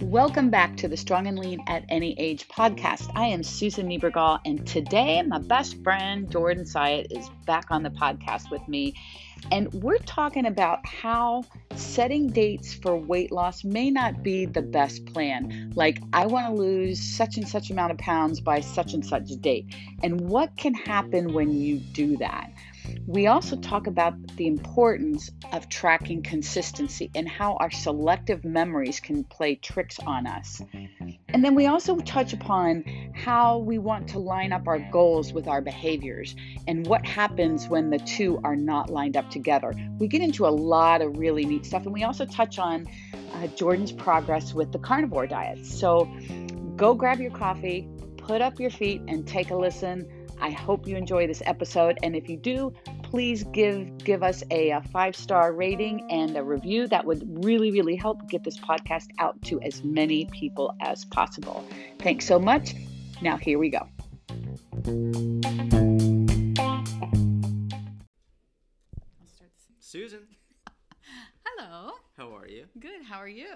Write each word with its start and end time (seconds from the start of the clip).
Welcome 0.00 0.48
back 0.48 0.78
to 0.78 0.88
the 0.88 0.96
Strong 0.96 1.26
and 1.26 1.38
Lean 1.38 1.60
at 1.66 1.84
Any 1.90 2.18
Age 2.18 2.48
podcast. 2.48 3.10
I 3.14 3.26
am 3.26 3.42
Susan 3.42 3.86
Niebergall, 3.86 4.40
and 4.46 4.66
today 4.66 5.20
my 5.20 5.40
best 5.40 5.82
friend 5.84 6.30
Jordan 6.30 6.64
Syatt 6.64 7.08
is 7.10 7.28
back 7.44 7.66
on 7.70 7.82
the 7.82 7.90
podcast 7.90 8.50
with 8.50 8.66
me. 8.66 8.94
And 9.52 9.70
we're 9.74 9.98
talking 9.98 10.46
about 10.46 10.86
how 10.86 11.44
setting 11.74 12.28
dates 12.28 12.72
for 12.72 12.96
weight 12.96 13.30
loss 13.30 13.62
may 13.62 13.90
not 13.90 14.22
be 14.22 14.46
the 14.46 14.62
best 14.62 15.04
plan. 15.04 15.72
Like, 15.76 16.00
I 16.14 16.24
want 16.24 16.46
to 16.46 16.54
lose 16.54 16.98
such 16.98 17.36
and 17.36 17.46
such 17.46 17.68
amount 17.70 17.92
of 17.92 17.98
pounds 17.98 18.40
by 18.40 18.60
such 18.60 18.94
and 18.94 19.04
such 19.04 19.28
date. 19.42 19.66
And 20.02 20.22
what 20.22 20.56
can 20.56 20.72
happen 20.72 21.34
when 21.34 21.52
you 21.52 21.76
do 21.76 22.16
that? 22.16 22.50
We 23.06 23.26
also 23.26 23.56
talk 23.56 23.86
about 23.86 24.14
the 24.36 24.46
importance 24.46 25.30
of 25.52 25.68
tracking 25.68 26.22
consistency 26.22 27.10
and 27.14 27.28
how 27.28 27.54
our 27.56 27.70
selective 27.70 28.44
memories 28.44 29.00
can 29.00 29.24
play 29.24 29.54
tricks 29.56 29.98
on 30.00 30.26
us. 30.26 30.60
And 31.28 31.44
then 31.44 31.54
we 31.54 31.66
also 31.66 31.98
touch 31.98 32.32
upon 32.32 32.84
how 33.14 33.58
we 33.58 33.78
want 33.78 34.08
to 34.08 34.18
line 34.18 34.52
up 34.52 34.66
our 34.66 34.78
goals 34.90 35.32
with 35.32 35.48
our 35.48 35.60
behaviors 35.60 36.34
and 36.66 36.86
what 36.86 37.06
happens 37.06 37.68
when 37.68 37.90
the 37.90 37.98
two 37.98 38.40
are 38.44 38.56
not 38.56 38.90
lined 38.90 39.16
up 39.16 39.30
together. 39.30 39.74
We 39.98 40.08
get 40.08 40.22
into 40.22 40.46
a 40.46 40.48
lot 40.48 41.02
of 41.02 41.18
really 41.18 41.44
neat 41.44 41.66
stuff, 41.66 41.84
and 41.84 41.92
we 41.92 42.04
also 42.04 42.26
touch 42.26 42.58
on 42.58 42.86
uh, 43.34 43.46
Jordan's 43.48 43.92
progress 43.92 44.54
with 44.54 44.72
the 44.72 44.78
carnivore 44.78 45.26
diet. 45.26 45.64
So 45.66 46.08
go 46.76 46.94
grab 46.94 47.20
your 47.20 47.32
coffee, 47.32 47.88
put 48.16 48.40
up 48.40 48.58
your 48.58 48.70
feet, 48.70 49.02
and 49.08 49.26
take 49.26 49.50
a 49.50 49.56
listen. 49.56 50.10
I 50.40 50.50
hope 50.50 50.86
you 50.86 50.96
enjoy 50.96 51.26
this 51.26 51.42
episode, 51.46 51.98
and 52.02 52.14
if 52.14 52.28
you 52.28 52.36
do, 52.36 52.72
please 53.02 53.44
give 53.44 53.96
give 53.98 54.22
us 54.22 54.42
a, 54.50 54.70
a 54.70 54.82
five 54.92 55.16
star 55.16 55.52
rating 55.52 56.06
and 56.10 56.36
a 56.36 56.42
review. 56.44 56.86
That 56.88 57.04
would 57.04 57.44
really 57.44 57.70
really 57.70 57.96
help 57.96 58.28
get 58.28 58.44
this 58.44 58.58
podcast 58.58 59.06
out 59.18 59.40
to 59.42 59.60
as 59.62 59.82
many 59.82 60.26
people 60.26 60.74
as 60.80 61.04
possible. 61.06 61.64
Thanks 62.00 62.26
so 62.26 62.38
much. 62.38 62.74
Now 63.22 63.36
here 63.36 63.58
we 63.58 63.70
go. 63.70 63.88
Susan, 69.78 70.26
Hello. 71.44 71.92
how 72.16 72.34
are 72.34 72.46
you? 72.48 72.64
Good. 72.78 73.02
How 73.08 73.18
are 73.18 73.28
you? 73.28 73.46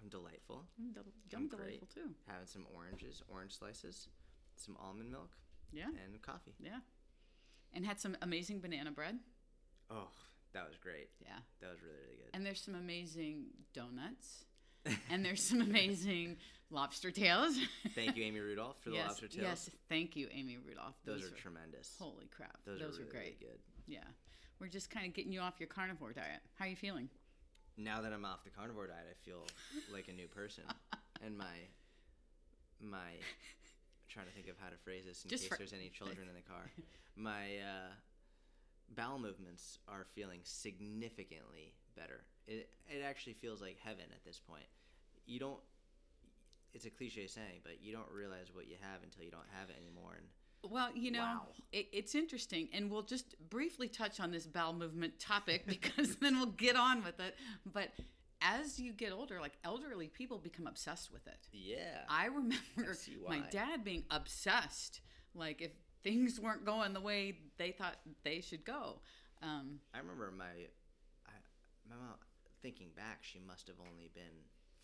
I'm 0.00 0.08
delightful. 0.10 0.64
I'm, 0.78 0.92
del- 0.92 1.04
I'm 1.34 1.42
I'm 1.42 1.48
great. 1.48 1.58
delightful 1.58 1.88
too. 1.94 2.10
Having 2.26 2.46
some 2.46 2.66
oranges, 2.74 3.22
orange 3.28 3.56
slices, 3.58 4.08
some 4.56 4.76
almond 4.80 5.10
milk, 5.10 5.30
Yeah. 5.72 5.86
and 5.86 6.22
coffee. 6.22 6.54
Yeah. 6.60 6.78
And 7.74 7.84
had 7.84 8.00
some 8.00 8.16
amazing 8.22 8.60
banana 8.60 8.90
bread. 8.90 9.18
Oh, 9.90 10.08
that 10.54 10.66
was 10.66 10.76
great. 10.78 11.10
Yeah. 11.20 11.38
That 11.60 11.70
was 11.70 11.82
really, 11.82 11.96
really 12.04 12.16
good. 12.16 12.30
And 12.34 12.44
there's 12.44 12.60
some 12.60 12.74
amazing 12.74 13.46
donuts. 13.74 14.44
and 15.10 15.24
there's 15.24 15.42
some 15.42 15.60
amazing 15.60 16.36
lobster 16.70 17.10
tails. 17.10 17.56
Thank 17.94 18.16
you, 18.16 18.24
Amy 18.24 18.40
Rudolph, 18.40 18.76
for 18.82 18.90
the 18.90 18.96
yes, 18.96 19.08
lobster 19.08 19.28
tails. 19.28 19.42
Yes. 19.42 19.70
Thank 19.88 20.16
you, 20.16 20.28
Amy 20.32 20.56
Rudolph. 20.66 20.94
Those, 21.04 21.22
are 21.22 21.30
were- 21.30 21.36
tremendous. 21.36 21.94
Holy 21.98 22.26
crap. 22.34 22.58
Those, 22.64 22.80
Those, 22.80 22.96
are 22.96 23.00
really, 23.02 23.10
great. 23.10 23.36
really 23.40 23.52
good. 23.52 23.58
Yeah. 23.86 24.04
We're 24.60 24.68
just 24.68 24.90
kind 24.90 25.06
of 25.06 25.14
getting 25.14 25.32
you 25.32 25.40
off 25.40 25.54
your 25.58 25.68
carnivore 25.68 26.12
diet. 26.12 26.40
How 26.58 26.64
are 26.64 26.68
you 26.68 26.76
feeling? 26.76 27.08
Now 27.76 28.00
that 28.00 28.12
I'm 28.12 28.24
off 28.24 28.42
the 28.44 28.50
carnivore 28.50 28.88
diet, 28.88 29.06
I 29.08 29.24
feel 29.24 29.46
like 29.92 30.08
a 30.08 30.12
new 30.12 30.26
person. 30.26 30.64
and 31.24 31.36
my 31.38 31.44
my 32.80 33.12
trying 34.08 34.26
to 34.26 34.32
think 34.32 34.48
of 34.48 34.56
how 34.58 34.68
to 34.68 34.76
phrase 34.84 35.04
this 35.06 35.22
in 35.24 35.30
Just 35.30 35.44
case 35.44 35.48
for- 35.48 35.56
there's 35.58 35.72
any 35.72 35.88
children 35.90 36.28
in 36.28 36.34
the 36.34 36.42
car. 36.42 36.70
My 37.16 37.58
uh, 37.58 37.92
bowel 38.94 39.18
movements 39.18 39.78
are 39.88 40.06
feeling 40.14 40.40
significantly 40.44 41.74
better. 41.96 42.22
It 42.46 42.70
it 42.88 43.02
actually 43.04 43.34
feels 43.34 43.60
like 43.60 43.76
heaven 43.82 44.04
at 44.12 44.24
this 44.24 44.38
point. 44.40 44.64
You 45.26 45.38
don't. 45.38 45.60
It's 46.74 46.84
a 46.84 46.90
cliche 46.90 47.26
saying, 47.26 47.60
but 47.62 47.82
you 47.82 47.92
don't 47.92 48.10
realize 48.10 48.48
what 48.52 48.68
you 48.68 48.76
have 48.80 49.02
until 49.02 49.24
you 49.24 49.30
don't 49.30 49.48
have 49.58 49.70
it 49.70 49.76
anymore. 49.80 50.12
And 50.18 50.70
Well, 50.72 50.90
you 50.94 51.10
know, 51.10 51.20
Wow. 51.20 51.46
it, 51.72 51.88
it's 51.92 52.14
interesting, 52.14 52.68
and 52.72 52.90
we'll 52.90 53.02
just 53.02 53.34
briefly 53.48 53.88
touch 53.88 54.20
on 54.20 54.30
this 54.30 54.46
bowel 54.46 54.74
movement 54.74 55.18
topic 55.18 55.66
because 55.74 56.16
then 56.16 56.36
we'll 56.36 56.46
get 56.52 56.76
on 56.76 57.02
with 57.02 57.18
it. 57.20 57.34
But 57.72 57.90
as 58.40 58.78
you 58.78 58.92
get 58.92 59.12
older, 59.12 59.40
like 59.40 59.58
elderly 59.64 60.08
people 60.08 60.38
become 60.38 60.66
obsessed 60.66 61.12
with 61.12 61.26
it. 61.26 61.48
yeah, 61.52 62.02
I 62.08 62.26
remember 62.26 62.94
see 62.94 63.16
my 63.26 63.40
dad 63.50 63.84
being 63.84 64.04
obsessed, 64.10 65.00
like 65.34 65.60
if 65.62 65.72
things 66.02 66.38
weren't 66.40 66.64
going 66.64 66.92
the 66.92 67.00
way 67.00 67.38
they 67.58 67.72
thought 67.72 67.96
they 68.24 68.40
should 68.40 68.64
go. 68.64 69.00
Um, 69.42 69.80
I 69.94 69.98
remember 69.98 70.32
my, 70.36 70.68
I, 71.26 71.32
my 71.88 71.96
mom. 71.96 72.16
Thinking 72.60 72.88
back, 72.96 73.18
she 73.22 73.38
must 73.38 73.68
have 73.68 73.76
only 73.78 74.10
been 74.14 74.34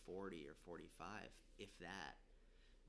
forty 0.06 0.46
or 0.46 0.54
forty-five, 0.64 1.28
if 1.58 1.76
that. 1.80 2.14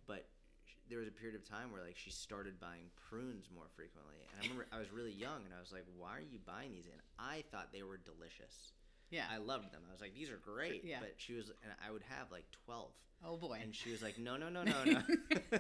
But 0.05 0.29
sh- 0.65 0.77
there 0.87 0.99
was 0.99 1.07
a 1.07 1.11
period 1.11 1.35
of 1.35 1.47
time 1.47 1.71
where 1.71 1.81
like 1.81 1.97
she 1.97 2.11
started 2.11 2.59
buying 2.59 2.93
prunes 3.09 3.49
more 3.53 3.65
frequently, 3.75 4.13
and 4.21 4.29
I 4.37 4.43
remember 4.43 4.67
I 4.71 4.77
was 4.77 4.91
really 4.91 5.11
young, 5.11 5.41
and 5.43 5.53
I 5.57 5.59
was 5.59 5.71
like, 5.71 5.85
"Why 5.97 6.17
are 6.17 6.21
you 6.21 6.37
buying 6.45 6.71
these?" 6.71 6.85
And 6.85 7.01
I 7.17 7.43
thought 7.51 7.73
they 7.73 7.81
were 7.81 7.97
delicious. 7.97 8.73
Yeah. 9.11 9.25
I 9.31 9.37
loved 9.37 9.71
them. 9.71 9.81
I 9.87 9.91
was 9.91 10.01
like, 10.01 10.13
"These 10.13 10.29
are 10.29 10.37
great." 10.37 10.83
Yeah. 10.85 10.97
But 10.99 11.13
she 11.17 11.33
was, 11.33 11.51
and 11.63 11.71
I 11.85 11.91
would 11.91 12.03
have 12.09 12.31
like 12.31 12.45
12. 12.65 12.91
Oh 13.25 13.37
boy. 13.37 13.59
and 13.61 13.73
she 13.73 13.91
was 13.91 14.01
like, 14.03 14.17
"No, 14.17 14.37
no, 14.37 14.49
no, 14.49 14.63
no, 14.63 14.83
no." 14.83 15.01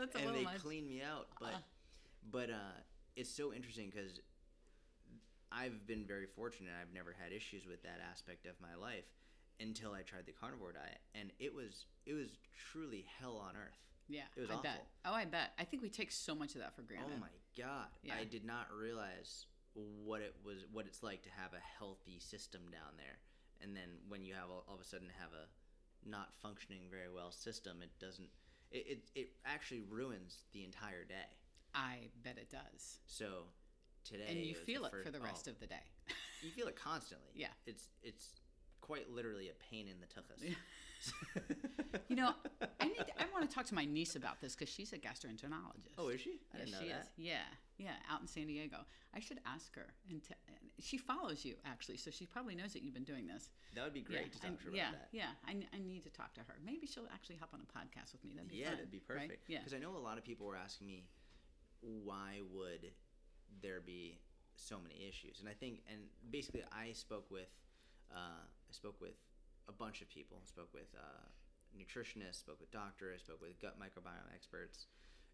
That's 0.00 0.14
a 0.14 0.18
and 0.26 0.34
they 0.36 0.44
much. 0.44 0.58
clean 0.62 0.88
me 0.88 1.02
out. 1.02 1.28
But 1.38 1.54
Uh. 1.54 1.58
but 2.30 2.50
uh, 2.50 2.78
it's 3.16 3.30
so 3.30 3.52
interesting 3.52 3.90
because 3.94 4.20
I've 5.52 5.86
been 5.86 6.04
very 6.06 6.26
fortunate. 6.26 6.72
I've 6.80 6.94
never 6.94 7.12
had 7.20 7.32
issues 7.32 7.66
with 7.66 7.82
that 7.82 8.00
aspect 8.10 8.46
of 8.46 8.54
my 8.60 8.74
life 8.74 9.04
until 9.60 9.92
I 9.92 10.02
tried 10.02 10.26
the 10.26 10.32
carnivore 10.32 10.72
diet, 10.72 10.98
and 11.14 11.30
it 11.38 11.54
was 11.54 11.86
it 12.06 12.14
was 12.14 12.38
truly 12.72 13.04
hell 13.18 13.36
on 13.36 13.56
earth. 13.56 13.76
Yeah, 14.08 14.22
It 14.36 14.40
was 14.40 14.50
I 14.50 14.54
awful. 14.54 14.62
bet. 14.64 14.86
Oh, 15.04 15.12
I 15.12 15.24
bet. 15.24 15.52
I 15.56 15.62
think 15.64 15.84
we 15.84 15.88
take 15.88 16.10
so 16.10 16.34
much 16.34 16.56
of 16.56 16.60
that 16.62 16.74
for 16.74 16.82
granted. 16.82 17.12
Oh 17.16 17.20
my 17.20 17.28
god! 17.56 17.88
Yeah. 18.02 18.14
I 18.20 18.24
did 18.24 18.44
not 18.44 18.66
realize 18.72 19.46
what 19.74 20.20
it 20.20 20.34
was, 20.44 20.64
what 20.72 20.86
it's 20.86 21.02
like 21.02 21.22
to 21.22 21.30
have 21.30 21.52
a 21.52 21.78
healthy 21.78 22.18
system 22.18 22.62
down 22.70 22.96
there, 22.96 23.18
and 23.60 23.76
then 23.76 23.98
when 24.08 24.22
you 24.22 24.34
have 24.34 24.50
all, 24.50 24.64
all 24.68 24.74
of 24.74 24.80
a 24.80 24.84
sudden 24.84 25.08
have 25.20 25.32
a 25.32 25.46
not 26.08 26.28
functioning 26.42 26.82
very 26.90 27.12
well 27.12 27.30
system, 27.30 27.82
it 27.82 27.90
doesn't. 27.98 28.28
It, 28.70 28.86
it, 28.86 29.20
it 29.20 29.28
actually 29.44 29.82
ruins 29.88 30.44
the 30.52 30.64
entire 30.64 31.04
day. 31.04 31.38
I 31.74 32.08
bet 32.22 32.38
it 32.38 32.50
does. 32.50 32.98
So 33.06 33.44
today, 34.04 34.26
And 34.28 34.38
you 34.38 34.54
feel 34.54 34.84
it 34.84 34.92
first, 34.92 35.06
for 35.06 35.12
the 35.12 35.20
rest 35.20 35.46
oh, 35.48 35.52
of 35.52 35.60
the 35.60 35.66
day. 35.66 35.82
You 36.42 36.50
feel 36.50 36.68
it 36.68 36.76
constantly. 36.76 37.30
Yeah. 37.34 37.48
It's 37.66 37.88
it's 38.02 38.34
quite 38.80 39.10
literally 39.10 39.48
a 39.48 39.70
pain 39.70 39.86
in 39.88 40.00
the 40.00 40.06
tuchus. 40.06 40.42
You 42.08 42.16
know, 42.16 42.34
I 42.80 42.86
need. 42.86 42.96
To, 42.96 43.22
I 43.22 43.24
want 43.32 43.48
to 43.48 43.54
talk 43.54 43.66
to 43.66 43.74
my 43.74 43.84
niece 43.84 44.16
about 44.16 44.40
this 44.40 44.56
because 44.56 44.72
she's 44.72 44.92
a 44.92 44.98
gastroenterologist. 44.98 45.94
oh, 45.96 46.08
is 46.08 46.20
she? 46.20 46.40
I 46.52 46.58
yeah, 46.58 46.64
didn't 46.64 46.72
know 46.72 46.88
that. 46.88 47.00
is. 47.02 47.06
Yeah, 47.16 47.46
yeah, 47.78 47.90
out 48.10 48.20
in 48.20 48.26
San 48.26 48.46
Diego. 48.48 48.78
I 49.14 49.20
should 49.20 49.38
ask 49.46 49.74
her. 49.76 49.86
And 50.08 50.22
t- 50.22 50.34
she 50.80 50.98
follows 50.98 51.44
you 51.44 51.54
actually, 51.64 51.98
so 51.98 52.10
she 52.10 52.26
probably 52.26 52.56
knows 52.56 52.72
that 52.72 52.82
you've 52.82 52.94
been 52.94 53.04
doing 53.04 53.28
this. 53.28 53.48
That 53.76 53.84
would 53.84 53.94
be 53.94 54.02
great 54.02 54.26
yeah, 54.26 54.32
to 54.32 54.40
talk 54.40 54.50
I- 54.50 54.64
to 54.64 54.70
her 54.70 54.76
yeah, 54.76 54.88
about 54.88 55.00
that. 55.00 55.08
yeah. 55.12 55.30
I, 55.46 55.52
I 55.72 55.78
need 55.78 56.02
to 56.02 56.10
talk 56.10 56.34
to 56.34 56.40
her. 56.40 56.54
Maybe 56.64 56.86
she'll 56.86 57.08
actually 57.14 57.36
hop 57.36 57.50
on 57.54 57.60
a 57.60 57.78
podcast 57.78 58.10
with 58.12 58.24
me. 58.24 58.32
That'd 58.34 58.50
be 58.50 58.56
yeah, 58.56 58.66
fun, 58.66 58.74
that'd 58.74 58.90
be 58.90 59.02
right? 59.08 59.18
perfect. 59.28 59.48
Yeah. 59.48 59.58
Because 59.58 59.74
I 59.74 59.78
know 59.78 59.96
a 59.96 59.98
lot 60.02 60.18
of 60.18 60.24
people 60.24 60.46
were 60.46 60.56
asking 60.56 60.88
me, 60.88 61.04
why 61.80 62.40
would 62.52 62.90
there 63.62 63.80
be 63.80 64.18
so 64.56 64.78
many 64.82 65.06
issues? 65.08 65.38
And 65.40 65.48
I 65.48 65.54
think, 65.54 65.80
and 65.90 66.00
basically, 66.30 66.62
I 66.72 66.92
spoke 66.92 67.30
with, 67.30 67.50
uh, 68.10 68.42
I 68.42 68.72
spoke 68.72 69.00
with 69.00 69.14
a 69.68 69.72
bunch 69.72 70.00
of 70.02 70.08
people. 70.08 70.38
I 70.42 70.46
spoke 70.46 70.68
with 70.72 70.88
uh, 70.96 71.26
nutritionists, 71.76 72.40
spoke 72.40 72.60
with 72.60 72.70
doctors, 72.70 73.22
spoke 73.22 73.40
with 73.40 73.60
gut 73.60 73.78
microbiome 73.78 74.32
experts. 74.34 74.86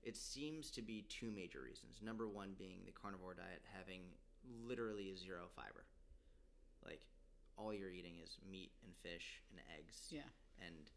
It 0.03 0.17
seems 0.17 0.71
to 0.73 0.83
be 0.83 1.03
two 1.09 1.31
major 1.31 1.61
reasons. 1.63 2.01
Number 2.03 2.29
one 2.29 2.55
being 2.59 2.81
the 2.85 2.93
carnivore 2.93 3.35
diet 3.35 3.63
having 3.75 4.03
literally 4.67 5.15
zero 5.17 5.47
fiber. 5.55 5.85
Like, 6.85 7.03
all 7.59 7.73
you're 7.73 7.91
eating 7.91 8.15
is 8.23 8.37
meat 8.51 8.71
and 8.85 8.93
fish 9.03 9.43
and 9.51 9.59
eggs 9.79 10.09
Yeah. 10.11 10.29
and 10.61 10.91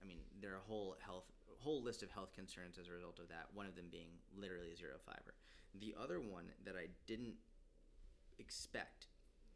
I 0.00 0.06
mean 0.06 0.20
there 0.40 0.52
are 0.52 0.58
a 0.58 0.68
whole 0.68 0.96
health 1.04 1.24
whole 1.58 1.82
list 1.82 2.02
of 2.04 2.10
health 2.10 2.32
concerns 2.32 2.78
as 2.78 2.86
a 2.88 2.92
result 2.92 3.18
of 3.18 3.28
that. 3.28 3.48
One 3.52 3.66
of 3.66 3.74
them 3.74 3.86
being 3.90 4.08
literally 4.36 4.74
zero 4.78 4.94
fiber. 5.04 5.34
The 5.74 5.94
other 6.00 6.20
one 6.20 6.44
that 6.64 6.76
I 6.76 6.86
didn't 7.06 7.34
expect, 8.38 9.06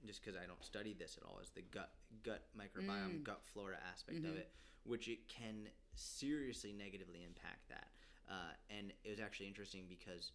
just 0.07 0.23
because 0.25 0.39
I 0.41 0.47
don't 0.47 0.63
study 0.65 0.95
this 0.99 1.19
at 1.21 1.25
all, 1.27 1.39
is 1.43 1.51
the 1.51 1.63
gut 1.63 1.91
gut 2.23 2.45
microbiome, 2.57 3.23
gut 3.25 3.41
flora 3.53 3.77
aspect 3.93 4.19
of 4.31 4.37
it, 4.37 4.51
which 4.85 5.09
it 5.09 5.29
can 5.29 5.69
seriously 5.95 6.73
negatively 6.73 7.25
impact 7.27 7.69
that. 7.69 7.89
Uh, 8.31 8.53
and 8.71 8.93
it 9.05 9.11
was 9.11 9.21
actually 9.21 9.47
interesting 9.49 9.85
because 9.89 10.33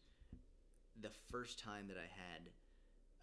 the 1.01 1.11
first 1.31 1.59
time 1.59 1.87
that 1.87 1.97
I 1.97 2.09
had 2.09 2.49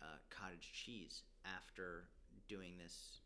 uh, 0.03 0.17
cottage 0.31 0.73
cheese 0.73 1.23
after 1.45 2.09
doing 2.49 2.77
this 2.79 3.21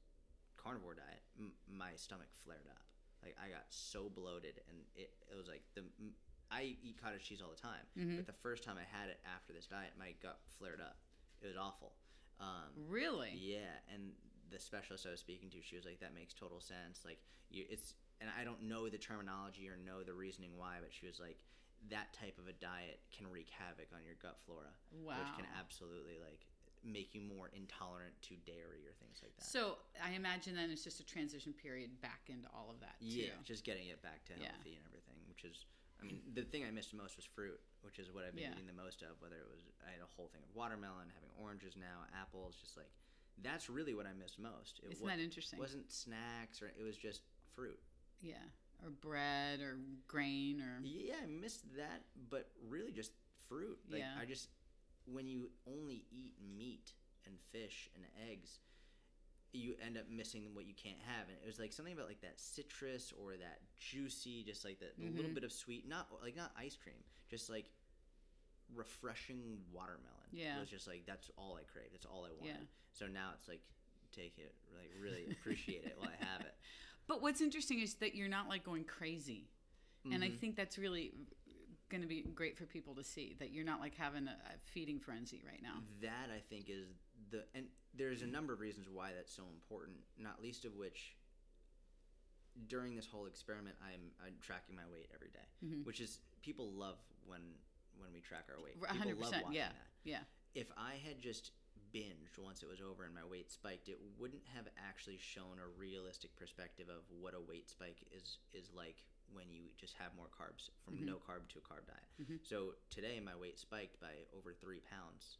carnivore 0.57 0.95
diet, 0.95 1.23
m- 1.39 1.53
my 1.69 1.93
stomach 1.97 2.29
flared 2.45 2.67
up. 2.71 2.83
Like 3.23 3.37
I 3.41 3.49
got 3.49 3.65
so 3.71 4.11
bloated, 4.13 4.61
and 4.69 4.79
it, 4.95 5.15
it 5.31 5.37
was 5.37 5.47
like 5.49 5.63
the 5.75 5.81
m- 6.01 6.13
I 6.51 6.77
eat 6.83 7.01
cottage 7.03 7.25
cheese 7.25 7.41
all 7.43 7.51
the 7.55 7.61
time, 7.61 7.87
but 8.17 8.27
the 8.27 8.37
first 8.45 8.65
time 8.65 8.77
I 8.77 8.85
had 8.85 9.09
it 9.09 9.19
after 9.25 9.53
this 9.53 9.67
diet, 9.67 9.93
my 9.99 10.13
gut 10.23 10.41
flared 10.59 10.81
up. 10.81 10.97
It 11.41 11.47
was 11.49 11.57
awful. 11.57 11.95
Um, 12.44 12.70
Really? 12.88 13.32
yeah, 13.35 13.81
and 13.93 14.12
the 14.50 14.58
specialist 14.58 15.06
I 15.06 15.11
was 15.11 15.20
speaking 15.20 15.49
to, 15.50 15.62
she 15.62 15.76
was 15.76 15.85
like, 15.85 16.00
"That 16.00 16.14
makes 16.14 16.35
total 16.35 16.61
sense." 16.61 17.05
Like, 17.05 17.19
you, 17.50 17.64
it's, 17.69 17.94
and 18.20 18.31
I 18.38 18.44
don't 18.44 18.62
know 18.62 18.88
the 18.88 18.99
terminology 18.99 19.69
or 19.69 19.76
know 19.76 20.02
the 20.02 20.12
reasoning 20.14 20.56
why, 20.56 20.76
but 20.81 20.93
she 20.93 21.06
was 21.06 21.19
like, 21.19 21.38
"That 21.91 22.12
type 22.12 22.38
of 22.38 22.46
a 22.49 22.52
diet 22.52 23.00
can 23.17 23.26
wreak 23.31 23.49
havoc 23.50 23.88
on 23.94 24.05
your 24.05 24.14
gut 24.20 24.38
flora, 24.44 24.73
which 24.91 25.32
can 25.37 25.46
absolutely 25.58 26.19
like 26.20 26.46
make 26.85 27.14
you 27.14 27.23
more 27.23 27.49
intolerant 27.56 28.12
to 28.29 28.37
dairy 28.44 28.85
or 28.87 28.93
things 29.00 29.20
like 29.23 29.35
that." 29.37 29.44
So 29.44 29.79
I 30.02 30.12
imagine 30.12 30.55
then 30.55 30.70
it's 30.70 30.85
just 30.85 31.00
a 31.00 31.06
transition 31.06 31.52
period 31.55 32.00
back 32.00 32.29
into 32.29 32.49
all 32.55 32.69
of 32.70 32.81
that 32.81 33.00
too. 33.00 33.25
yeah, 33.26 33.41
just 33.43 33.64
getting 33.64 33.88
it 33.88 34.02
back 34.02 34.25
to 34.26 34.32
Yeah. 34.37 34.52
healthy 34.52 34.76
and 34.76 34.85
everything, 34.87 35.17
which 35.29 35.44
is, 35.44 35.64
I 36.05 36.06
mean, 36.12 36.21
the 36.35 36.43
thing 36.43 36.65
I 36.65 36.71
missed 36.71 36.93
most 36.95 37.17
was 37.17 37.25
fruit, 37.25 37.59
which 37.83 37.99
is 37.99 38.11
what 38.12 38.25
I've 38.25 38.35
been 38.35 38.45
Yeah. 38.45 38.53
eating 38.53 38.67
the 38.67 38.73
most 38.73 39.03
of. 39.03 39.21
Whether 39.21 39.37
it 39.37 39.49
was, 39.49 39.61
I 39.87 39.91
had 39.91 40.01
a 40.01 40.06
whole 40.17 40.29
thing 40.29 40.43
of 40.43 40.55
watermelon, 40.55 41.09
having 41.15 41.31
oranges 41.41 41.77
now, 41.77 42.05
apples, 42.15 42.56
just 42.61 42.77
like 42.77 42.91
that's 43.43 43.69
really 43.69 43.95
what 43.95 44.06
I 44.06 44.12
missed 44.12 44.39
most. 44.39 44.81
It 44.85 44.93
Isn't 44.93 45.06
that 45.06 45.19
interesting? 45.19 45.59
wasn't 45.59 45.91
snacks 45.91 46.62
or 46.62 46.69
it 46.69 46.83
was 46.85 46.97
just 46.97 47.23
fruit. 47.55 47.81
Yeah. 48.21 48.43
Or 48.83 48.91
bread 48.91 49.61
or 49.61 49.79
grain 50.06 50.61
or 50.61 50.81
Yeah, 50.85 51.17
I 51.23 51.27
missed 51.27 51.65
that, 51.77 52.03
but 52.31 52.51
really 52.69 52.93
just 52.93 53.12
fruit. 53.49 53.79
Like 53.89 54.01
Yeah. 54.01 54.15
I 54.21 54.25
just 54.25 54.51
when 55.06 55.27
you 55.27 55.51
only 55.67 56.06
eat 56.11 56.35
meat 56.41 56.93
and 57.27 57.39
fish 57.51 57.91
and 57.95 58.05
eggs, 58.31 58.61
you 59.55 59.75
end 59.85 59.97
up 59.97 60.05
missing 60.11 60.51
what 60.53 60.67
you 60.67 60.75
can't 60.75 61.01
have. 61.06 61.29
And 61.29 61.37
it 61.43 61.47
was 61.47 61.59
like 61.59 61.73
something 61.73 61.95
about 61.95 62.09
like 62.09 62.21
that 62.23 62.39
citrus 62.41 63.12
or 63.17 63.33
that 63.33 63.61
juicy, 63.79 64.43
just 64.43 64.65
like 64.65 64.81
that 64.81 64.95
a 65.01 65.11
little 65.15 65.31
bit 65.31 65.45
of 65.45 65.53
sweet, 65.53 65.89
not 65.89 66.09
like 66.23 66.37
not 66.37 66.53
ice 66.59 66.77
cream, 66.77 66.97
just 67.31 67.49
like 67.51 67.67
refreshing 68.75 69.59
watermelon. 69.73 70.31
Yeah. 70.33 70.56
It 70.56 70.61
was 70.61 70.71
just 70.71 70.87
like 70.87 71.05
that's 71.06 71.31
all 71.37 71.56
I 71.61 71.65
crave 71.71 71.89
That's 71.93 72.06
all 72.06 72.25
I 72.25 72.31
want 72.31 72.47
Yeah. 72.47 72.67
So 72.93 73.06
now 73.06 73.31
it's 73.35 73.49
like 73.49 73.61
take 74.12 74.39
it, 74.39 74.55
like 74.75 74.91
really 75.01 75.27
appreciate 75.31 75.85
it 75.85 75.95
while 75.99 76.11
I 76.11 76.25
have 76.25 76.41
it. 76.43 76.55
But 77.06 77.21
what's 77.21 77.43
interesting 77.43 77.81
is 77.81 77.97
that 77.97 78.15
you're 78.15 78.29
not 78.31 78.49
like 78.49 78.65
going 78.65 78.85
crazy. 78.85 79.51
And 80.11 80.25
I 80.25 80.29
Mhm. 80.31 80.39
think 80.39 80.56
that's 80.56 80.79
really 80.79 81.12
going 81.91 82.01
to 82.01 82.09
be 82.09 82.23
great 82.23 82.56
for 82.56 82.65
people 82.65 82.95
to 82.95 83.05
see 83.05 83.35
that 83.41 83.53
you're 83.53 83.65
not 83.65 83.79
like 83.79 83.95
having 83.95 84.27
a, 84.27 84.31
a 84.31 84.59
feeding 84.73 84.99
frenzy 84.99 85.43
right 85.47 85.61
now. 85.62 85.83
That 86.01 86.31
I 86.35 86.41
think 86.41 86.71
is 86.71 86.89
the 87.31 87.45
and 87.55 87.67
there's 87.96 88.23
a 88.23 88.26
number 88.26 88.52
of 88.52 88.61
reasons 88.61 88.88
why 88.91 89.12
that's 89.14 89.32
so 89.35 89.44
important. 89.52 89.96
Not 90.19 90.43
least 90.43 90.64
of 90.64 90.75
which, 90.76 91.17
during 92.69 92.94
this 92.94 93.06
whole 93.06 93.26
experiment, 93.26 93.76
I'm 93.82 94.11
I'm 94.25 94.35
tracking 94.41 94.76
my 94.76 94.87
weight 94.91 95.11
every 95.14 95.31
day, 95.31 95.46
Mhm. 95.64 95.85
which 95.85 96.00
is 96.00 96.20
people 96.43 96.73
love 96.73 96.99
when 97.26 97.58
when 97.96 98.12
we 98.12 98.20
track 98.20 98.49
our 98.50 98.61
weight. 98.61 98.75
People 98.75 98.88
100%, 98.96 99.20
love 99.20 99.32
watching 99.43 99.52
yeah. 99.52 99.69
that. 99.69 99.87
Yeah. 100.02 100.25
If 100.55 100.73
I 100.76 100.94
had 100.96 101.20
just 101.20 101.52
binged 101.93 102.38
once 102.38 102.62
it 102.64 102.67
was 102.69 102.81
over 102.81 103.05
and 103.05 103.14
my 103.14 103.25
weight 103.25 103.52
spiked, 103.52 103.88
it 103.88 104.00
wouldn't 104.19 104.44
have 104.46 104.67
actually 104.76 105.17
shown 105.19 105.61
a 105.61 105.69
realistic 105.69 106.35
perspective 106.35 106.88
of 106.88 107.08
what 107.11 107.35
a 107.35 107.41
weight 107.41 107.69
spike 107.70 108.02
is 108.11 108.38
is 108.52 108.73
like 108.73 109.05
when 109.32 109.52
you 109.52 109.70
just 109.76 109.94
have 109.94 110.12
more 110.17 110.29
carbs 110.29 110.70
from 110.85 110.96
Mhm. 110.99 111.05
no 111.06 111.19
carb 111.20 111.49
to 111.50 111.58
a 111.58 111.62
carb 111.62 111.87
diet. 111.87 112.08
Mhm. 112.20 112.44
So 112.44 112.76
today 112.91 113.20
my 113.20 113.35
weight 113.37 113.58
spiked 113.61 114.00
by 114.00 114.26
over 114.32 114.52
three 114.52 114.81
pounds 114.81 115.38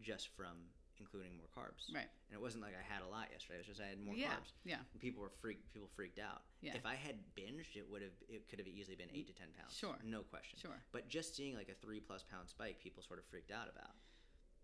just 0.00 0.28
from 0.30 0.72
including 1.02 1.34
more 1.34 1.50
carbs. 1.50 1.90
Right. 1.90 2.06
And 2.30 2.32
it 2.32 2.40
wasn't 2.40 2.62
like 2.62 2.74
I 2.78 2.84
had 2.86 3.02
a 3.02 3.10
lot 3.10 3.26
yesterday. 3.34 3.58
It 3.58 3.66
was 3.66 3.70
just 3.74 3.82
I 3.82 3.90
had 3.90 3.98
more 3.98 4.14
yeah. 4.14 4.38
carbs. 4.38 4.54
Yeah. 4.64 4.80
And 4.94 5.00
people 5.02 5.20
were 5.22 5.34
freak. 5.42 5.58
People 5.74 5.90
freaked 5.98 6.22
out. 6.22 6.42
Yeah. 6.62 6.78
If 6.78 6.86
I 6.86 6.94
had 6.94 7.16
binged, 7.34 7.74
it 7.74 7.86
would 7.90 8.02
have. 8.02 8.14
It 8.30 8.48
could 8.48 8.58
have 8.62 8.68
easily 8.70 8.94
been 8.94 9.10
eight 9.12 9.26
to 9.26 9.34
ten 9.34 9.48
pounds. 9.58 9.74
Sure. 9.74 9.98
No 10.06 10.22
question. 10.22 10.58
Sure. 10.62 10.78
But 10.92 11.08
just 11.08 11.34
seeing 11.34 11.54
like 11.58 11.68
a 11.68 11.76
three 11.84 11.98
plus 12.00 12.22
pound 12.22 12.48
spike, 12.48 12.78
people 12.78 13.02
sort 13.02 13.18
of 13.18 13.26
freaked 13.26 13.50
out 13.50 13.66
about. 13.68 13.92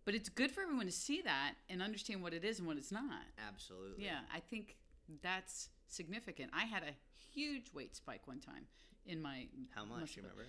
But 0.05 0.15
it's 0.15 0.29
good 0.31 0.51
for 0.51 0.63
everyone 0.63 0.87
to 0.87 0.93
see 0.93 1.21
that 1.23 1.55
and 1.69 1.83
understand 1.83 2.23
what 2.23 2.33
it 2.33 2.45
is 2.45 2.59
and 2.61 2.67
what 2.69 2.79
it's 2.79 2.93
not. 2.93 3.27
Absolutely. 3.47 4.05
Yeah, 4.07 4.21
I 4.35 4.41
think 4.41 4.77
that's 5.23 5.69
significant. 5.89 6.51
I 6.55 6.65
had 6.65 6.83
a 6.83 6.95
huge 7.35 7.73
weight 7.75 7.95
spike 7.95 8.27
one 8.27 8.41
time 8.41 8.65
in 9.05 9.21
my 9.21 9.49
How 9.75 9.85
much? 9.85 10.01
muscle- 10.01 10.23
You 10.23 10.29
remember? 10.29 10.47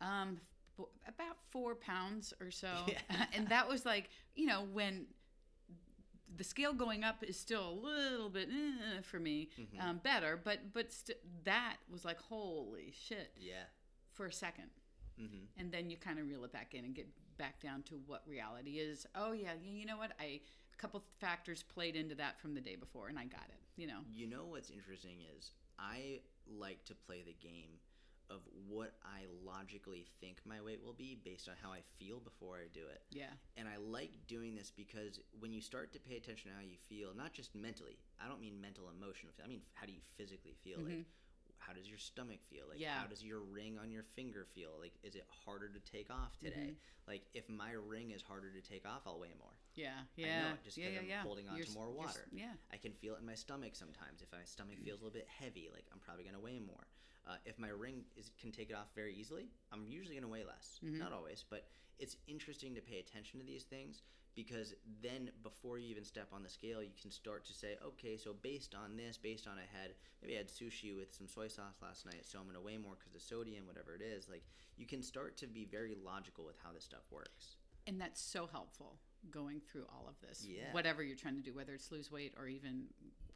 Um, 0.00 0.40
about 1.06 1.36
four 1.50 1.74
pounds 1.74 2.32
or 2.40 2.50
so, 2.50 2.70
Yeah. 2.88 3.26
and 3.34 3.48
that 3.48 3.68
was 3.68 3.84
like 3.84 4.08
you 4.34 4.46
know 4.46 4.64
when 4.72 5.06
the 6.36 6.44
scale 6.44 6.72
going 6.72 7.04
up 7.04 7.22
is 7.22 7.38
still 7.38 7.68
a 7.68 7.72
little 7.72 8.30
bit 8.30 8.48
eh, 8.50 9.00
for 9.02 9.18
me 9.20 9.48
Mhm. 9.58 9.80
um, 9.80 9.98
better, 9.98 10.36
but 10.42 10.72
but 10.72 10.92
st- 10.92 11.18
that 11.44 11.76
was 11.90 12.04
like 12.04 12.18
holy 12.20 12.92
shit 12.92 13.32
Yeah. 13.38 13.64
for 14.12 14.26
a 14.26 14.32
second, 14.32 14.70
Mm-hmm. 15.20 15.44
and 15.60 15.72
then 15.72 15.90
you 15.90 15.96
kind 15.96 16.18
of 16.18 16.26
reel 16.28 16.44
it 16.44 16.52
back 16.52 16.74
in 16.74 16.84
and 16.84 16.94
get 16.94 17.08
back 17.36 17.60
down 17.60 17.82
to 17.84 17.96
what 18.06 18.26
reality 18.26 18.78
is. 18.78 19.06
Oh 19.14 19.32
yeah, 19.32 19.54
yeah, 19.62 19.70
you 19.70 19.86
know 19.86 19.96
what? 19.98 20.12
I 20.20 20.40
a 20.72 20.76
couple 20.78 21.02
factors 21.20 21.62
played 21.62 21.96
into 21.96 22.14
that 22.16 22.40
from 22.40 22.54
the 22.54 22.60
day 22.60 22.76
before, 22.76 23.08
and 23.08 23.18
I 23.18 23.24
got 23.26 23.48
it. 23.48 23.60
You 23.76 23.86
know. 23.86 24.00
You 24.10 24.26
know 24.26 24.46
what's 24.46 24.70
interesting 24.70 25.18
is 25.36 25.52
I 25.78 26.20
like 26.46 26.84
to 26.86 26.94
play 26.94 27.22
the 27.22 27.32
game 27.34 27.78
of 28.32 28.40
what 28.68 28.94
I 29.04 29.26
logically 29.44 30.06
think 30.20 30.38
my 30.44 30.60
weight 30.60 30.80
will 30.82 30.94
be 30.94 31.18
based 31.24 31.48
on 31.48 31.54
how 31.62 31.70
I 31.70 31.80
feel 31.98 32.18
before 32.20 32.56
I 32.56 32.68
do 32.72 32.80
it. 32.88 33.02
Yeah. 33.10 33.32
And 33.56 33.68
I 33.68 33.76
like 33.76 34.10
doing 34.26 34.54
this 34.54 34.72
because 34.74 35.20
when 35.38 35.52
you 35.52 35.60
start 35.60 35.92
to 35.92 36.00
pay 36.00 36.16
attention 36.16 36.50
to 36.50 36.56
how 36.56 36.62
you 36.62 36.78
feel, 36.88 37.10
not 37.14 37.32
just 37.32 37.54
mentally, 37.54 37.98
I 38.22 38.28
don't 38.28 38.40
mean 38.40 38.60
mental 38.60 38.88
emotional, 38.88 39.32
I 39.44 39.48
mean 39.48 39.60
how 39.74 39.86
do 39.86 39.92
you 39.92 40.00
physically 40.16 40.54
feel? 40.64 40.78
Like 40.80 41.04
how 41.58 41.72
does 41.72 41.86
your 41.88 41.98
stomach 41.98 42.40
feel? 42.50 42.64
Like 42.68 42.78
Mm-hmm. 42.78 42.88
Yeah. 42.88 42.98
how 43.02 43.06
does 43.06 43.22
your 43.22 43.40
ring 43.40 43.78
on 43.80 43.90
your 43.92 44.02
finger 44.16 44.46
feel? 44.54 44.70
Like 44.80 44.94
is 45.02 45.14
it 45.14 45.26
harder 45.44 45.68
to 45.68 45.80
take 45.92 46.10
off 46.10 46.38
today? 46.42 46.74
Mm-hmm. 46.74 47.06
Like 47.10 47.22
if 47.34 47.48
my 47.48 47.72
ring 47.76 48.10
is 48.12 48.22
harder 48.22 48.50
to 48.50 48.62
take 48.62 48.86
off, 48.88 49.02
I'll 49.06 49.20
weigh 49.20 49.36
more. 49.38 49.54
Yeah. 49.74 49.92
I 50.00 50.20
Yeah. 50.20 50.40
know 50.42 50.48
it 50.54 50.64
just 50.64 50.76
because 50.76 50.92
Yeah. 50.94 51.00
I'm 51.00 51.08
yeah. 51.08 51.22
holding 51.22 51.48
on 51.48 51.56
You're 51.56 51.66
to 51.66 51.72
more 51.76 51.90
water. 51.90 52.24
Yeah. 52.32 52.54
I 52.72 52.78
can 52.78 52.92
feel 52.92 53.14
it 53.14 53.20
in 53.20 53.26
my 53.26 53.34
stomach 53.36 53.76
sometimes. 53.76 54.22
If 54.22 54.32
my 54.32 54.42
stomach 54.44 54.78
feels 54.82 55.00
a 55.00 55.04
little 55.04 55.14
bit 55.20 55.28
heavy, 55.28 55.68
like 55.72 55.84
I'm 55.92 56.00
probably 56.00 56.24
going 56.24 56.34
to 56.34 56.40
weigh 56.42 56.58
more. 56.58 56.86
Uh, 57.26 57.36
if 57.44 57.58
my 57.58 57.68
ring 57.68 58.04
is 58.16 58.30
can 58.40 58.50
take 58.50 58.70
it 58.70 58.74
off 58.74 58.88
very 58.94 59.14
easily, 59.14 59.48
I'm 59.72 59.86
usually 59.86 60.16
going 60.16 60.24
to 60.24 60.28
weigh 60.28 60.44
less. 60.44 60.80
Mhm. 60.82 60.98
Not 60.98 61.12
always, 61.12 61.44
but 61.48 61.68
it's 61.98 62.16
interesting 62.26 62.74
to 62.74 62.80
pay 62.80 62.98
attention 62.98 63.38
to 63.38 63.46
these 63.46 63.64
things 63.64 64.02
because 64.34 64.74
then 65.02 65.30
before 65.42 65.78
you 65.78 65.88
even 65.88 66.04
step 66.04 66.32
on 66.32 66.42
the 66.42 66.48
scale, 66.48 66.82
you 66.82 66.94
can 67.00 67.10
start 67.10 67.44
to 67.44 67.52
say, 67.52 67.76
okay, 67.84 68.16
so 68.16 68.32
based 68.32 68.74
on 68.74 68.96
this, 68.96 69.18
based 69.18 69.46
on 69.46 69.58
I 69.58 69.66
had 69.78 69.94
maybe 70.20 70.34
I 70.34 70.38
had 70.38 70.48
sushi 70.48 70.96
with 70.96 71.14
some 71.14 71.28
soy 71.28 71.48
sauce 71.48 71.76
last 71.80 72.06
night, 72.06 72.24
so 72.26 72.38
I'm 72.38 72.44
going 72.44 72.56
to 72.56 72.60
weigh 72.60 72.78
more 72.78 72.96
because 72.98 73.14
of 73.14 73.22
sodium, 73.22 73.66
whatever 73.66 73.94
it 73.94 74.02
is. 74.02 74.28
Like 74.28 74.44
you 74.76 74.86
can 74.86 75.02
start 75.02 75.36
to 75.38 75.46
be 75.46 75.64
very 75.64 75.94
logical 75.94 76.44
with 76.44 76.56
how 76.62 76.72
this 76.72 76.84
stuff 76.84 77.04
works. 77.10 77.56
And 77.86 78.00
that's 78.00 78.20
so 78.20 78.46
helpful 78.46 78.98
going 79.30 79.60
through 79.60 79.86
all 79.88 80.06
of 80.08 80.20
this. 80.20 80.44
Yeah. 80.44 80.72
Whatever 80.72 81.02
you're 81.02 81.16
trying 81.16 81.36
to 81.36 81.42
do, 81.42 81.54
whether 81.54 81.74
it's 81.74 81.92
lose 81.92 82.10
weight 82.10 82.34
or 82.36 82.48
even 82.48 82.86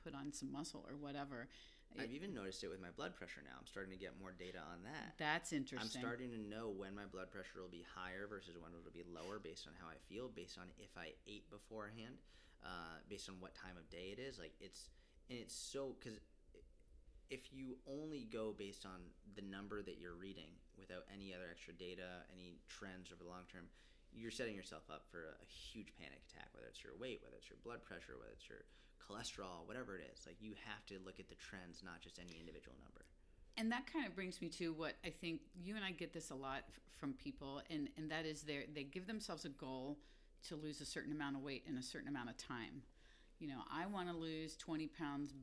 put 0.07 0.15
on 0.15 0.31
some 0.31 0.55
muscle 0.55 0.87
or 0.87 0.95
whatever. 0.95 1.51
I've 1.99 2.13
even 2.13 2.35
noticed 2.35 2.63
it 2.63 2.69
with 2.69 2.83
my 2.83 2.93
blood 2.93 3.17
pressure 3.17 3.41
now. 3.43 3.57
I'm 3.59 3.67
starting 3.67 3.91
to 3.91 3.99
get 3.99 4.21
more 4.21 4.31
data 4.31 4.61
on 4.61 4.85
that. 4.85 5.17
That's 5.19 5.53
interesting. 5.57 5.97
I'm 5.97 6.05
starting 6.05 6.31
to 6.31 6.39
know 6.39 6.69
when 6.69 6.95
my 6.95 7.09
blood 7.09 7.33
pressure 7.33 7.59
will 7.59 7.73
be 7.73 7.89
higher 7.89 8.29
versus 8.29 8.55
when 8.61 8.71
it'll 8.77 8.93
be 8.93 9.07
lower 9.09 9.41
based 9.41 9.67
on 9.67 9.73
how 9.81 9.89
I 9.89 9.97
feel, 10.07 10.29
based 10.29 10.61
on 10.61 10.69
if 10.77 10.93
I 10.93 11.17
ate 11.25 11.49
beforehand, 11.49 12.21
uh, 12.61 13.01
based 13.09 13.33
on 13.33 13.41
what 13.41 13.57
time 13.57 13.81
of 13.81 13.89
day 13.89 14.13
it 14.13 14.21
is. 14.21 14.39
Like 14.39 14.53
it's 14.61 14.93
and 15.33 15.41
it's 15.41 15.57
so 15.57 15.97
because 15.97 16.21
if 17.33 17.49
you 17.51 17.81
only 17.89 18.29
go 18.29 18.53
based 18.53 18.85
on 18.85 19.01
the 19.35 19.43
number 19.43 19.81
that 19.83 19.97
you're 19.97 20.21
reading 20.21 20.53
without 20.77 21.09
any 21.09 21.33
other 21.33 21.49
extra 21.51 21.73
data, 21.73 22.29
any 22.31 22.61
trends 22.69 23.09
over 23.09 23.25
the 23.25 23.31
long 23.31 23.49
term, 23.49 23.73
you're 24.13 24.35
setting 24.35 24.55
yourself 24.55 24.85
up 24.93 25.09
for 25.09 25.33
a 25.33 25.47
huge 25.49 25.97
panic 25.97 26.21
attack. 26.29 26.53
Whether 26.53 26.69
it's 26.69 26.85
your 26.85 26.95
weight, 27.01 27.25
whether 27.25 27.41
it's 27.41 27.49
your 27.49 27.63
blood 27.65 27.83
pressure, 27.89 28.21
whether 28.21 28.37
it's 28.37 28.47
your 28.53 28.69
cholesterol, 28.99 29.67
whatever 29.67 29.97
it 29.97 30.11
is. 30.13 30.27
Like 30.27 30.37
you 30.41 30.55
have 30.67 30.85
to 30.87 30.95
look 31.05 31.21
at 31.21 31.29
the 31.29 31.35
trends, 31.37 31.83
not 31.85 32.01
just 32.01 32.19
any 32.19 32.39
individual 32.39 32.77
number. 32.83 33.05
and 33.59 33.73
that 33.73 33.91
kind 33.91 34.07
of 34.07 34.15
brings 34.15 34.41
me 34.43 34.49
to 34.51 34.73
what 34.75 34.95
I 35.05 35.11
think 35.11 35.41
you 35.59 35.77
and 35.77 35.85
I 35.85 35.91
get 35.93 36.13
this 36.13 36.31
a 36.31 36.35
lot 36.35 36.63
from 36.99 37.13
people, 37.15 37.63
and, 37.71 37.89
and 37.97 38.11
that 38.11 38.25
is 38.27 38.43
they 38.43 38.67
they 38.75 38.83
give 38.85 39.07
themselves 39.07 39.45
a 39.45 39.49
goal 39.51 39.99
to 40.49 40.57
lose 40.57 40.81
a 40.81 40.87
certain 40.87 41.13
amount 41.13 41.37
of 41.37 41.43
weight 41.43 41.65
in 41.69 41.77
a 41.77 41.83
certain 41.83 42.09
amount 42.09 42.31
of 42.31 42.37
time. 42.37 42.83
You 43.39 43.49
know, 43.49 43.61
I 43.71 43.87
want 43.87 44.09
to 44.09 44.17
lose 44.17 44.57
20 44.57 44.87
pounds 44.89 45.35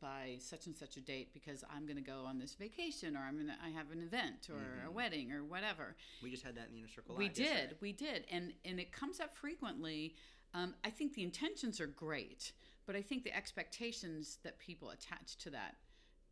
by 0.00 0.36
such 0.38 0.66
and 0.66 0.76
such 0.76 0.96
a 0.96 1.00
date 1.00 1.32
because 1.34 1.64
I'm 1.74 1.84
going 1.86 1.96
to 1.96 2.02
go 2.02 2.24
on 2.26 2.38
this 2.38 2.54
vacation 2.54 3.16
or 3.16 3.20
I'm 3.20 3.34
going 3.34 3.48
to 3.48 3.54
I 3.64 3.70
have 3.70 3.90
an 3.90 4.02
event 4.02 4.48
or 4.50 4.56
a 4.86 4.90
Mhm. 4.90 4.92
wedding 4.92 5.32
or 5.32 5.42
whatever. 5.44 5.96
We 6.22 6.30
just 6.30 6.42
had 6.42 6.54
that 6.56 6.66
in 6.68 6.72
the 6.74 6.78
inner 6.78 6.88
circle. 6.88 7.16
We 7.16 7.26
yesterday. 7.26 7.66
did, 7.68 7.76
we 7.80 7.92
did, 7.92 8.24
and 8.30 8.52
and 8.64 8.78
it 8.78 8.92
comes 8.92 9.20
up 9.20 9.36
frequently. 9.36 10.14
Um, 10.54 10.74
I 10.84 10.90
think 10.90 11.14
the 11.14 11.22
intentions 11.22 11.80
are 11.80 11.86
great, 11.86 12.52
but 12.86 12.96
I 12.96 13.02
think 13.02 13.24
the 13.24 13.34
expectations 13.36 14.38
that 14.42 14.58
people 14.58 14.90
attach 14.90 15.36
to 15.38 15.50
that 15.50 15.76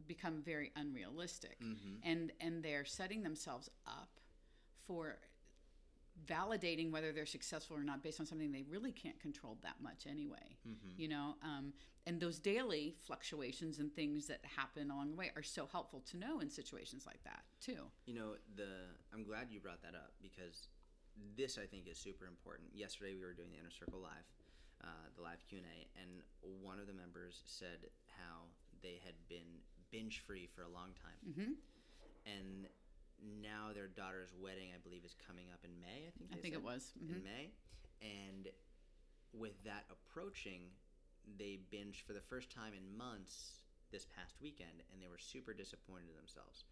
become 0.07 0.43
very 0.43 0.71
unrealistic, 0.76 1.59
Mhm. 1.61 2.00
and 2.02 2.33
and 2.40 2.62
they're 2.62 2.85
setting 2.85 3.23
themselves 3.23 3.69
up 3.87 4.21
for 4.87 5.19
validating 6.26 6.90
whether 6.90 7.12
they're 7.12 7.26
successful 7.26 7.76
or 7.76 7.85
not 7.85 8.02
based 8.02 8.19
on 8.19 8.26
something 8.26 8.50
they 8.50 8.64
really 8.64 8.90
can't 8.93 9.21
control 9.21 9.55
that 9.62 9.81
much 9.81 10.05
anyway. 10.07 10.59
Mhm. 10.67 10.99
You 10.99 11.09
know, 11.09 11.38
um, 11.43 11.73
and 12.07 12.21
those 12.21 12.40
daily 12.40 12.93
fluctuations 13.07 13.78
and 13.78 13.95
things 13.95 14.26
that 14.26 14.45
happen 14.45 14.90
along 14.90 15.11
the 15.11 15.17
way 15.17 15.31
are 15.37 15.43
so 15.45 15.67
helpful 15.67 16.00
to 16.02 16.17
know 16.17 16.40
in 16.40 16.50
situations 16.50 17.07
like 17.07 17.23
that 17.23 17.45
too. 17.61 17.90
You 18.07 18.14
know, 18.14 18.37
the 18.57 18.97
I'm 19.12 19.23
glad 19.23 19.50
you 19.52 19.61
brought 19.61 19.83
that 19.83 19.95
up 19.95 20.12
because 20.21 20.69
this 21.37 21.57
I 21.57 21.67
think 21.67 21.87
is 21.87 21.99
super 21.99 22.26
important. 22.26 22.75
Yesterday 22.75 23.14
we 23.14 23.25
were 23.25 23.35
doing 23.35 23.50
the 23.52 23.59
Inner 23.59 23.71
Circle 23.71 24.00
Live, 24.00 24.25
uh, 24.85 24.87
the 25.16 25.23
live 25.23 25.42
Q 25.49 25.58
and 25.58 25.66
A, 25.66 25.78
and 26.00 26.11
one 26.62 26.78
of 26.78 26.87
the 26.87 26.92
members 26.92 27.42
said 27.47 27.88
how 28.06 28.47
they 28.82 29.00
had 29.04 29.14
been 29.28 29.62
binge 29.90 30.20
free 30.26 30.47
for 30.47 30.62
a 30.62 30.68
long 30.68 30.94
time, 30.94 31.18
Mm-hmm. 31.28 31.52
and 32.26 32.68
now 33.42 33.73
their 33.75 33.88
daughter's 33.88 34.32
wedding, 34.38 34.70
I 34.75 34.78
believe, 34.78 35.04
is 35.04 35.14
coming 35.26 35.47
up 35.52 35.64
in 35.64 35.70
May. 35.80 36.06
I 36.06 36.12
think. 36.18 36.30
I 36.32 36.37
think 36.37 36.54
it 36.54 36.62
was. 36.62 36.92
in 37.00 37.08
Mhm. 37.16 37.25
May, 37.25 37.50
and 38.00 38.49
with 39.32 39.62
that 39.64 39.85
approaching, 39.90 40.70
they 41.37 41.58
binged 41.73 42.02
for 42.06 42.12
the 42.12 42.20
first 42.20 42.50
time 42.50 42.73
in 42.75 42.97
months 42.97 43.64
this 43.90 44.04
past 44.06 44.37
weekend, 44.40 44.82
and 44.92 45.02
they 45.02 45.08
were 45.08 45.18
super 45.18 45.52
disappointed 45.52 46.11
in 46.11 46.16
themselves. 46.16 46.64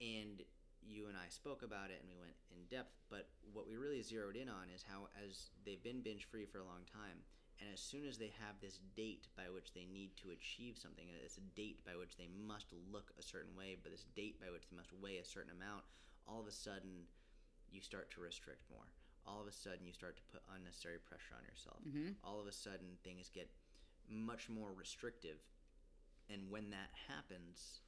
And 0.00 0.42
you 0.86 1.08
and 1.08 1.16
I 1.16 1.28
spoke 1.28 1.62
about 1.62 1.90
it, 1.90 2.00
and 2.00 2.10
we 2.10 2.18
went 2.18 2.36
in 2.50 2.64
depth. 2.68 2.98
But 3.10 3.30
what 3.52 3.68
we 3.68 3.76
really 3.76 4.02
zeroed 4.02 4.36
in 4.36 4.48
on 4.48 4.68
is 4.74 4.82
how, 4.82 5.08
as 5.16 5.50
they've 5.64 5.82
been 5.82 6.02
binge 6.02 6.24
free 6.24 6.44
for 6.46 6.58
a 6.58 6.64
long 6.64 6.84
time, 6.90 7.24
and 7.60 7.70
as 7.72 7.80
soon 7.80 8.06
as 8.06 8.18
they 8.18 8.32
have 8.42 8.58
this 8.60 8.80
date 8.96 9.28
by 9.36 9.48
which 9.48 9.72
they 9.72 9.86
need 9.86 10.16
to 10.18 10.30
achieve 10.30 10.76
something, 10.76 11.06
it's 11.22 11.38
a 11.38 11.46
date 11.54 11.84
by 11.86 11.94
which 11.94 12.16
they 12.16 12.26
must 12.26 12.66
look 12.90 13.12
a 13.18 13.22
certain 13.22 13.54
way, 13.56 13.76
but 13.80 13.92
this 13.92 14.06
date 14.16 14.40
by 14.40 14.50
which 14.50 14.66
they 14.68 14.76
must 14.76 14.92
weigh 14.92 15.18
a 15.18 15.24
certain 15.24 15.52
amount, 15.52 15.84
all 16.26 16.40
of 16.40 16.46
a 16.46 16.52
sudden 16.52 17.06
you 17.70 17.80
start 17.80 18.10
to 18.10 18.20
restrict 18.20 18.62
more. 18.70 18.90
All 19.24 19.40
of 19.40 19.46
a 19.46 19.52
sudden 19.52 19.86
you 19.86 19.92
start 19.92 20.16
to 20.16 20.22
put 20.32 20.42
unnecessary 20.54 20.98
pressure 20.98 21.36
on 21.38 21.44
yourself. 21.44 21.84
Mhm. 21.86 22.16
All 22.24 22.40
of 22.40 22.46
a 22.46 22.52
sudden 22.52 22.98
things 23.04 23.30
get 23.30 23.48
much 24.08 24.48
more 24.48 24.72
restrictive. 24.72 25.38
And 26.28 26.50
when 26.50 26.70
that 26.70 26.90
happens, 27.06 27.82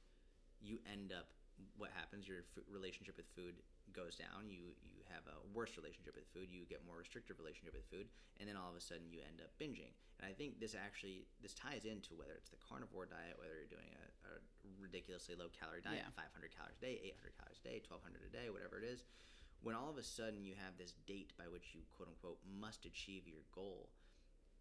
you 0.61 0.79
end 0.85 1.11
up 1.11 1.33
what 1.77 1.91
happens 1.95 2.27
your 2.27 2.43
f- 2.55 2.63
relationship 2.67 3.15
with 3.17 3.27
food 3.35 3.55
goes 3.95 4.15
down 4.19 4.47
you 4.51 4.75
you 4.83 4.99
have 5.11 5.23
a 5.31 5.37
worse 5.55 5.75
relationship 5.79 6.15
with 6.15 6.27
food 6.35 6.51
you 6.51 6.67
get 6.67 6.83
more 6.83 6.99
restrictive 6.99 7.39
relationship 7.39 7.71
with 7.75 7.85
food 7.87 8.07
and 8.39 8.47
then 8.49 8.55
all 8.59 8.67
of 8.67 8.75
a 8.75 8.83
sudden 8.83 9.07
you 9.07 9.19
end 9.23 9.39
up 9.39 9.51
binging 9.55 9.93
and 10.19 10.25
i 10.27 10.33
think 10.35 10.59
this 10.59 10.75
actually 10.75 11.23
this 11.39 11.53
ties 11.55 11.85
into 11.87 12.11
whether 12.17 12.35
it's 12.35 12.51
the 12.51 12.59
carnivore 12.59 13.07
diet 13.07 13.35
whether 13.39 13.55
you're 13.55 13.71
doing 13.71 13.87
a, 13.95 14.05
a 14.27 14.33
ridiculously 14.81 15.35
low 15.37 15.47
calorie 15.53 15.83
diet 15.85 16.03
Yeah. 16.03 16.11
500 16.17 16.51
calories 16.51 16.79
a 16.79 16.83
day 16.83 16.95
800 17.15 17.37
calories 17.39 17.59
a 17.61 17.65
day 17.71 17.77
1200 17.85 18.25
a 18.27 18.31
day 18.33 18.47
whatever 18.51 18.75
it 18.81 18.87
is 18.87 19.07
when 19.63 19.73
all 19.77 19.87
of 19.89 19.95
a 19.97 20.03
sudden 20.05 20.43
you 20.43 20.59
have 20.59 20.75
this 20.75 20.91
date 21.07 21.31
by 21.39 21.47
which 21.47 21.71
you 21.71 21.87
quote 21.95 22.11
unquote 22.11 22.41
must 22.43 22.83
achieve 22.83 23.23
your 23.29 23.47
goal 23.55 23.87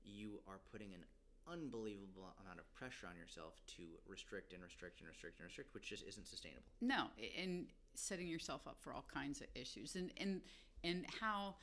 you 0.04 0.44
are 0.46 0.60
putting 0.70 0.92
an 0.94 1.02
unbelievable 1.50 2.34
amount 2.42 2.58
of 2.58 2.72
pressure 2.74 3.06
on 3.06 3.16
yourself 3.16 3.54
to 3.66 3.82
restrict 4.06 4.52
and 4.52 4.62
restrict 4.62 5.00
and 5.00 5.08
restrict 5.08 5.38
and 5.38 5.46
restrict 5.46 5.74
which 5.74 5.88
just 5.88 6.04
isn't 6.06 6.26
sustainable 6.26 6.64
No, 6.80 7.06
and 7.38 7.66
setting 7.94 8.26
yourself 8.26 8.66
up 8.66 8.76
for 8.80 8.92
all 8.92 9.04
kinds 9.12 9.40
of 9.40 9.46
issues, 9.54 9.96
and 9.96 10.10
and 10.16 10.40
and 10.82 11.06
how 11.20 11.56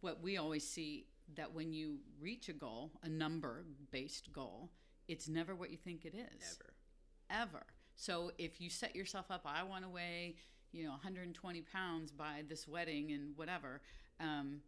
what 0.00 0.22
we 0.22 0.36
always 0.36 0.66
see 0.66 1.06
that 1.36 1.52
when 1.52 1.72
you 1.72 1.98
reach 2.20 2.48
a 2.48 2.52
goal, 2.52 2.90
a 3.02 3.08
number 3.08 3.64
based 3.90 4.32
goal, 4.32 4.70
it's 5.08 5.28
never 5.28 5.54
what 5.54 5.70
you 5.70 5.76
think 5.76 6.04
it 6.04 6.14
is 6.14 6.58
ever 6.60 6.74
ever. 7.30 7.62
So 7.96 8.32
if 8.38 8.60
you 8.60 8.70
set 8.70 8.96
yourself 8.96 9.30
up, 9.30 9.42
I 9.44 9.62
want 9.62 9.84
to 9.84 9.90
weigh, 9.90 10.36
you 10.72 10.84
know, 10.84 10.90
120 10.90 11.62
pounds 11.62 12.12
by 12.12 12.42
this 12.48 12.66
wedding 12.66 13.12
and 13.12 13.36
whatever. 13.36 13.80
Um, 14.18 14.60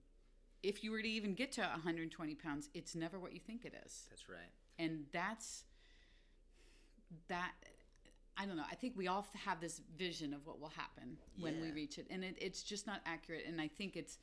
if 0.62 0.85
you 0.85 0.90
were 0.90 1.02
to 1.02 1.09
even 1.09 1.35
get 1.35 1.52
to 1.52 1.61
120 1.61 2.35
pounds, 2.37 2.69
it's 2.75 2.95
never 2.95 3.19
what 3.19 3.33
you 3.33 3.40
think 3.40 3.64
it 3.64 3.75
is 3.85 4.07
that's 4.11 4.28
right 4.28 4.50
and 4.78 5.04
that's 5.12 5.64
that 7.28 7.52
i 8.37 8.47
don't 8.47 8.57
know 8.57 8.64
i 8.71 8.75
think 8.75 8.95
we 8.97 9.07
all 9.09 9.26
have 9.35 9.61
this 9.61 9.81
vision 9.97 10.33
of 10.33 10.47
what 10.47 10.61
will 10.61 10.73
happen 10.76 11.16
when 11.38 11.61
we 11.61 11.71
reach 11.73 11.99
it 11.99 12.07
and 12.11 12.25
it, 12.25 12.37
it's 12.40 12.62
just 12.62 12.87
not 12.87 13.00
accurate 13.04 13.45
and 13.47 13.61
i 13.61 13.69
think 13.69 13.97
it's 13.97 14.19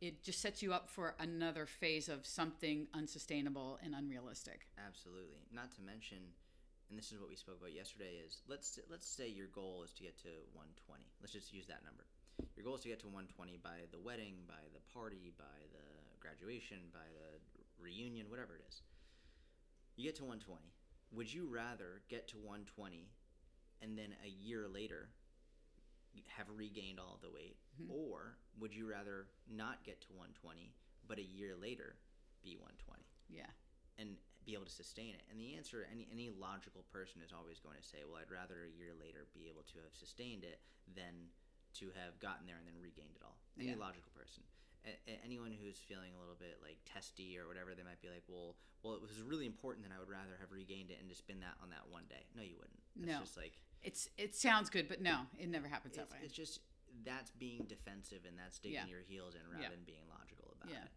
it 0.00 0.22
just 0.22 0.40
sets 0.40 0.62
you 0.62 0.72
up 0.72 0.90
for 0.90 1.14
another 1.18 1.66
phase 1.66 2.08
of 2.08 2.26
something 2.26 2.86
unsustainable 2.94 3.78
and 3.82 3.94
unrealistic 3.94 4.66
Absolutely. 4.86 5.40
Not 5.52 5.72
to 5.76 5.82
mention, 5.82 6.18
and 6.90 6.98
this 6.98 7.12
is 7.12 7.18
what 7.18 7.28
we 7.28 7.36
spoke 7.36 7.58
about 7.58 7.72
yesterday. 7.72 8.20
Is 8.26 8.42
let's 8.48 8.78
let's 8.90 9.08
say 9.08 9.28
your 9.28 9.46
goal 9.48 9.82
is 9.84 9.92
to 9.92 10.02
get 10.02 10.18
to 10.22 10.28
120. 10.52 11.04
Let's 11.20 11.32
just 11.32 11.52
use 11.52 11.66
that 11.66 11.84
number. 11.84 12.04
Your 12.56 12.64
goal 12.64 12.74
is 12.74 12.82
to 12.82 12.88
get 12.88 13.00
to 13.00 13.06
120 13.06 13.58
by 13.62 13.86
the 13.92 13.98
wedding, 13.98 14.34
by 14.46 14.62
the 14.72 14.80
party, 14.92 15.32
by 15.38 15.68
the 15.72 15.84
graduation, 16.20 16.78
by 16.92 17.06
the 17.12 17.38
reunion, 17.82 18.30
whatever 18.30 18.56
it 18.56 18.64
is. 18.68 18.82
You 19.96 20.04
get 20.04 20.16
to 20.16 20.24
120. 20.24 20.72
Would 21.12 21.32
you 21.32 21.46
rather 21.46 22.02
get 22.08 22.26
to 22.28 22.38
120 22.38 23.08
and 23.82 23.98
then 23.98 24.14
a 24.24 24.28
year 24.28 24.66
later 24.66 25.10
have 26.28 26.46
regained 26.48 26.98
all 27.00 27.18
the 27.20 27.30
weight, 27.30 27.56
Mhm. 27.78 27.90
or 27.90 28.38
would 28.58 28.72
you 28.72 28.88
rather 28.88 29.28
not 29.46 29.82
get 29.84 30.00
to 30.02 30.12
120 30.12 30.72
but 31.06 31.18
a 31.18 31.22
year 31.22 31.56
later 31.56 31.96
be 32.42 32.56
120? 32.56 33.04
yeah 33.28 33.50
and 33.96 34.16
be 34.44 34.54
able 34.54 34.64
to 34.64 34.70
sustain 34.70 35.14
it? 35.14 35.24
And 35.30 35.40
the 35.40 35.54
answer, 35.54 35.84
any 35.84 36.08
any 36.10 36.30
logical 36.30 36.82
person 36.84 37.20
is 37.22 37.32
always 37.32 37.58
going 37.60 37.76
to 37.76 37.82
say, 37.82 38.04
well, 38.04 38.16
I'd 38.16 38.30
rather 38.30 38.64
a 38.64 38.68
year 38.70 38.92
later 38.94 39.26
be 39.32 39.48
able 39.48 39.62
to 39.64 39.78
have 39.80 39.94
sustained 39.94 40.44
it 40.44 40.60
than 40.86 41.30
to 41.74 41.90
have 41.94 42.18
gotten 42.20 42.46
there 42.46 42.56
and 42.56 42.66
then 42.66 42.74
regained 42.80 43.14
it 43.16 43.22
all. 43.22 43.38
Any 43.58 43.70
Yeah. 43.70 43.76
logical 43.76 44.10
person. 44.12 44.42
A- 44.84 45.08
anyone 45.24 45.50
who's 45.52 45.78
feeling 45.78 46.12
a 46.14 46.18
little 46.20 46.34
bit 46.34 46.60
like 46.62 46.76
testy 46.84 47.38
or 47.38 47.46
whatever, 47.48 47.74
they 47.74 47.82
might 47.82 48.00
be 48.02 48.10
like, 48.10 48.24
well, 48.28 48.56
well, 48.82 48.94
it 48.94 49.00
was 49.00 49.20
really 49.22 49.46
important, 49.46 49.82
then 49.86 49.92
I 49.96 49.98
would 49.98 50.10
rather 50.10 50.36
have 50.40 50.52
regained 50.52 50.90
it 50.90 51.00
and 51.00 51.08
just 51.08 51.26
been 51.26 51.40
that 51.40 51.56
on 51.62 51.70
that 51.70 51.88
one 51.88 52.04
day. 52.08 52.26
No, 52.34 52.42
you 52.42 52.56
wouldn't. 52.56 52.82
It's 52.96 53.06
No. 53.06 53.20
just 53.20 53.36
like 53.36 53.58
it's 53.82 54.08
it 54.16 54.34
sounds 54.34 54.70
good 54.70 54.88
but 54.88 55.02
no 55.02 55.26
it 55.38 55.46
never 55.46 55.68
happens 55.68 55.94
that 55.96 56.10
way 56.10 56.16
it's 56.22 56.32
just 56.32 56.60
that's 57.04 57.30
being 57.32 57.64
defensive 57.66 58.24
and 58.24 58.38
that's 58.38 58.58
digging 58.58 58.76
Yeah. 58.78 58.86
your 58.86 59.02
heels 59.02 59.34
in 59.34 59.46
rather 59.50 59.62
Yeah. 59.64 59.68
than 59.70 59.84
being 59.84 60.08
logical 60.08 60.52
about 60.58 60.70
it. 60.72 60.90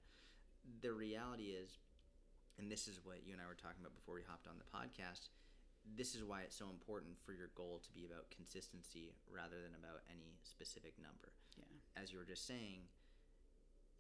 The 0.82 0.94
reality 0.94 1.52
is, 1.52 1.80
and 2.58 2.72
this 2.72 2.88
is 2.88 3.04
what 3.04 3.24
you 3.26 3.34
and 3.34 3.42
I 3.42 3.48
were 3.48 3.56
talking 3.56 3.82
about 3.82 3.96
before 3.96 4.16
we 4.16 4.22
hopped 4.24 4.48
on 4.48 4.58
the 4.58 4.64
podcast. 4.66 5.30
This 5.96 6.16
is 6.16 6.24
why 6.24 6.42
it's 6.42 6.56
so 6.58 6.70
important 6.70 7.16
for 7.26 7.32
your 7.34 7.50
goal 7.56 7.80
to 7.86 7.92
be 7.94 8.06
about 8.06 8.30
consistency 8.30 9.14
rather 9.32 9.62
than 9.64 9.74
about 9.80 10.04
any 10.12 10.36
specific 10.44 10.94
number. 11.00 11.32
yeah 11.56 11.64
As 12.02 12.12
you 12.12 12.18
were 12.20 12.26
just 12.28 12.46
saying, 12.46 12.82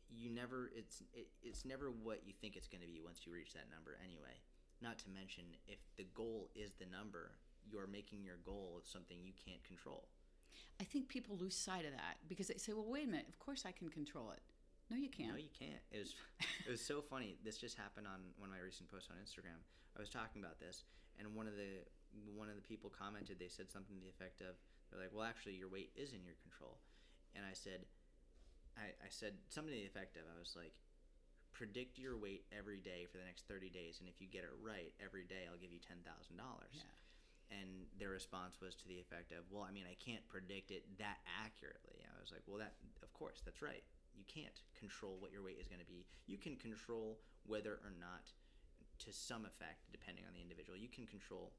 you 0.10 0.29
never 0.29 0.72
it's 0.75 1.03
it, 1.13 1.27
it's 1.44 1.65
never 1.65 1.91
what 1.91 2.22
you 2.25 2.34
think 2.39 2.56
it's 2.56 2.67
going 2.67 2.82
to 2.82 2.88
be 2.88 3.00
once 3.03 3.25
you 3.25 3.32
reach 3.34 3.53
that 3.53 3.67
number 3.72 3.98
anyway. 4.03 4.36
Not 4.82 5.00
to 5.00 5.10
mention 5.10 5.44
if 5.67 5.79
the 5.98 6.06
goal 6.13 6.50
is 6.56 6.74
the 6.75 6.86
number, 6.86 7.32
you're 7.70 7.88
making 7.88 8.24
your 8.24 8.38
goal 8.46 8.82
something 8.84 9.17
you 9.24 9.34
can't 9.36 9.63
control. 9.63 10.08
i 10.79 10.84
think 10.86 11.08
people 11.10 11.36
lose 11.38 11.56
sight 11.56 11.84
of 11.86 11.91
that 11.91 12.15
because 12.29 12.48
they 12.48 12.58
say 12.58 12.72
well 12.74 12.86
wait 12.88 13.03
a 13.03 13.12
minute 13.12 13.27
of 13.27 13.38
course 13.39 13.63
i 13.65 13.72
can 13.72 13.89
control 13.89 14.32
it 14.32 14.39
no 14.89 14.96
you 14.96 15.10
can't 15.10 15.34
No, 15.36 15.38
you 15.38 15.51
can't. 15.51 15.84
It 15.91 16.00
was 16.00 16.12
it 16.65 16.72
was 16.72 16.79
so 16.79 17.01
funny. 17.01 17.36
This 17.44 17.58
just 17.58 17.75
happened 17.75 18.08
on 18.08 18.20
one 18.39 18.48
of 18.50 18.56
my 18.56 18.62
recent 18.63 18.88
posts 18.89 19.10
on 19.12 19.17
Instagram. 19.20 19.60
I 19.96 20.00
was 20.00 20.10
talking 20.10 20.39
about 20.41 20.60
this, 20.63 20.86
and 21.20 21.36
one 21.36 21.48
of 21.48 21.56
the 21.56 21.84
one 22.34 22.50
of 22.50 22.56
the 22.56 22.66
people 22.66 22.90
commented. 22.90 23.38
They 23.38 23.52
said 23.52 23.70
something 23.70 23.96
to 23.98 24.02
the 24.02 24.10
effect 24.10 24.42
of, 24.42 24.58
"They're 24.90 25.02
like, 25.02 25.14
well, 25.14 25.26
actually, 25.26 25.56
your 25.56 25.70
weight 25.70 25.92
is 25.96 26.14
in 26.14 26.24
your 26.24 26.38
control." 26.42 26.80
And 27.36 27.46
I 27.46 27.54
said, 27.54 27.86
I, 28.78 28.94
I 29.02 29.10
said 29.10 29.38
something 29.50 29.74
to 29.74 29.78
the 29.78 29.86
effect 29.86 30.18
of, 30.18 30.26
I 30.26 30.38
was 30.40 30.58
like, 30.58 30.74
predict 31.54 31.98
your 31.98 32.18
weight 32.18 32.46
every 32.54 32.82
day 32.82 33.06
for 33.06 33.18
the 33.18 33.26
next 33.26 33.46
30 33.50 33.70
days, 33.70 33.98
and 34.00 34.10
if 34.10 34.22
you 34.22 34.26
get 34.30 34.46
it 34.46 34.54
right 34.62 34.94
every 35.02 35.26
day, 35.26 35.46
I'll 35.50 35.60
give 35.60 35.74
you 35.74 35.82
ten 35.82 35.98
thousand 36.06 36.38
dollars. 36.38 36.78
Yeah. 36.78 36.94
And 37.48 37.88
their 37.96 38.12
response 38.12 38.60
was 38.60 38.76
to 38.76 38.86
the 38.88 39.00
effect 39.00 39.32
of, 39.32 39.48
"Well, 39.50 39.64
I 39.64 39.72
mean, 39.72 39.88
I 39.90 39.96
can't 39.98 40.26
predict 40.28 40.72
it 40.72 40.84
that 41.00 41.18
accurately." 41.26 42.04
I 42.04 42.20
was 42.20 42.32
like, 42.32 42.44
"Well, 42.46 42.60
that 42.60 42.76
of 43.02 43.12
course, 43.14 43.42
that's 43.44 43.62
right. 43.62 43.84
You 44.14 44.26
can't 44.28 44.62
control 44.78 45.18
what 45.20 45.32
your 45.32 45.42
weight 45.42 45.58
is 45.62 45.68
going 45.68 45.80
to 45.80 45.88
be. 45.88 46.06
You 46.26 46.38
can 46.38 46.58
control 46.58 47.20
whether 47.46 47.80
or 47.86 47.94
not, 47.98 48.34
to 49.08 49.16
some 49.16 49.48
effect, 49.48 49.88
depending 49.92 50.28
on 50.28 50.36
the 50.36 50.44
individual, 50.44 50.76
you 50.76 50.92
can 50.92 51.08
control 51.08 51.56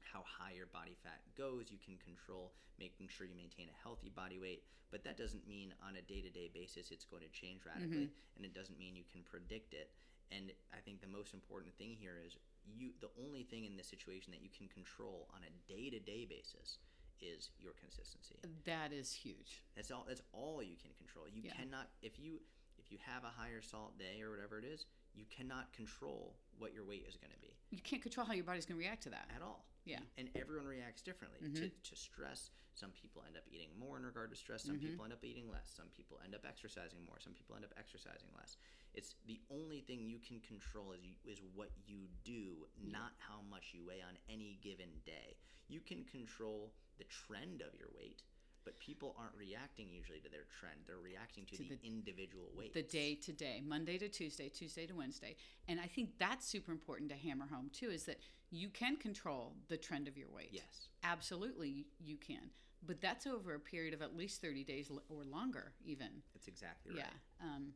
how 0.00 0.24
high 0.24 0.56
your 0.56 0.72
body 0.72 0.96
fat 1.04 1.20
goes. 1.36 1.68
You 1.68 1.76
can 1.76 2.00
control 2.00 2.56
making 2.80 3.12
sure 3.12 3.28
you 3.28 3.36
maintain 3.36 3.68
a 3.68 3.76
healthy 3.84 4.08
body 4.08 4.40
weight, 4.40 4.64
but 4.90 5.04
that 5.04 5.20
doesn't 5.20 5.44
mean 5.44 5.76
on 5.84 6.00
a 6.00 6.02
day 6.02 6.24
to 6.24 6.32
day 6.32 6.48
basis 6.48 6.88
it's 6.90 7.04
going 7.04 7.22
to 7.22 7.28
change 7.28 7.68
mm-hmm. 7.68 7.76
radically, 7.76 8.08
and 8.36 8.42
it 8.48 8.56
doesn't 8.56 8.80
mean 8.80 8.96
you 8.96 9.04
can 9.04 9.20
predict 9.20 9.76
it. 9.76 9.92
And 10.32 10.52
I 10.72 10.80
think 10.80 11.00
the 11.04 11.12
most 11.12 11.32
important 11.36 11.76
thing 11.76 11.92
here 11.92 12.16
is 12.16 12.36
you. 12.64 12.96
The 13.00 13.12
only 13.20 13.44
thing 13.44 13.64
in 13.64 13.76
this 13.76 13.88
situation 13.88 14.32
that 14.32 14.40
you 14.40 14.52
can 14.52 14.68
control 14.68 15.28
on 15.32 15.44
a 15.44 15.52
day 15.68 15.92
to 15.92 16.00
day 16.00 16.24
basis 16.24 16.80
is 17.20 17.50
your 17.58 17.72
consistency. 17.74 18.36
that 18.64 18.92
is 18.92 19.12
huge 19.12 19.64
That's 19.74 19.90
all. 19.90 20.04
That's 20.06 20.22
all 20.32 20.62
you 20.62 20.76
can 20.76 20.92
control. 20.96 21.26
You 21.28 21.42
Yeah. 21.42 21.52
cannot 21.52 21.90
if 22.00 22.18
you 22.18 22.40
if 22.78 22.92
you 22.92 22.98
have 23.04 23.24
a 23.24 23.28
higher 23.28 23.60
salt 23.60 23.98
day 23.98 24.22
or 24.22 24.30
whatever 24.30 24.58
it 24.58 24.64
is, 24.64 24.86
you 25.14 25.24
cannot 25.26 25.72
control 25.72 26.36
what 26.58 26.74
your 26.74 26.84
weight 26.84 27.06
is 27.08 27.16
going 27.16 27.32
to 27.32 27.38
be 27.38 27.48
you 27.70 27.80
can't 27.84 28.02
control 28.02 28.26
how 28.26 28.32
your 28.32 28.44
body's 28.44 28.64
going 28.64 28.80
to 28.80 28.84
react 28.84 29.02
to 29.04 29.10
that 29.10 29.28
at 29.34 29.42
all. 29.42 29.64
Yeah. 29.84 30.00
And 30.16 30.28
everyone 30.36 30.66
reacts 30.66 31.00
differently 31.00 31.40
to, 31.40 31.48
mm-hmm. 31.48 31.80
to 31.84 31.94
stress. 31.96 32.50
Some 32.76 32.92
people 32.92 33.24
end 33.26 33.36
up 33.36 33.44
eating 33.48 33.72
more 33.80 33.96
in 33.96 34.04
regard 34.04 34.30
to 34.30 34.36
stress. 34.36 34.64
Some 34.64 34.76
mm-hmm. 34.76 34.92
people 34.92 35.04
end 35.04 35.12
up 35.12 35.24
eating 35.24 35.48
less. 35.48 35.72
Some 35.72 35.88
people 35.96 36.20
end 36.24 36.34
up 36.34 36.44
exercising 36.44 37.00
more. 37.08 37.16
Some 37.20 37.32
people 37.32 37.56
end 37.56 37.64
up 37.64 37.72
exercising 37.78 38.28
less. 38.36 38.56
It's 38.92 39.16
the 39.26 39.40
only 39.48 39.80
thing 39.80 40.04
you 40.04 40.20
can 40.20 40.40
control 40.44 40.92
is 40.92 41.00
you, 41.04 41.16
is 41.24 41.40
what 41.56 41.72
you 41.86 42.08
do, 42.24 42.68
not 42.76 43.16
how 43.16 43.40
much 43.48 43.72
you 43.72 43.84
weigh 43.84 44.04
on 44.04 44.16
any 44.28 44.60
given 44.60 44.92
day. 45.04 45.36
You 45.68 45.80
can 45.80 46.04
control 46.04 46.72
the 46.96 47.08
trend 47.08 47.60
of 47.64 47.72
your 47.76 47.88
weight, 47.96 48.22
But 48.68 48.78
people 48.80 49.14
aren't 49.18 49.34
reacting 49.34 49.86
usually 49.90 50.18
to 50.20 50.28
their 50.28 50.44
trend. 50.60 50.80
They're 50.86 50.98
reacting 50.98 51.46
to, 51.46 51.56
To 51.56 51.62
the, 51.62 51.68
the- 51.70 51.86
individual 51.86 52.50
weight. 52.54 52.74
the 52.74 52.82
day 52.82 53.14
to 53.14 53.32
day, 53.32 53.62
Monday 53.66 53.96
to 53.96 54.10
Tuesday, 54.10 54.50
Tuesday 54.50 54.86
to 54.86 54.92
Wednesday. 54.94 55.36
And 55.68 55.80
I 55.80 55.86
think 55.86 56.10
that's 56.18 56.46
super 56.46 56.70
important 56.70 57.08
to 57.08 57.16
hammer 57.16 57.46
home 57.50 57.70
too 57.72 57.88
is 57.88 58.04
that 58.04 58.18
you 58.50 58.68
can 58.68 58.96
control 58.96 59.54
the 59.68 59.78
trend 59.78 60.06
of 60.06 60.18
your 60.18 60.28
weight. 60.28 60.50
Yes. 60.52 60.88
Absolutely, 61.02 61.86
you 61.98 62.18
can. 62.18 62.50
But 62.86 63.00
that's 63.00 63.26
over 63.26 63.54
a 63.54 63.58
period 63.60 63.94
of 63.94 64.02
at 64.02 64.14
least 64.14 64.42
30 64.42 64.64
days 64.64 64.90
or 65.08 65.24
longer, 65.24 65.72
even. 65.82 66.08
That's 66.34 66.46
exactly 66.46 66.92
right. 66.94 67.04
Yeah. 67.40 67.46
Um, 67.48 67.68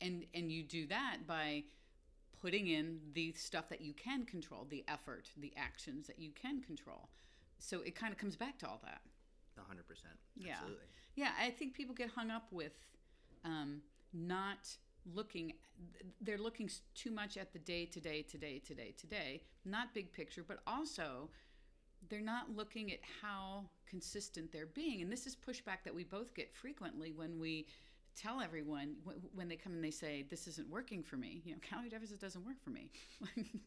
and, 0.00 0.24
and 0.34 0.52
you 0.52 0.62
do 0.62 0.86
that 0.86 1.18
by 1.26 1.64
putting 2.40 2.68
in 2.68 3.00
the 3.12 3.32
stuff 3.32 3.68
that 3.70 3.80
you 3.80 3.92
can 3.92 4.24
control, 4.24 4.68
the 4.70 4.84
effort, 4.86 5.30
the 5.36 5.52
actions 5.56 6.06
that 6.06 6.20
you 6.20 6.30
can 6.30 6.60
control. 6.60 7.08
So 7.58 7.80
it 7.82 7.96
kind 7.96 8.12
of 8.12 8.18
comes 8.18 8.36
back 8.36 8.58
to 8.60 8.68
all 8.68 8.80
that. 8.84 9.00
A 9.72 9.74
hundred 9.74 9.88
percent. 9.88 10.14
Yeah. 10.36 10.52
Absolutely. 10.54 10.84
Yeah, 11.14 11.30
I 11.40 11.50
think 11.50 11.74
people 11.74 11.94
get 11.94 12.10
hung 12.10 12.30
up 12.30 12.46
with 12.50 12.72
um, 13.44 13.80
not 14.12 14.76
looking. 15.14 15.54
They're 16.20 16.38
looking 16.38 16.70
too 16.94 17.10
much 17.10 17.36
at 17.36 17.52
the 17.52 17.58
day 17.58 17.86
to 17.86 18.00
day, 18.00 18.22
today, 18.22 18.58
today, 18.58 18.94
today. 18.98 19.42
Not 19.64 19.94
big 19.94 20.12
picture, 20.12 20.44
but 20.46 20.58
also 20.66 21.30
they're 22.08 22.20
not 22.20 22.54
looking 22.54 22.92
at 22.92 22.98
how 23.22 23.64
consistent 23.88 24.52
they're 24.52 24.66
being. 24.66 25.02
And 25.02 25.10
this 25.10 25.26
is 25.26 25.36
pushback 25.36 25.84
that 25.84 25.94
we 25.94 26.04
both 26.04 26.34
get 26.34 26.54
frequently 26.54 27.12
when 27.12 27.38
we 27.38 27.66
tell 28.14 28.40
everyone 28.40 28.96
when 29.34 29.48
they 29.48 29.56
come 29.56 29.72
and 29.72 29.82
they 29.82 29.90
say 29.90 30.26
this 30.28 30.46
isn't 30.46 30.68
working 30.68 31.02
for 31.02 31.16
me. 31.16 31.40
You 31.44 31.52
know, 31.52 31.58
calorie 31.62 31.88
deficit 31.88 32.20
doesn't 32.20 32.44
work 32.44 32.60
for 32.62 32.70
me. 32.70 32.90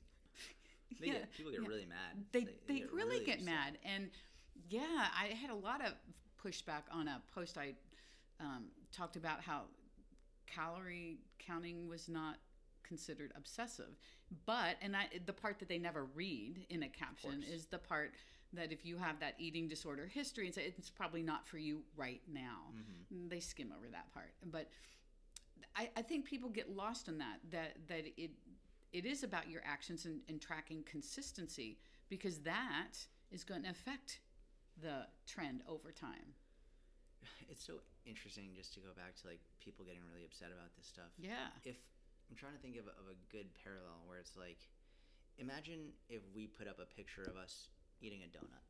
They 1.02 1.08
Yeah, 1.08 1.14
get, 1.14 1.34
people 1.34 1.52
get 1.52 1.62
yeah. 1.64 1.68
really 1.68 1.86
mad. 1.88 2.26
they 2.32 2.48
they, 2.68 2.80
get 2.80 2.94
really, 2.94 3.20
get 3.26 3.40
upset. 3.40 3.46
mad 3.54 3.78
and 3.84 4.10
yeah 4.70 5.08
i 5.20 5.28
had 5.28 5.50
a 5.50 5.56
lot 5.56 5.82
of 5.86 5.94
pushback 6.44 6.84
on 6.92 7.08
a 7.08 7.22
post 7.34 7.58
i 7.58 7.74
um, 8.40 8.66
talked 8.92 9.16
about 9.16 9.42
how 9.42 9.62
calorie 10.48 11.18
counting 11.40 11.88
was 11.88 12.10
not 12.10 12.38
considered 12.84 13.34
obsessive. 13.36 13.98
But 14.46 14.78
and 14.82 14.96
i 14.96 15.08
the 15.26 15.34
part 15.34 15.60
that 15.60 15.70
they 15.70 15.78
never 15.78 16.06
read 16.16 16.66
in 16.70 16.84
a 16.84 16.90
caption 16.90 17.44
is 17.52 17.66
the 17.66 17.78
part 17.78 18.14
that 18.54 18.72
if 18.72 18.86
you 18.86 18.98
have 18.98 19.20
that 19.20 19.36
eating 19.38 19.68
disorder 19.68 20.08
history 20.08 20.46
and 20.46 20.56
say 20.56 20.74
it's 20.78 20.90
probably 20.90 21.22
not 21.22 21.48
for 21.48 21.58
you 21.58 21.82
right 21.98 22.22
now. 22.32 22.72
Mm-hmm. 22.72 23.28
they 23.30 23.40
skim 23.40 23.74
over 23.76 23.88
that 23.92 24.12
part. 24.14 24.34
But 24.52 24.70
I, 25.76 25.90
I 25.98 26.02
think 26.02 26.26
people 26.26 26.50
get 26.50 26.76
lost 26.76 27.08
in 27.08 27.18
that 27.18 27.40
that 27.52 27.78
that 27.88 28.06
it 28.18 28.32
it 28.94 29.06
is 29.06 29.24
about 29.24 29.50
your 29.50 29.62
actions 29.66 30.06
and, 30.06 30.22
and 30.30 30.42
tracking 30.42 30.84
consistency 30.84 31.78
because 32.10 32.40
that 32.40 32.94
is 33.32 33.44
going 33.44 33.64
to 33.64 33.70
affect 33.70 34.20
the 34.82 35.08
trend 35.26 35.62
over 35.68 35.92
time 35.92 36.36
It's 37.50 37.64
so 37.66 37.82
interesting 38.06 38.54
just 38.56 38.74
to 38.76 38.80
go 38.80 38.94
back 38.96 39.16
to 39.22 39.28
like 39.28 39.40
people 39.60 39.86
getting 39.86 40.02
really 40.06 40.26
upset 40.26 40.50
about 40.54 40.76
this 40.78 40.86
stuff. 40.86 41.10
yeah 41.18 41.50
If 41.64 41.76
I'm 42.30 42.36
trying 42.36 42.54
to 42.54 42.60
think 42.62 42.76
of, 42.78 42.86
of 42.88 43.06
a 43.10 43.18
good 43.32 43.48
parallel 43.64 44.02
where 44.06 44.18
it's 44.18 44.36
like, 44.36 44.58
imagine 45.38 45.94
if 46.10 46.22
we 46.36 46.48
put 46.48 46.68
up 46.68 46.80
a 46.80 46.86
picture 46.86 47.24
of 47.24 47.38
us 47.38 47.70
eating 48.02 48.22
a 48.22 48.30
donut. 48.30 48.66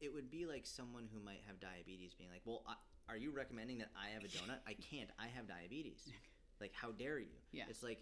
It 0.00 0.12
would 0.12 0.30
be 0.30 0.46
like 0.46 0.66
someone 0.66 1.08
who 1.12 1.20
might 1.20 1.40
have 1.46 1.60
diabetes 1.60 2.14
being 2.14 2.30
like, 2.30 2.42
"Well, 2.44 2.62
I, 2.66 2.74
are 3.08 3.16
you 3.16 3.30
recommending 3.30 3.78
that 3.78 3.90
I 3.96 4.10
have 4.12 4.22
a 4.24 4.28
donut? 4.28 4.58
I 4.66 4.74
can't. 4.74 5.10
I 5.18 5.26
have 5.34 5.46
diabetes. 5.48 6.10
Like, 6.60 6.72
how 6.72 6.92
dare 6.92 7.18
you?" 7.18 7.34
Yeah. 7.50 7.64
It's 7.68 7.82
like 7.82 7.98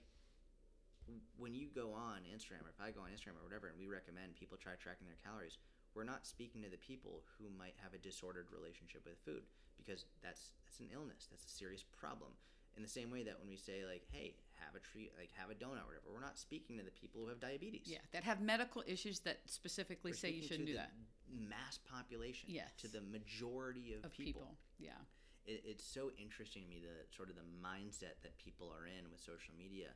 when 1.36 1.54
you 1.54 1.68
go 1.68 1.92
on 1.92 2.24
Instagram, 2.28 2.64
or 2.64 2.72
if 2.72 2.80
I 2.80 2.90
go 2.90 3.02
on 3.02 3.10
Instagram 3.10 3.40
or 3.40 3.44
whatever, 3.44 3.68
and 3.68 3.78
we 3.78 3.86
recommend 3.86 4.36
people 4.36 4.56
try 4.56 4.74
tracking 4.78 5.06
their 5.06 5.20
calories, 5.20 5.58
we're 5.94 6.08
not 6.08 6.26
speaking 6.26 6.62
to 6.62 6.70
the 6.70 6.80
people 6.80 7.22
who 7.36 7.50
might 7.52 7.74
have 7.82 7.92
a 7.92 8.00
disordered 8.00 8.48
relationship 8.52 9.04
with 9.04 9.20
food 9.24 9.44
because 9.76 10.06
that's 10.22 10.52
that's 10.64 10.80
an 10.80 10.88
illness. 10.92 11.28
That's 11.30 11.44
a 11.44 11.52
serious 11.52 11.84
problem. 11.84 12.32
In 12.76 12.82
the 12.82 12.88
same 12.88 13.10
way 13.10 13.22
that 13.24 13.36
when 13.38 13.48
we 13.48 13.56
say 13.56 13.84
like, 13.84 14.08
"Hey, 14.10 14.36
have 14.64 14.74
a 14.74 14.80
treat, 14.80 15.12
like 15.18 15.30
have 15.36 15.50
a 15.50 15.54
donut, 15.54 15.84
or 15.84 15.92
whatever," 15.92 16.08
we're 16.08 16.24
not 16.24 16.38
speaking 16.38 16.78
to 16.78 16.84
the 16.84 16.94
people 16.94 17.20
who 17.20 17.28
have 17.28 17.40
diabetes. 17.40 17.84
yeah 17.84 18.00
that 18.12 18.24
have 18.24 18.40
medical 18.40 18.82
issues 18.86 19.20
that 19.20 19.40
specifically 19.44 20.12
We're 20.12 20.16
say 20.16 20.30
you 20.30 20.42
shouldn't 20.42 20.66
do 20.66 20.74
that 20.74 20.92
Mass 21.28 21.78
population. 21.88 22.48
Yes. 22.52 22.72
To 22.80 22.88
the 22.88 23.00
majority 23.00 23.94
of, 23.94 24.04
of 24.04 24.12
people, 24.12 24.56
yeah 24.78 25.00
it, 25.46 25.62
it's 25.66 25.84
so 25.84 26.10
interesting 26.18 26.62
to 26.62 26.68
me 26.68 26.80
the 26.82 27.06
sort 27.14 27.30
of 27.30 27.36
the 27.36 27.46
mindset 27.58 28.22
that 28.22 28.36
people 28.38 28.70
are 28.70 28.86
in 28.86 29.10
with 29.10 29.20
social 29.20 29.54
media 29.56 29.90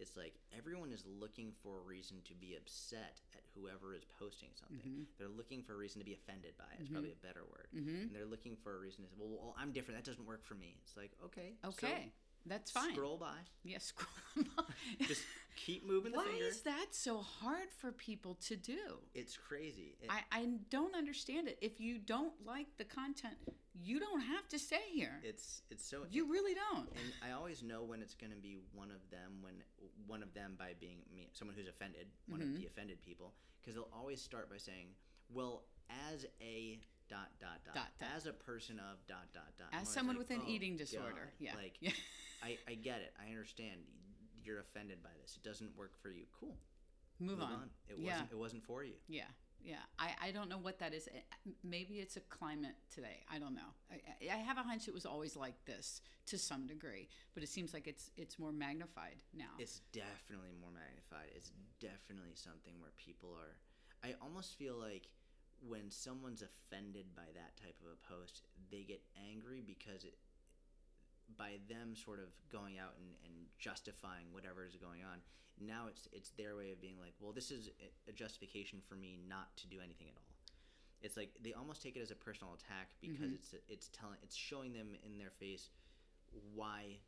it's 0.00 0.16
like 0.16 0.34
everyone 0.56 0.90
is 0.92 1.04
looking 1.06 1.52
for 1.62 1.78
a 1.78 1.84
reason 1.86 2.16
to 2.24 2.34
be 2.34 2.56
upset 2.56 3.20
at 3.34 3.42
whoever 3.54 3.94
is 3.94 4.02
posting 4.18 4.48
something. 4.58 4.78
Mm-hmm. 4.78 5.02
they're 5.18 5.28
looking 5.28 5.62
for 5.62 5.74
a 5.74 5.76
reason 5.76 6.00
to 6.00 6.04
be 6.04 6.14
offended 6.14 6.52
by 6.58 6.64
it. 6.74 6.80
it's 6.80 6.88
probably 6.90 7.12
a 7.12 7.26
better 7.26 7.44
word. 7.50 7.68
Mm-hmm. 7.76 8.08
and 8.08 8.14
they're 8.14 8.26
looking 8.26 8.56
for 8.62 8.76
a 8.76 8.80
reason 8.80 9.04
to 9.04 9.10
say 9.10 9.16
well, 9.18 9.30
well 9.30 9.54
i'm 9.58 9.72
different. 9.72 10.02
That 10.02 10.08
doesn't 10.10 10.26
work 10.26 10.44
for 10.44 10.54
me. 10.54 10.76
It's 10.82 10.96
like 10.96 11.12
okay 11.26 11.54
so 11.62 11.68
okay 11.70 12.12
that's 12.46 12.70
fine. 12.70 12.94
scroll 12.94 13.18
by. 13.18 13.36
Yes 13.64 13.84
scroll 13.92 14.46
by. 14.56 14.62
just 15.06 15.22
keep 15.56 15.86
moving 15.86 16.12
the 16.12 16.18
why 16.18 16.24
finger. 16.24 16.44
is 16.46 16.62
that 16.62 16.86
so 16.92 17.18
hard 17.18 17.70
for 17.78 17.92
people 17.92 18.38
to 18.46 18.56
do? 18.56 18.78
It's 19.14 19.36
crazy. 19.36 19.96
It- 20.00 20.08
I, 20.10 20.22
I 20.32 20.48
don't 20.70 20.94
understand 20.96 21.48
it. 21.48 21.58
If 21.60 21.80
you 21.80 21.98
don't 21.98 22.32
like 22.46 22.66
the 22.78 22.84
content 22.84 23.34
you 23.74 24.00
don't 24.00 24.20
have 24.20 24.48
to 24.48 24.58
stay 24.58 24.82
here. 24.92 25.20
It's 25.22 25.62
it's 25.70 25.84
so 25.88 25.98
you 26.10 26.30
really 26.30 26.54
don't. 26.54 26.88
And 26.88 27.12
I 27.24 27.32
always 27.32 27.62
know 27.62 27.82
when 27.84 28.02
it's 28.02 28.14
going 28.14 28.32
to 28.32 28.38
be 28.38 28.58
one 28.74 28.90
of 28.90 28.98
them 29.10 29.32
when 29.42 29.54
one 30.06 30.22
of 30.22 30.34
them 30.34 30.54
by 30.58 30.72
being 30.80 30.98
me 31.14 31.28
someone 31.32 31.56
who's 31.56 31.68
offended 31.68 32.06
one 32.28 32.40
Mm-hmm. 32.40 32.54
of 32.54 32.60
the 32.60 32.66
offended 32.66 33.00
people 33.02 33.32
because 33.60 33.74
they'll 33.74 33.90
always 33.96 34.20
start 34.20 34.50
by 34.50 34.56
saying 34.56 34.88
well 35.32 35.62
as 36.12 36.26
a 36.40 36.80
dot 37.08 37.28
dot 37.40 37.58
dot, 37.64 37.74
Dot, 37.74 37.88
dot. 37.98 38.08
as 38.16 38.26
a 38.26 38.32
person 38.32 38.78
of 38.78 39.04
dot 39.06 39.26
dot 39.32 39.50
dot. 39.58 39.68
As 39.72 39.88
someone 39.88 40.16
like, 40.16 40.28
with 40.28 40.36
an 40.36 40.42
"Oh, 40.46 40.50
eating 40.50 40.76
disorder. 40.76 41.30
God." 41.30 41.38
yeah. 41.38 41.54
like 41.56 41.74
yeah. 41.80 41.90
I, 42.42 42.56
I 42.68 42.74
get 42.74 43.00
it. 43.02 43.12
I 43.24 43.30
understand. 43.30 43.80
You're 44.42 44.60
offended 44.60 45.02
by 45.02 45.10
this. 45.20 45.36
It 45.36 45.46
doesn't 45.46 45.76
work 45.76 45.92
for 46.00 46.10
you. 46.10 46.24
Cool. 46.40 46.56
Move, 47.18 47.42
on. 47.42 47.68
it 47.88 47.96
yeah. 47.98 48.12
wasn't 48.12 48.32
it 48.32 48.38
wasn't 48.38 48.64
for 48.64 48.82
you. 48.84 48.94
Yeah 49.06 49.24
yeah 49.64 49.76
I, 49.98 50.10
I 50.28 50.30
don't 50.30 50.48
know 50.48 50.58
what 50.58 50.78
that 50.78 50.92
is 50.94 51.08
Eh, 51.08 51.20
maybe 51.62 51.94
it's 52.00 52.16
a 52.16 52.20
climate 52.20 52.74
today 52.94 53.20
i 53.32 53.38
don't 53.38 53.54
know 53.54 53.70
I, 53.90 53.94
I- 54.30 54.34
I 54.34 54.38
have 54.38 54.58
a 54.58 54.62
hunch 54.62 54.88
it 54.88 54.94
was 54.94 55.06
always 55.06 55.36
like 55.36 55.64
this 55.64 56.00
to 56.26 56.38
some 56.38 56.66
degree 56.66 57.08
but 57.34 57.42
it 57.42 57.48
seems 57.48 57.72
like 57.74 57.86
it's 57.86 58.10
it's 58.16 58.38
more 58.38 58.52
magnified 58.52 59.16
now 59.36 59.54
It's 59.58 59.80
definitely 59.92 60.52
more 60.60 60.70
magnified. 60.72 61.28
It's 61.34 61.50
definitely 61.80 62.34
something 62.34 62.74
where 62.80 62.92
people 62.96 63.30
are. 63.34 63.56
I 64.08 64.14
almost 64.22 64.56
feel 64.56 64.76
like 64.76 65.08
when 65.66 65.90
someone's 65.90 66.42
offended 66.42 67.06
by 67.16 67.28
that 67.34 67.56
type 67.60 67.76
of 67.84 67.88
a 67.92 67.98
post, 68.14 68.42
they 68.70 68.82
get 68.82 69.02
angry 69.30 69.60
because 69.66 70.04
it, 70.04 70.14
by 71.36 71.58
them 71.68 71.94
sort 71.94 72.18
of 72.18 72.28
going 72.50 72.78
out 72.78 72.94
and, 72.98 73.08
and 73.24 73.34
justifying 73.58 74.26
whatever 74.32 74.64
is 74.64 74.76
going 74.76 75.02
on, 75.02 75.18
now 75.60 75.86
it's 75.88 76.08
it's 76.12 76.30
their 76.30 76.56
way 76.56 76.72
of 76.72 76.80
being 76.80 76.96
like, 77.00 77.14
well, 77.20 77.32
this 77.32 77.50
is 77.50 77.70
a- 77.80 78.12
justification 78.12 78.80
for 78.88 78.94
me 78.94 79.18
not 79.28 79.56
to 79.56 79.66
do 79.66 79.78
anything 79.82 80.08
at 80.08 80.16
all. 80.16 80.34
It's 81.02 81.16
like 81.16 81.30
they 81.42 81.52
almost 81.52 81.82
take 81.82 81.96
it 81.96 82.00
as 82.00 82.10
a 82.10 82.16
personal 82.16 82.54
attack 82.54 82.90
because 83.00 83.16
mm-hmm. 83.16 83.34
it's 83.34 83.54
it's 83.68 83.88
telling 83.88 84.16
it's 84.22 84.36
showing 84.36 84.72
them 84.72 84.96
in 85.04 85.18
their 85.18 85.30
face 85.30 85.70
why 86.54 86.98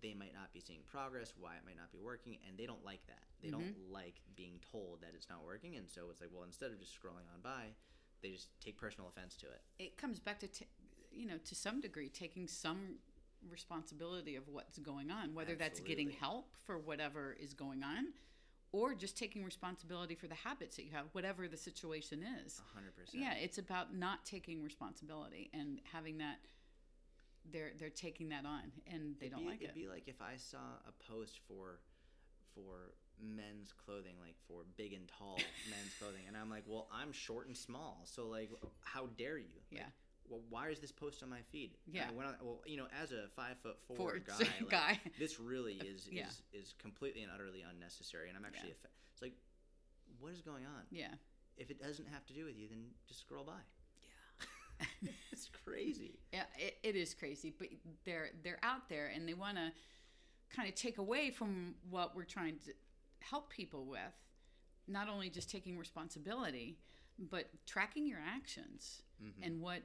they 0.00 0.14
might 0.14 0.34
not 0.34 0.52
be 0.52 0.60
seeing 0.60 0.80
progress, 0.90 1.34
why 1.38 1.54
it 1.54 1.64
might 1.64 1.76
not 1.76 1.92
be 1.92 1.98
working, 1.98 2.38
and 2.48 2.58
they 2.58 2.66
don't 2.66 2.84
like 2.84 3.06
that. 3.06 3.22
They 3.42 3.50
don't 3.50 3.62
mm-hmm. 3.62 3.92
like 3.92 4.20
being 4.36 4.58
told 4.70 5.02
that 5.02 5.12
it's 5.14 5.28
not 5.28 5.44
working, 5.44 5.76
and 5.76 5.88
so 5.88 6.08
it's 6.10 6.20
like, 6.20 6.30
well, 6.32 6.44
instead 6.44 6.70
of 6.70 6.80
just 6.80 6.92
scrolling 6.92 7.28
on 7.32 7.40
by, 7.42 7.74
they 8.22 8.30
just 8.30 8.48
take 8.60 8.78
personal 8.78 9.08
offense 9.08 9.36
to 9.36 9.46
it. 9.46 9.62
it 9.78 9.96
comes 9.96 10.18
back 10.18 10.38
to 10.40 10.46
t- 10.46 10.66
you 11.10 11.26
know 11.26 11.38
to 11.44 11.54
some 11.54 11.80
degree 11.80 12.08
taking 12.08 12.46
some 12.48 12.98
responsibility 13.50 14.36
of 14.36 14.48
what's 14.48 14.78
going 14.78 15.10
on 15.10 15.34
whether 15.34 15.54
that's 15.54 15.80
getting 15.80 16.10
help 16.10 16.46
for 16.64 16.78
whatever 16.78 17.36
is 17.40 17.54
going 17.54 17.82
on 17.82 18.08
or 18.72 18.94
just 18.94 19.18
taking 19.18 19.44
responsibility 19.44 20.14
for 20.14 20.26
the 20.28 20.34
habits 20.34 20.76
that 20.76 20.84
you 20.84 20.92
have 20.92 21.06
whatever 21.12 21.48
the 21.48 21.56
situation 21.56 22.24
is 22.44 22.60
hundred 22.74 22.94
percent. 22.96 23.22
yeah 23.22 23.34
it's 23.34 23.58
about 23.58 23.94
not 23.94 24.24
taking 24.24 24.62
responsibility 24.62 25.50
and 25.52 25.80
having 25.92 26.18
that 26.18 26.38
they're 27.50 27.72
they're 27.78 27.90
taking 27.90 28.28
that 28.28 28.46
on 28.46 28.70
and 28.86 29.16
they 29.18 29.26
it'd 29.26 29.32
don't 29.32 29.44
be, 29.44 29.48
like 29.50 29.62
it'd 29.62 29.70
it 29.70 29.74
be 29.74 29.88
like 29.88 30.04
if 30.06 30.22
I 30.22 30.36
saw 30.36 30.58
a 30.86 31.12
post 31.12 31.40
for 31.48 31.80
for 32.54 32.92
men's 33.20 33.72
clothing, 33.72 34.14
like 34.20 34.34
for 34.46 34.62
big 34.76 34.92
and 34.92 35.08
tall 35.08 35.36
men's 35.70 35.92
clothing, 35.98 36.22
and 36.28 36.36
I'm 36.36 36.50
like, 36.50 36.64
well, 36.66 36.88
I'm 36.92 37.12
short 37.12 37.46
and 37.46 37.56
small, 37.56 38.00
so 38.04 38.26
like, 38.26 38.50
how 38.82 39.06
dare 39.16 39.38
you? 39.38 39.46
Like, 39.70 39.80
Yeah. 39.80 39.86
Well, 40.28 40.40
why 40.48 40.68
is 40.68 40.78
this 40.80 40.92
post 40.92 41.22
on 41.22 41.28
my 41.30 41.40
feed? 41.50 41.72
Yeah. 41.86 42.06
I 42.10 42.14
well, 42.42 42.62
you 42.66 42.76
know, 42.76 42.86
as 43.02 43.12
a 43.12 43.28
five 43.36 43.56
foot 43.62 43.76
four 43.86 44.18
guy, 44.18 44.34
like, 44.38 44.70
guy. 44.70 45.00
this 45.18 45.38
really 45.40 45.74
is 45.84 46.08
Yeah. 46.10 46.26
is 46.28 46.42
is 46.52 46.74
completely 46.78 47.22
and 47.22 47.30
utterly 47.32 47.62
unnecessary, 47.68 48.28
and 48.28 48.38
I'm 48.38 48.44
actually, 48.44 48.70
Yeah. 48.70 48.90
it's 49.12 49.22
like, 49.22 49.34
what 50.20 50.32
is 50.32 50.40
going 50.42 50.64
on? 50.64 50.82
yeah 50.90 51.14
If 51.56 51.70
it 51.70 51.80
doesn't 51.80 52.08
have 52.08 52.24
to 52.26 52.32
do 52.32 52.44
with 52.44 52.56
you, 52.56 52.68
then 52.68 52.84
just 53.06 53.20
scroll 53.20 53.44
by. 53.44 53.60
Yeah. 54.02 55.10
it's 55.32 55.48
crazy. 55.64 56.18
Yeah, 56.32 56.44
it, 56.58 56.78
it 56.82 56.96
is 56.96 57.14
crazy, 57.14 57.52
but 57.58 57.68
they're 58.04 58.30
they're 58.42 58.60
out 58.62 58.88
there 58.88 59.08
and 59.14 59.28
they 59.28 59.34
want 59.34 59.56
to 59.56 59.70
kind 60.54 60.68
of 60.68 60.74
take 60.74 60.98
away 60.98 61.30
from 61.30 61.74
what 61.90 62.14
we're 62.16 62.24
trying 62.24 62.58
to 62.66 62.72
help 63.20 63.50
people 63.50 63.86
with. 63.86 64.00
Not 64.88 65.08
only 65.08 65.30
just 65.30 65.48
taking 65.50 65.78
responsibility, 65.78 66.78
but 67.18 67.48
tracking 67.66 68.06
your 68.06 68.18
actions. 68.24 69.02
Mhm. 69.22 69.46
and 69.46 69.60
what 69.60 69.82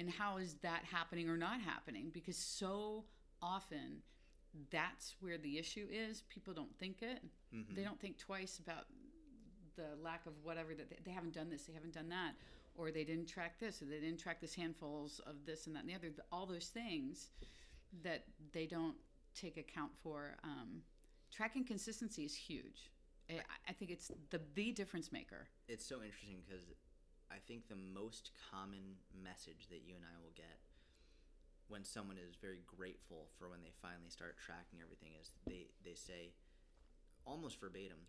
and 0.00 0.10
how 0.10 0.38
is 0.38 0.54
that 0.62 0.82
happening 0.84 1.28
or 1.28 1.36
not 1.36 1.60
happening? 1.60 2.10
Because 2.12 2.36
so 2.36 3.04
often 3.40 4.02
that's 4.70 5.14
where 5.20 5.38
the 5.38 5.58
issue 5.58 5.86
is. 5.90 6.22
People 6.28 6.52
don't 6.54 6.76
think 6.78 7.02
it. 7.02 7.20
Mhm. 7.54 7.74
they 7.76 7.84
don't 7.84 8.00
think 8.00 8.16
twice 8.18 8.58
about 8.58 8.86
the 9.76 9.96
lack 10.02 10.26
of 10.26 10.32
whatever 10.42 10.74
that 10.74 10.88
they, 10.90 10.98
they 11.04 11.10
haven't 11.10 11.34
done 11.34 11.48
this 11.48 11.64
they 11.64 11.72
haven't 11.72 11.94
done 11.94 12.08
that 12.08 12.34
or 12.76 12.90
they 12.90 13.04
didn't 13.04 13.26
track 13.26 13.58
this 13.58 13.80
or 13.82 13.86
they 13.86 14.00
didn't 14.00 14.18
track 14.18 14.40
this 14.40 14.54
handfuls 14.54 15.20
of 15.20 15.44
this 15.46 15.66
and 15.66 15.74
that 15.74 15.80
and 15.80 15.88
the 15.90 15.94
other 15.94 16.10
all 16.32 16.46
those 16.46 16.68
things 16.68 17.30
that 18.02 18.24
they 18.52 18.66
don't 18.66 18.96
take 19.34 19.56
account 19.56 19.90
for 20.02 20.36
um, 20.44 20.82
tracking 21.30 21.64
consistency 21.64 22.24
is 22.24 22.34
huge. 22.34 22.90
I, 23.28 23.40
I 23.68 23.72
think 23.72 23.90
it's 23.90 24.10
the 24.30 24.40
the 24.54 24.72
difference 24.72 25.12
maker. 25.12 25.48
It's 25.68 25.86
so 25.86 26.02
interesting 26.02 26.42
because 26.46 26.64
I 27.30 27.38
think 27.38 27.68
the 27.68 27.76
most 27.78 28.32
common 28.50 28.98
message 29.14 29.68
that 29.70 29.86
you 29.86 29.94
and 29.94 30.04
I 30.04 30.18
will 30.20 30.34
get 30.34 30.58
when 31.68 31.84
someone 31.84 32.18
is 32.18 32.34
very 32.34 32.62
grateful 32.66 33.30
for 33.38 33.48
when 33.48 33.62
they 33.62 33.70
finally 33.80 34.10
start 34.10 34.34
tracking 34.36 34.82
everything 34.82 35.14
is 35.20 35.30
they 35.46 35.70
they 35.84 35.94
say 35.94 36.34
almost 37.24 37.60
verbatim, 37.60 38.08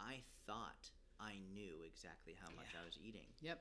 I 0.00 0.24
thought 0.46 0.88
I 1.20 1.36
knew 1.52 1.84
exactly 1.84 2.34
how 2.40 2.48
much 2.56 2.72
Yeah. 2.72 2.80
I 2.80 2.84
was 2.84 2.96
eating 2.98 3.28
yep 3.40 3.60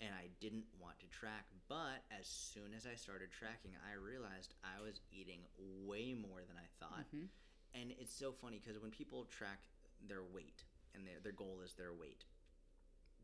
and 0.00 0.12
I 0.12 0.26
didn't 0.40 0.66
want 0.80 0.98
to 1.00 1.06
track, 1.06 1.46
but 1.68 2.02
as 2.10 2.26
soon 2.26 2.74
as 2.74 2.84
I 2.84 2.96
started 2.96 3.30
tracking, 3.30 3.78
I 3.88 3.94
realized 3.94 4.54
I 4.64 4.82
was 4.82 5.00
eating 5.12 5.46
way 5.86 6.14
more 6.14 6.42
than 6.42 6.58
I 6.58 6.66
thought. 6.80 7.06
Mhm. 7.14 7.28
And 7.74 7.92
it's 7.92 8.12
so 8.12 8.32
funny 8.32 8.58
because 8.58 8.78
when 8.80 8.90
people 8.90 9.24
track 9.26 9.68
their 10.00 10.24
weight 10.24 10.64
and 10.94 11.06
their, 11.06 11.20
their 11.20 11.32
goal 11.32 11.60
is 11.60 11.74
their 11.74 11.94
weight, 11.94 12.24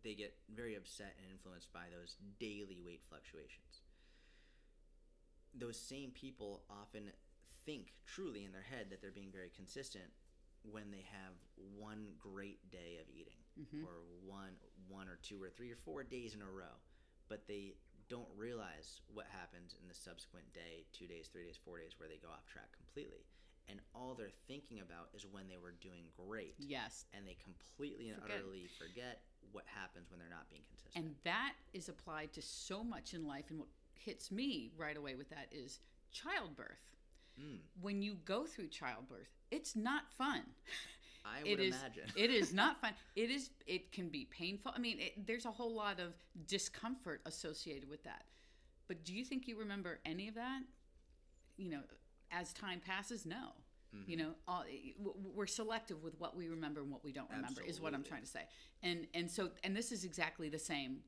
they 0.02 0.14
get 0.14 0.34
very 0.54 0.74
upset 0.76 1.14
and 1.20 1.30
influenced 1.30 1.72
by 1.72 1.86
those 1.90 2.16
daily 2.38 2.80
weight 2.84 3.02
fluctuations. 3.08 3.82
Those 5.54 5.76
same 5.78 6.10
people 6.12 6.62
often 6.70 7.10
think 7.66 7.92
truly 8.06 8.44
in 8.44 8.52
their 8.52 8.62
head 8.62 8.86
that 8.90 9.00
they're 9.02 9.10
being 9.10 9.32
very 9.32 9.50
consistent 9.54 10.06
when 10.62 10.90
they 10.90 11.04
have 11.10 11.34
one 11.76 12.06
great 12.18 12.70
day 12.70 12.98
of 13.00 13.08
eating 13.08 13.40
Mhm. 13.58 13.84
or 13.84 14.00
one 14.26 14.58
one 14.88 15.08
or 15.08 15.16
two 15.16 15.42
or 15.42 15.48
three 15.50 15.70
or 15.70 15.76
four 15.76 16.02
days 16.04 16.34
in 16.34 16.42
a 16.42 16.50
row 16.50 16.80
but 17.28 17.46
they 17.46 17.76
don't 18.08 18.28
realize 18.36 19.00
what 19.06 19.26
happens 19.28 19.72
in 19.80 19.86
the 19.88 19.94
subsequent 19.94 20.52
day 20.52 20.84
two 20.92 21.06
days 21.06 21.28
three 21.28 21.44
days 21.44 21.56
four 21.56 21.78
days 21.78 21.98
where 21.98 22.08
they 22.08 22.18
go 22.18 22.28
off 22.28 22.44
track 22.46 22.72
completely 22.72 23.24
and 23.68 23.80
all 23.94 24.14
they're 24.14 24.30
thinking 24.48 24.80
about 24.80 25.08
is 25.14 25.24
when 25.26 25.48
they 25.48 25.56
were 25.58 25.72
doing 25.72 26.10
great 26.12 26.54
yes 26.58 27.06
and 27.14 27.26
they 27.26 27.34
completely 27.34 28.08
and 28.10 28.20
Forget. 28.20 28.36
utterly 28.38 28.66
forget 28.66 29.22
what 29.52 29.64
happens 29.66 30.10
when 30.10 30.18
they're 30.18 30.28
not 30.28 30.48
being 30.50 30.62
consistent 30.68 31.04
And 31.04 31.14
that 31.24 31.54
is 31.72 31.88
applied 31.88 32.32
to 32.34 32.42
so 32.42 32.84
much 32.84 33.14
in 33.14 33.26
life. 33.26 33.46
And 33.50 33.58
what 33.58 33.68
hits 33.94 34.30
me 34.30 34.70
right 34.76 34.96
away 34.96 35.14
with 35.14 35.30
that 35.30 35.48
is 35.50 35.80
childbirth. 36.12 36.90
Mm. 37.40 37.58
When 37.80 38.02
you 38.02 38.16
go 38.24 38.44
through 38.44 38.68
childbirth, 38.68 39.28
it's 39.50 39.76
not 39.76 40.10
fun. 40.16 40.42
i 41.24 41.42
would 41.48 41.60
is. 41.60 41.74
imagine 41.74 42.04
it 42.16 42.30
is 42.30 42.52
not 42.52 42.80
fun. 42.80 42.92
It 43.16 43.30
is. 43.30 43.50
It 43.66 43.92
can 43.92 44.08
be 44.08 44.26
painful. 44.26 44.72
I 44.74 44.78
mean, 44.78 44.98
it, 45.00 45.26
there's 45.26 45.46
a 45.46 45.50
whole 45.50 45.74
lot 45.74 46.00
of 46.00 46.14
discomfort 46.46 47.20
associated 47.26 47.88
with 47.88 48.02
that. 48.04 48.24
But 48.88 49.04
do 49.04 49.14
you 49.14 49.24
think 49.24 49.46
you 49.46 49.58
remember 49.58 50.00
any 50.04 50.28
of 50.28 50.34
that? 50.34 50.62
You 51.56 51.70
know, 51.70 51.80
as 52.32 52.52
time 52.52 52.80
passes, 52.84 53.24
no. 53.24 53.52
Mm-hmm. 53.94 54.10
You 54.10 54.16
know, 54.18 54.30
all, 54.46 54.64
we're 55.34 55.46
selective 55.46 56.02
with 56.02 56.14
what 56.18 56.36
we 56.36 56.48
remember 56.48 56.80
and 56.80 56.90
what 56.90 57.02
we 57.02 57.12
don't 57.12 57.30
remember 57.30 57.62
is 57.62 57.80
what 57.80 57.92
I'm 57.94 58.04
trying 58.04 58.22
to 58.22 58.28
say. 58.28 58.42
And 58.82 59.06
and 59.14 59.30
so 59.30 59.50
and 59.64 59.76
this 59.76 59.90
is 59.90 60.04
exactly 60.04 60.48
the 60.48 60.58
same 60.58 60.98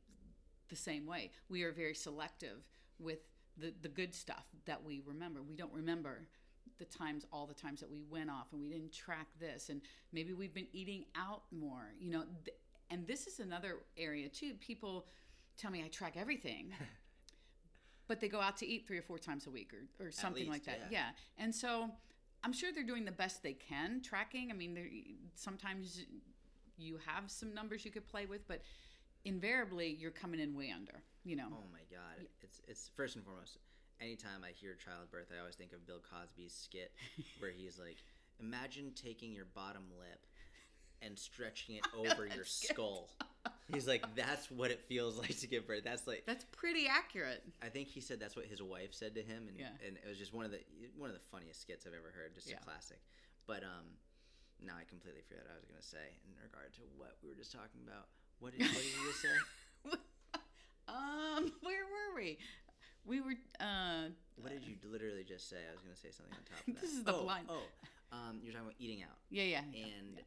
the 0.68 0.76
same 0.76 1.06
way. 1.06 1.30
We 1.48 1.62
are 1.62 1.72
very 1.72 1.94
selective 1.94 2.58
with 2.98 3.18
the 3.56 3.72
the 3.82 3.88
good 3.88 4.14
stuff 4.14 4.46
that 4.66 4.82
we 4.84 5.00
remember. 5.06 5.42
We 5.42 5.54
don't 5.54 5.72
remember 5.72 6.26
the 6.78 6.84
times 6.86 7.24
all 7.32 7.46
the 7.46 7.54
times 7.54 7.80
that 7.80 7.90
we 7.90 8.02
went 8.02 8.30
off 8.30 8.46
and 8.52 8.60
we 8.60 8.68
didn't 8.68 8.92
track 8.92 9.28
this 9.38 9.68
and 9.68 9.80
maybe 10.12 10.32
we've 10.32 10.54
been 10.54 10.68
eating 10.72 11.04
out 11.14 11.42
more. 11.52 11.92
You 12.00 12.10
know, 12.10 12.24
th- 12.44 12.56
and 12.90 13.06
this 13.06 13.26
is 13.26 13.38
another 13.38 13.76
area 13.96 14.28
too. 14.28 14.54
People 14.54 15.06
tell 15.56 15.70
me 15.70 15.82
I 15.84 15.88
track 15.88 16.14
everything. 16.16 16.72
But 18.08 18.20
they 18.20 18.28
go 18.28 18.40
out 18.40 18.56
to 18.58 18.66
eat 18.66 18.86
three 18.86 18.98
or 18.98 19.02
four 19.02 19.16
times 19.18 19.46
a 19.46 19.50
week 19.50 19.70
or, 19.72 20.06
or 20.06 20.10
something 20.10 20.48
like 20.48 20.64
that. 20.64 20.88
yeah. 20.90 20.98
Yeah. 20.98 21.42
And 21.44 21.54
so 21.54 21.88
I'm 22.44 22.52
sure 22.52 22.70
they're 22.72 22.82
doing 22.82 23.04
the 23.04 23.12
best 23.12 23.42
they 23.42 23.52
can 23.52 24.00
tracking. 24.02 24.50
I 24.50 24.54
mean, 24.54 24.78
sometimes 25.34 26.02
you 26.76 26.98
have 27.06 27.30
some 27.30 27.54
numbers 27.54 27.84
you 27.84 27.90
could 27.90 28.06
play 28.08 28.26
with, 28.26 28.46
but 28.48 28.62
invariably 29.24 29.96
you're 29.98 30.10
coming 30.10 30.40
in 30.40 30.56
way 30.56 30.72
under. 30.74 31.02
You 31.24 31.36
know. 31.36 31.48
Oh 31.52 31.70
my 31.72 31.84
god! 31.90 32.26
It's 32.42 32.60
it's 32.66 32.90
first 32.96 33.14
and 33.14 33.24
foremost. 33.24 33.58
Anytime 34.00 34.42
I 34.44 34.50
hear 34.50 34.74
childbirth, 34.74 35.30
I 35.34 35.38
always 35.38 35.54
think 35.54 35.72
of 35.72 35.86
Bill 35.86 36.00
Cosby's 36.12 36.52
skit 36.52 36.92
where 37.38 37.52
he's 37.52 37.78
like, 37.78 37.98
"Imagine 38.40 38.92
taking 38.96 39.32
your 39.32 39.44
bottom 39.44 39.84
lip 39.96 40.26
and 41.00 41.16
stretching 41.16 41.76
it 41.76 41.86
over 41.96 42.26
your 42.34 42.44
skull." 42.44 43.10
He's 43.72 43.88
like, 43.88 44.04
"That's 44.14 44.50
what 44.50 44.70
it 44.70 44.80
feels 44.88 45.18
like 45.22 45.36
to 45.40 45.46
give 45.46 45.66
birth." 45.66 45.82
That's 45.84 46.06
like, 46.06 46.24
That's 46.26 46.44
pretty 46.52 46.86
accurate. 46.86 47.42
I 47.62 47.68
think 47.68 47.88
he 47.88 48.00
said 48.00 48.20
that's 48.20 48.36
what 48.36 48.46
his 48.46 48.62
wife 48.62 48.92
said 48.92 49.14
to 49.16 49.22
him, 49.22 49.48
and 49.48 49.58
Yeah. 49.58 49.72
and 49.86 49.96
it 49.96 50.06
was 50.08 50.18
just 50.18 50.32
one 50.34 50.44
of 50.44 50.50
the 50.52 50.60
one 50.96 51.08
of 51.10 51.14
the 51.16 51.24
funniest 51.30 51.60
skits 51.62 51.86
I've 51.86 51.94
ever 51.96 52.12
heard. 52.14 52.34
Just 52.34 52.48
Yeah. 52.50 52.56
a 52.60 52.64
classic. 52.64 53.00
But 53.46 53.64
um, 53.64 53.96
now 54.60 54.74
I 54.78 54.84
completely 54.84 55.22
forgot 55.26 55.44
what 55.48 55.52
I 55.54 55.56
was 55.56 55.64
gonna 55.66 55.82
say 55.82 56.14
in 56.28 56.34
regard 56.42 56.72
to 56.74 56.82
what 56.96 57.16
we 57.22 57.30
were 57.30 57.34
just 57.36 57.52
talking 57.52 57.80
about. 57.86 58.06
What 58.38 58.52
did, 58.56 58.62
what 58.66 58.82
did 58.82 58.92
you 58.92 59.06
just 59.10 59.22
say? 59.22 59.36
um, 60.88 61.52
where 61.62 61.84
were 61.86 62.14
we? 62.16 62.38
We 63.04 63.20
were. 63.20 63.34
Uh, 63.58 64.10
What 64.36 64.50
did 64.52 64.64
you 64.66 64.76
literally 64.84 65.24
just 65.24 65.48
say? 65.48 65.58
I 65.68 65.72
was 65.74 65.82
going 65.82 65.94
to 65.94 66.00
say 66.00 66.10
something 66.10 66.34
on 66.34 66.42
top 66.46 66.60
of 66.68 66.74
that. 66.74 66.80
This 66.82 66.92
is 66.92 67.04
the 67.04 67.14
oh, 67.14 67.22
blind- 67.24 67.46
Oh, 67.50 67.62
um, 68.12 68.38
you're 68.42 68.52
talking 68.52 68.66
about 68.68 68.78
eating 68.78 69.02
out. 69.02 69.16
yeah, 69.30 69.44
yeah. 69.44 69.62
yeah. 69.72 70.22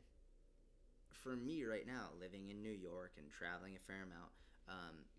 For 1.26 1.36
me 1.36 1.66
right 1.66 1.88
now, 1.90 2.14
living 2.22 2.54
in 2.54 2.62
New 2.62 2.70
York 2.70 3.18
and 3.18 3.26
traveling 3.34 3.74
a 3.76 3.82
fair 3.90 4.06
amount, 4.06 4.30
um, 4.70 5.10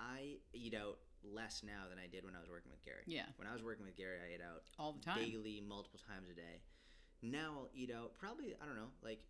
I 0.00 0.40
eat 0.54 0.72
out 0.72 0.96
less 1.22 1.60
now 1.60 1.84
than 1.92 1.98
I 1.98 2.08
did 2.08 2.24
when 2.24 2.34
I 2.34 2.40
was 2.40 2.48
working 2.48 2.72
with 2.72 2.80
Gary. 2.80 3.04
Yeah. 3.04 3.28
When 3.36 3.46
I 3.46 3.52
was 3.52 3.62
working 3.62 3.84
with 3.84 3.94
Gary, 3.94 4.16
I 4.24 4.32
ate 4.32 4.40
out 4.40 4.64
all 4.78 4.96
the 4.96 5.04
time. 5.04 5.20
daily, 5.20 5.60
multiple 5.60 6.00
times 6.08 6.30
a 6.30 6.34
day. 6.34 6.64
Now 7.20 7.68
I'll 7.68 7.70
eat 7.74 7.92
out 7.92 8.16
probably, 8.16 8.56
I 8.56 8.64
don't 8.64 8.76
know, 8.76 8.88
like, 9.04 9.20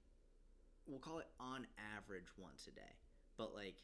we'll 0.86 1.00
call 1.02 1.18
it 1.18 1.26
on 1.40 1.66
average 1.98 2.30
once 2.38 2.68
a 2.68 2.70
day, 2.70 2.94
but 3.36 3.52
like 3.52 3.82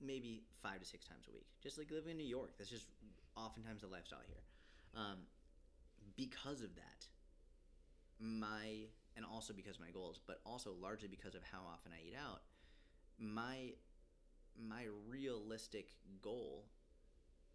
maybe 0.00 0.42
five 0.60 0.80
to 0.80 0.84
six 0.84 1.06
times 1.06 1.26
a 1.30 1.32
week. 1.32 1.46
Just 1.62 1.78
like 1.78 1.92
living 1.92 2.10
in 2.10 2.16
New 2.16 2.26
York, 2.26 2.58
that's 2.58 2.70
just 2.70 2.90
oftentimes 3.36 3.82
the 3.82 3.86
lifestyle 3.86 4.26
here. 4.26 4.42
Um, 5.00 5.18
because 6.16 6.62
of 6.62 6.74
that, 6.74 7.06
my, 8.18 8.90
and 9.16 9.24
also 9.24 9.52
because 9.52 9.76
of 9.76 9.80
my 9.80 9.90
goals, 9.90 10.20
but 10.26 10.40
also 10.44 10.72
largely 10.80 11.08
because 11.08 11.34
of 11.34 11.42
how 11.42 11.60
often 11.72 11.92
I 11.92 12.06
eat 12.06 12.14
out, 12.16 12.42
my, 13.18 13.72
my 14.58 14.84
realistic 15.08 15.94
goal 16.22 16.66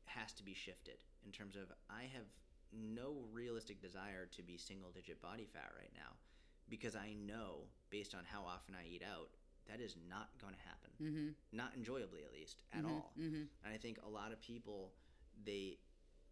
has 0.06 0.34
to 0.34 0.43
be 0.43 0.54
shifted 0.54 1.04
in 1.26 1.32
terms 1.32 1.56
of 1.56 1.71
I 1.89 2.04
have 2.13 2.26
no 2.74 3.24
realistic 3.32 3.82
desire 3.82 4.26
to 4.36 4.41
be 4.41 4.58
single 4.58 4.91
digit 4.91 5.21
body 5.21 5.45
fat 5.45 5.71
right 5.78 5.91
now 5.95 6.15
because 6.69 6.95
I 6.95 7.13
know 7.13 7.67
based 7.89 8.15
on 8.15 8.21
how 8.26 8.43
often 8.43 8.76
I 8.76 8.88
eat 8.89 9.04
out 9.04 9.30
that 9.67 9.80
is 9.80 9.95
not 10.10 10.30
going 10.41 10.54
to 10.56 10.60
happen. 10.62 10.91
Mm-hmm. 11.02 11.28
Not 11.58 11.74
enjoyably 11.76 12.24
at 12.24 12.34
least 12.34 12.63
at 12.74 12.84
Mhm, 12.84 12.89
all. 12.89 13.13
mhm. 13.17 13.47
And 13.63 13.74
I 13.74 13.78
think 13.78 14.00
a 14.04 14.10
lot 14.10 14.32
of 14.32 14.41
people 14.41 14.93
they 15.45 15.78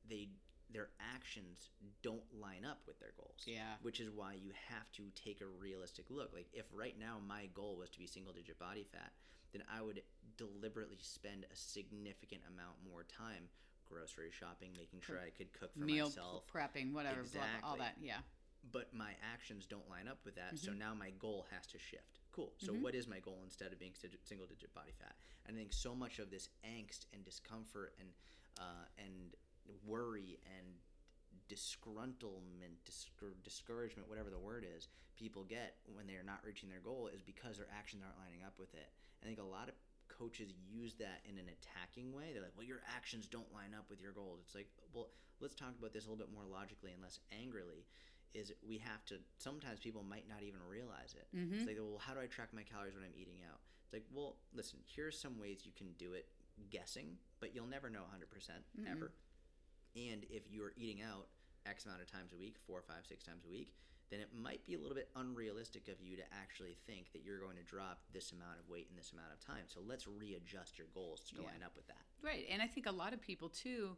they 0.10 0.30
their 0.72 0.90
actions 1.16 1.70
don't 2.04 2.24
line 2.40 2.64
up 2.66 2.80
with 2.88 3.00
their 3.00 3.14
goals. 3.18 3.42
Yeah. 3.46 3.76
Which 3.82 4.00
is 4.00 4.10
why 4.12 4.34
you 4.34 4.52
have 4.70 4.92
to 4.94 5.04
take 5.16 5.42
a 5.42 5.48
realistic 5.48 6.06
look. 6.10 6.32
Like 6.34 6.48
if 6.54 6.66
right 6.74 6.96
now 7.00 7.18
my 7.28 7.48
goal 7.54 7.78
was 7.78 7.90
to 7.92 8.00
be 8.00 8.06
single 8.08 8.34
digit 8.34 8.60
body 8.60 8.86
fat, 8.92 9.12
then 9.52 9.64
I 9.74 9.82
would 9.82 10.02
deliberately 10.38 11.00
spend 11.02 11.46
a 11.52 11.56
significant 11.56 12.42
amount 12.48 12.78
more 12.88 13.04
time 13.04 13.50
grocery 13.90 14.30
shopping, 14.32 14.70
making 14.78 15.02
sure 15.02 15.18
I 15.18 15.32
could 15.32 15.52
cook 15.52 15.74
for 15.74 15.80
Meal 15.86 16.06
myself. 16.06 16.44
prepping, 16.54 16.94
whatever, 16.94 17.24
blah, 17.34 17.42
blah, 17.62 17.70
all 17.72 17.78
that. 17.78 17.96
Yeah. 18.00 18.18
But 18.72 18.94
my 18.94 19.14
actions 19.34 19.66
don't 19.66 19.90
line 19.90 20.08
up 20.08 20.20
with 20.26 20.36
that, 20.36 20.60
so 20.60 20.70
Mm-hmm. 20.70 20.80
now 20.80 20.94
my 20.94 21.10
goal 21.18 21.48
has 21.50 21.66
to 21.68 21.80
shift. 21.80 22.20
Cool. 22.32 22.54
So 22.60 22.74
what 22.74 22.94
is 22.94 23.08
my 23.08 23.18
goal 23.20 23.40
instead 23.44 23.72
of 23.74 23.80
being 23.80 23.94
single 24.24 24.46
digit 24.46 24.72
body 24.76 24.92
fat? 25.00 25.16
And 25.48 25.58
I 25.58 25.60
think 25.60 25.74
so 25.74 25.96
much 25.96 26.20
of 26.20 26.30
this 26.30 26.50
angst 26.64 27.06
and 27.14 27.26
discomfort 27.26 27.96
and 28.00 28.10
uh, 28.60 28.86
and 29.00 29.34
worry 29.86 30.40
and 30.46 30.80
disgruntlement, 31.50 32.78
discour- 32.86 33.38
discouragement, 33.44 34.08
whatever 34.08 34.30
the 34.30 34.40
word 34.40 34.66
is, 34.66 34.88
people 35.18 35.44
get 35.44 35.76
when 35.92 36.08
they 36.08 36.14
are 36.14 36.24
not 36.24 36.40
reaching 36.46 36.70
their 36.70 36.80
goal 36.80 37.10
is 37.14 37.22
because 37.22 37.58
their 37.58 37.70
actions 37.76 38.04
aren't 38.06 38.20
lining 38.20 38.46
up 38.46 38.54
with 38.60 38.74
it. 38.74 38.90
I 39.22 39.26
think 39.26 39.40
a 39.40 39.44
lot 39.44 39.68
of 39.68 39.76
coaches 40.08 40.54
use 40.70 40.96
that 40.96 41.22
in 41.28 41.38
an 41.38 41.50
attacking 41.50 42.14
way. 42.14 42.32
They're 42.34 42.44
like, 42.44 42.56
"Well, 42.56 42.66
your 42.66 42.82
actions 42.96 43.28
don't 43.28 43.52
line 43.54 43.74
up 43.78 43.90
with 43.90 44.00
your 44.02 44.12
goals." 44.12 44.42
It's 44.46 44.56
like, 44.56 44.70
well, 44.94 45.10
let's 45.40 45.56
talk 45.56 45.76
about 45.78 45.94
this 45.94 46.06
a 46.06 46.10
little 46.10 46.24
bit 46.24 46.34
more 46.34 46.46
logically 46.46 46.92
and 46.92 47.02
less 47.02 47.20
angrily. 47.32 47.86
Is 48.34 48.54
we 48.62 48.78
have 48.78 49.04
to. 49.06 49.18
Sometimes 49.38 49.80
people 49.80 50.04
might 50.04 50.30
not 50.30 50.44
even 50.44 50.60
realize 50.70 51.16
it. 51.18 51.28
Mm-hmm. 51.36 51.54
It's 51.56 51.66
like, 51.66 51.78
well, 51.80 51.98
how 51.98 52.14
do 52.14 52.20
I 52.22 52.28
track 52.28 52.54
my 52.54 52.62
calories 52.62 52.94
when 52.94 53.04
I'm 53.04 53.16
eating 53.18 53.42
out? 53.50 53.60
It's 53.86 53.94
like, 53.94 54.06
well, 54.14 54.38
listen, 54.54 54.80
here's 54.86 55.20
some 55.20 55.40
ways 55.40 55.66
you 55.66 55.72
can 55.76 55.94
do 55.98 56.14
it 56.14 56.28
guessing, 56.70 57.18
but 57.40 57.56
you'll 57.56 57.66
never 57.66 57.90
know 57.90 58.02
100% 58.02 58.50
ever. 58.92 59.12
And 59.96 60.26
if 60.30 60.44
you're 60.50 60.74
eating 60.78 61.02
out 61.02 61.28
X 61.66 61.86
amount 61.86 62.02
of 62.02 62.12
times 62.12 62.34
a 62.34 62.38
week, 62.38 62.56
four, 62.66 62.82
five, 62.82 63.06
six 63.08 63.24
times 63.24 63.44
a 63.46 63.50
week, 63.50 63.74
then 64.10 64.20
it 64.20 64.30
might 64.34 64.66
be 64.66 64.74
a 64.74 64.80
little 64.80 64.96
bit 64.96 65.10
unrealistic 65.16 65.88
of 65.88 66.02
you 66.02 66.16
to 66.16 66.24
actually 66.34 66.76
think 66.88 67.12
that 67.14 67.24
you're 67.24 67.40
going 67.40 67.58
to 67.58 67.64
drop 67.64 68.00
this 68.12 68.32
amount 68.32 68.58
of 68.60 68.68
weight 68.68 68.88
in 68.90 68.96
this 68.96 69.12
amount 69.12 69.28
of 69.32 69.40
time. 69.40 69.66
So 69.68 69.82
let's 69.86 70.08
readjust 70.08 70.78
your 70.78 70.88
goals 70.94 71.22
to 71.30 71.36
Yeah. 71.36 71.44
line 71.48 71.62
up 71.64 71.76
with 71.76 71.86
that. 71.88 72.02
Right, 72.22 72.46
and 72.50 72.62
I 72.62 72.68
think 72.68 72.88
a 72.88 72.92
lot 72.92 73.14
of 73.14 73.22
people 73.22 73.50
too. 73.50 73.98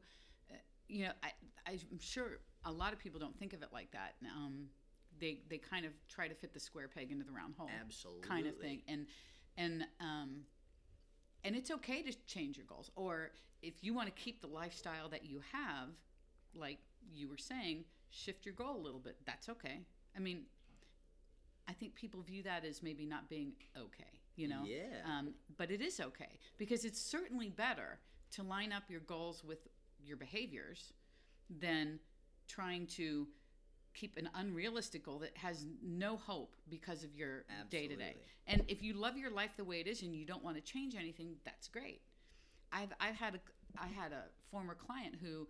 Uh, 0.49 0.55
you 0.89 1.05
know, 1.05 1.13
I, 1.23 1.31
I'm 1.65 1.99
sure 1.99 2.39
a 2.65 2.71
lot 2.71 2.91
of 2.91 2.99
people 2.99 3.19
don't 3.19 3.37
think 3.37 3.53
of 3.53 3.61
it 3.63 3.69
like 3.71 3.91
that. 3.91 4.15
Um, 4.25 4.69
they 5.17 5.39
they 5.47 5.57
kind 5.57 5.85
of 5.85 5.93
try 6.09 6.27
to 6.27 6.35
fit 6.35 6.53
the 6.53 6.59
square 6.59 6.89
peg 6.89 7.11
into 7.11 7.23
the 7.23 7.31
round 7.31 7.55
hole, 7.57 7.69
Absolutely. 7.79 8.27
kind 8.27 8.47
of 8.47 8.57
thing. 8.57 8.81
And 8.87 9.07
and 9.57 9.85
um, 10.01 10.41
and 11.43 11.55
it's 11.55 11.71
okay 11.71 12.01
to 12.03 12.13
change 12.27 12.57
your 12.57 12.65
goals, 12.65 12.91
or 12.95 13.31
if 13.61 13.75
you 13.83 13.93
want 13.93 14.07
to 14.13 14.21
keep 14.21 14.41
the 14.41 14.47
lifestyle 14.47 15.09
that 15.09 15.25
you 15.25 15.41
have, 15.51 15.89
like 16.55 16.79
you 17.13 17.27
were 17.29 17.37
saying, 17.37 17.85
shift 18.09 18.45
your 18.45 18.55
goal 18.55 18.75
a 18.75 18.81
little 18.81 18.99
bit. 18.99 19.17
That's 19.25 19.49
okay. 19.49 19.79
I 20.15 20.19
mean, 20.19 20.43
I 21.67 21.73
think 21.73 21.95
people 21.95 22.21
view 22.21 22.43
that 22.43 22.65
as 22.65 22.83
maybe 22.83 23.05
not 23.05 23.29
being 23.29 23.53
okay. 23.77 24.19
You 24.35 24.47
know, 24.47 24.63
Yeah. 24.65 25.01
um, 25.05 25.33
but 25.57 25.71
it 25.71 25.81
is 25.81 25.99
okay 25.99 26.39
because 26.57 26.85
it's 26.85 26.99
certainly 27.01 27.49
better 27.49 27.99
to 28.31 28.43
line 28.43 28.71
up 28.71 28.83
your 28.89 29.01
goals 29.01 29.43
with 29.43 29.67
your 30.03 30.17
behaviors 30.17 30.93
than 31.49 31.99
trying 32.47 32.87
to 32.87 33.27
keep 33.93 34.17
an 34.17 34.29
unrealistic 34.35 35.05
goal 35.05 35.19
that 35.19 35.35
has 35.37 35.65
no 35.83 36.17
hope 36.17 36.55
because 36.69 37.03
of 37.03 37.15
your 37.15 37.45
day 37.69 37.87
to 37.87 37.95
day. 37.95 38.15
And 38.47 38.63
if 38.67 38.81
you 38.81 38.93
love 38.93 39.17
your 39.17 39.31
life 39.31 39.51
the 39.57 39.63
way 39.63 39.79
it 39.79 39.87
is 39.87 40.01
and 40.01 40.15
you 40.15 40.25
don't 40.25 40.43
want 40.43 40.55
to 40.57 40.61
change 40.61 40.95
anything, 40.95 41.35
that's 41.45 41.67
great. 41.67 42.01
I've 42.71 42.93
I've 42.99 43.15
had 43.15 43.35
a 43.35 43.39
I 43.77 43.87
had 43.87 44.11
a 44.11 44.23
former 44.49 44.75
client 44.75 45.15
who, 45.21 45.47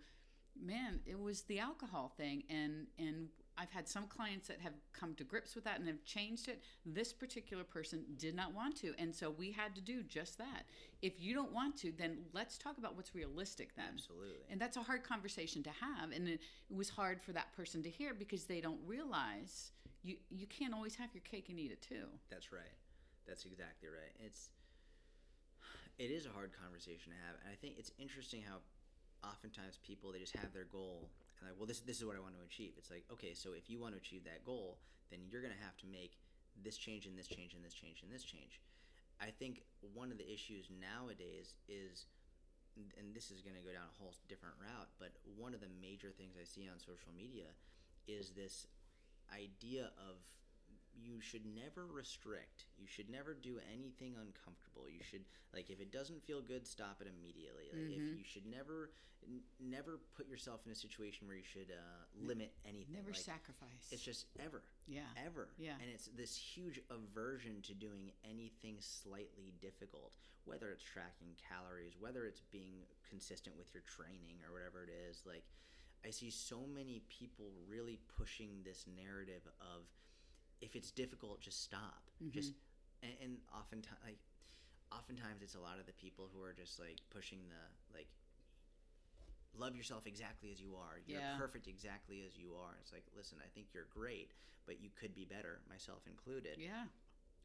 man, 0.60 1.00
it 1.06 1.18
was 1.18 1.42
the 1.42 1.58
alcohol 1.58 2.12
thing, 2.16 2.44
and 2.50 2.86
and 2.98 3.28
I've 3.62 3.70
had 3.70 3.86
some 3.88 4.08
clients 4.08 4.48
that 4.48 4.60
have 4.60 4.72
come 4.92 5.14
to 5.14 5.24
grips 5.24 5.54
with 5.54 5.62
that 5.64 5.78
and 5.78 5.86
have 5.86 6.04
changed 6.04 6.48
it. 6.48 6.60
This 6.84 7.12
particular 7.12 7.62
person 7.62 8.04
did 8.18 8.34
not 8.34 8.52
want 8.52 8.76
to, 8.78 8.92
and 8.98 9.14
so 9.14 9.30
we 9.30 9.52
had 9.52 9.76
to 9.76 9.80
do 9.80 10.02
just 10.02 10.36
that. 10.38 10.64
If 11.00 11.20
you 11.20 11.32
don't 11.32 11.52
want 11.52 11.76
to, 11.78 11.92
then 11.92 12.18
let's 12.32 12.58
talk 12.58 12.78
about 12.78 12.96
what's 12.96 13.14
realistic 13.14 13.76
then. 13.76 13.94
Absolutely. 13.94 14.46
And 14.50 14.60
that's 14.60 14.76
a 14.76 14.82
hard 14.82 15.04
conversation 15.04 15.62
to 15.62 15.70
have, 15.70 16.10
and 16.10 16.28
it, 16.28 16.40
was 16.70 16.88
hard 16.88 17.22
for 17.22 17.32
that 17.32 17.54
person 17.54 17.82
to 17.82 17.90
hear 17.90 18.14
because 18.14 18.44
they 18.44 18.60
don't 18.60 18.80
realize 18.86 19.72
you 20.02 20.16
you 20.30 20.46
can't 20.46 20.74
always 20.74 20.96
have 20.96 21.10
your 21.14 21.20
cake 21.20 21.48
and 21.50 21.60
eat 21.60 21.70
it 21.70 21.82
too. 21.82 22.06
That's 22.30 22.50
right. 22.50 22.76
That's 23.28 23.44
exactly 23.44 23.88
right. 23.88 24.12
It's 24.18 24.48
it 25.98 26.10
is 26.10 26.26
a 26.26 26.30
hard 26.30 26.50
conversation 26.60 27.12
to 27.12 27.18
have, 27.26 27.36
and 27.44 27.52
I 27.52 27.56
think 27.56 27.74
it's 27.78 27.92
interesting 27.98 28.42
how 28.42 28.58
oftentimes 29.28 29.78
people 29.86 30.10
they 30.10 30.18
just 30.18 30.34
have 30.36 30.52
their 30.52 30.64
goal 30.64 31.08
like, 31.44 31.56
well, 31.58 31.66
this 31.66 31.80
this 31.80 31.98
is 31.98 32.04
what 32.04 32.16
I 32.16 32.20
want 32.20 32.34
to 32.38 32.44
achieve. 32.44 32.74
It's 32.76 32.90
like, 32.90 33.04
okay, 33.12 33.34
so 33.34 33.52
if 33.52 33.68
you 33.68 33.80
want 33.80 33.94
to 33.94 34.00
achieve 34.00 34.24
that 34.24 34.44
goal, 34.44 34.78
then 35.10 35.20
you're 35.28 35.42
going 35.42 35.54
to 35.54 35.64
have 35.64 35.76
to 35.78 35.86
make 35.86 36.18
this 36.62 36.76
change 36.76 37.06
and 37.06 37.16
this 37.16 37.26
change 37.26 37.54
and 37.54 37.64
this 37.64 37.74
change 37.74 38.02
and 38.02 38.12
this 38.12 38.24
change. 38.24 38.60
I 39.20 39.30
think 39.30 39.62
one 39.94 40.10
of 40.10 40.18
the 40.18 40.26
issues 40.26 40.68
nowadays 40.68 41.54
is 41.68 42.06
and 42.76 43.12
this 43.12 43.30
is 43.30 43.44
going 43.44 43.56
to 43.56 43.60
go 43.60 43.72
down 43.72 43.84
a 43.84 43.96
whole 44.00 44.14
different 44.28 44.56
route, 44.56 44.88
but 44.98 45.12
one 45.36 45.52
of 45.52 45.60
the 45.60 45.68
major 45.80 46.08
things 46.08 46.40
I 46.40 46.44
see 46.44 46.68
on 46.72 46.80
social 46.80 47.12
media 47.12 47.52
is 48.08 48.32
this 48.32 48.66
idea 49.28 49.92
of 50.00 50.24
you 50.94 51.20
should 51.20 51.42
never 51.46 51.86
restrict. 51.86 52.66
You 52.78 52.86
should 52.86 53.10
never 53.10 53.34
do 53.34 53.58
anything 53.72 54.14
uncomfortable. 54.18 54.88
You 54.88 55.02
should 55.02 55.24
like 55.54 55.70
if 55.70 55.80
it 55.80 55.92
doesn't 55.92 56.22
feel 56.24 56.40
good, 56.40 56.66
stop 56.66 57.00
it 57.00 57.08
immediately. 57.08 57.70
Like 57.72 57.82
Mm-hmm. 57.82 58.12
if 58.12 58.18
you 58.18 58.24
should 58.24 58.46
never 58.46 58.90
n- 59.26 59.42
never 59.60 60.00
put 60.16 60.28
yourself 60.28 60.60
in 60.66 60.72
a 60.72 60.74
situation 60.74 61.26
where 61.26 61.36
you 61.36 61.44
should 61.46 61.70
uh, 61.70 62.04
limit 62.26 62.52
anything. 62.66 62.94
Never 62.94 63.10
like, 63.12 63.16
sacrifice. 63.20 63.88
It's 63.90 64.02
just 64.02 64.26
ever 64.44 64.62
yeah. 64.86 65.08
ever. 65.26 65.48
Yeah. 65.58 65.78
And 65.80 65.88
it's 65.92 66.08
this 66.16 66.36
huge 66.36 66.80
aversion 66.90 67.62
to 67.62 67.74
doing 67.74 68.12
anything 68.24 68.76
slightly 68.80 69.52
difficult, 69.60 70.12
whether 70.44 70.70
it's 70.70 70.82
tracking 70.82 71.34
calories, 71.38 71.94
whether 71.98 72.26
it's 72.26 72.42
being 72.50 72.84
consistent 73.08 73.56
with 73.56 73.72
your 73.74 73.82
training 73.86 74.42
or 74.46 74.52
whatever 74.52 74.82
it 74.82 74.90
is. 75.08 75.22
Like, 75.26 75.44
I 76.04 76.10
see 76.10 76.30
so 76.30 76.66
many 76.66 77.02
people 77.08 77.46
really 77.68 77.98
pushing 78.18 78.62
this 78.64 78.86
narrative 78.90 79.46
of 79.60 79.86
if 80.62 80.76
it's 80.76 80.90
difficult, 80.90 81.40
just 81.42 81.62
stop. 81.62 82.08
Mm-hmm. 82.22 82.30
Just 82.32 82.54
and, 83.02 83.12
and 83.20 83.32
oftentimes, 83.52 83.98
like, 84.06 84.22
oftentimes 84.94 85.42
it's 85.42 85.56
a 85.56 85.60
lot 85.60 85.80
of 85.80 85.86
the 85.86 85.92
people 85.92 86.30
who 86.32 86.40
are 86.42 86.52
just 86.54 86.78
like 86.78 86.98
pushing 87.10 87.40
the 87.50 87.96
like 87.98 88.08
love 89.58 89.76
yourself 89.76 90.06
exactly 90.06 90.50
as 90.50 90.62
you 90.62 90.76
are. 90.76 91.00
You're 91.04 91.20
Yeah. 91.20 91.36
perfect 91.36 91.66
exactly 91.66 92.24
as 92.24 92.38
you 92.38 92.54
are. 92.54 92.78
It's 92.80 92.92
like, 92.92 93.04
listen, 93.14 93.38
I 93.44 93.48
think 93.52 93.74
you're 93.74 93.90
great, 93.92 94.32
but 94.64 94.80
you 94.80 94.88
could 94.88 95.14
be 95.14 95.26
better, 95.26 95.60
myself 95.68 96.06
included. 96.06 96.56
Yeah. 96.58 96.86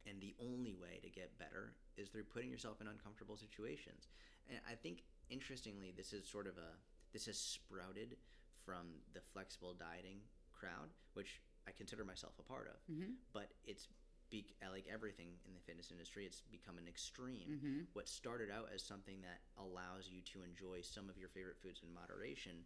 And 0.05 0.21
the 0.21 0.33
only 0.39 0.73
way 0.73 0.99
to 1.03 1.09
get 1.09 1.37
better 1.37 1.73
is 1.97 2.07
through 2.07 2.23
putting 2.25 2.49
yourself 2.49 2.79
in 2.79 2.87
uncomfortable 2.87 3.35
situations. 3.35 4.07
And 4.47 4.59
I 4.69 4.75
think 4.75 5.03
interestingly, 5.29 5.91
this 5.91 6.13
is 6.13 6.25
sort 6.29 6.47
of 6.47 6.57
a 6.57 6.77
this 7.11 7.25
has 7.25 7.37
sprouted 7.37 8.15
from 8.63 9.01
the 9.13 9.19
flexible 9.33 9.73
dieting 9.73 10.19
crowd, 10.53 10.89
which 11.13 11.41
I 11.67 11.71
consider 11.75 12.05
myself 12.05 12.33
a 12.39 12.43
part 12.43 12.67
of. 12.71 12.79
Mm-hmm. 12.93 13.11
But 13.33 13.51
it's 13.65 13.87
be, 14.29 14.45
like 14.71 14.85
everything 14.91 15.27
in 15.47 15.53
the 15.53 15.61
fitness 15.61 15.91
industry, 15.91 16.25
it's 16.25 16.41
become 16.51 16.77
an 16.77 16.87
extreme. 16.87 17.47
Mm-hmm. 17.51 17.79
What 17.93 18.07
started 18.07 18.49
out 18.51 18.69
as 18.73 18.83
something 18.83 19.19
that 19.21 19.39
allows 19.59 20.07
you 20.09 20.21
to 20.33 20.43
enjoy 20.43 20.81
some 20.81 21.09
of 21.09 21.17
your 21.17 21.29
favorite 21.29 21.57
foods 21.61 21.81
in 21.83 21.93
moderation, 21.93 22.63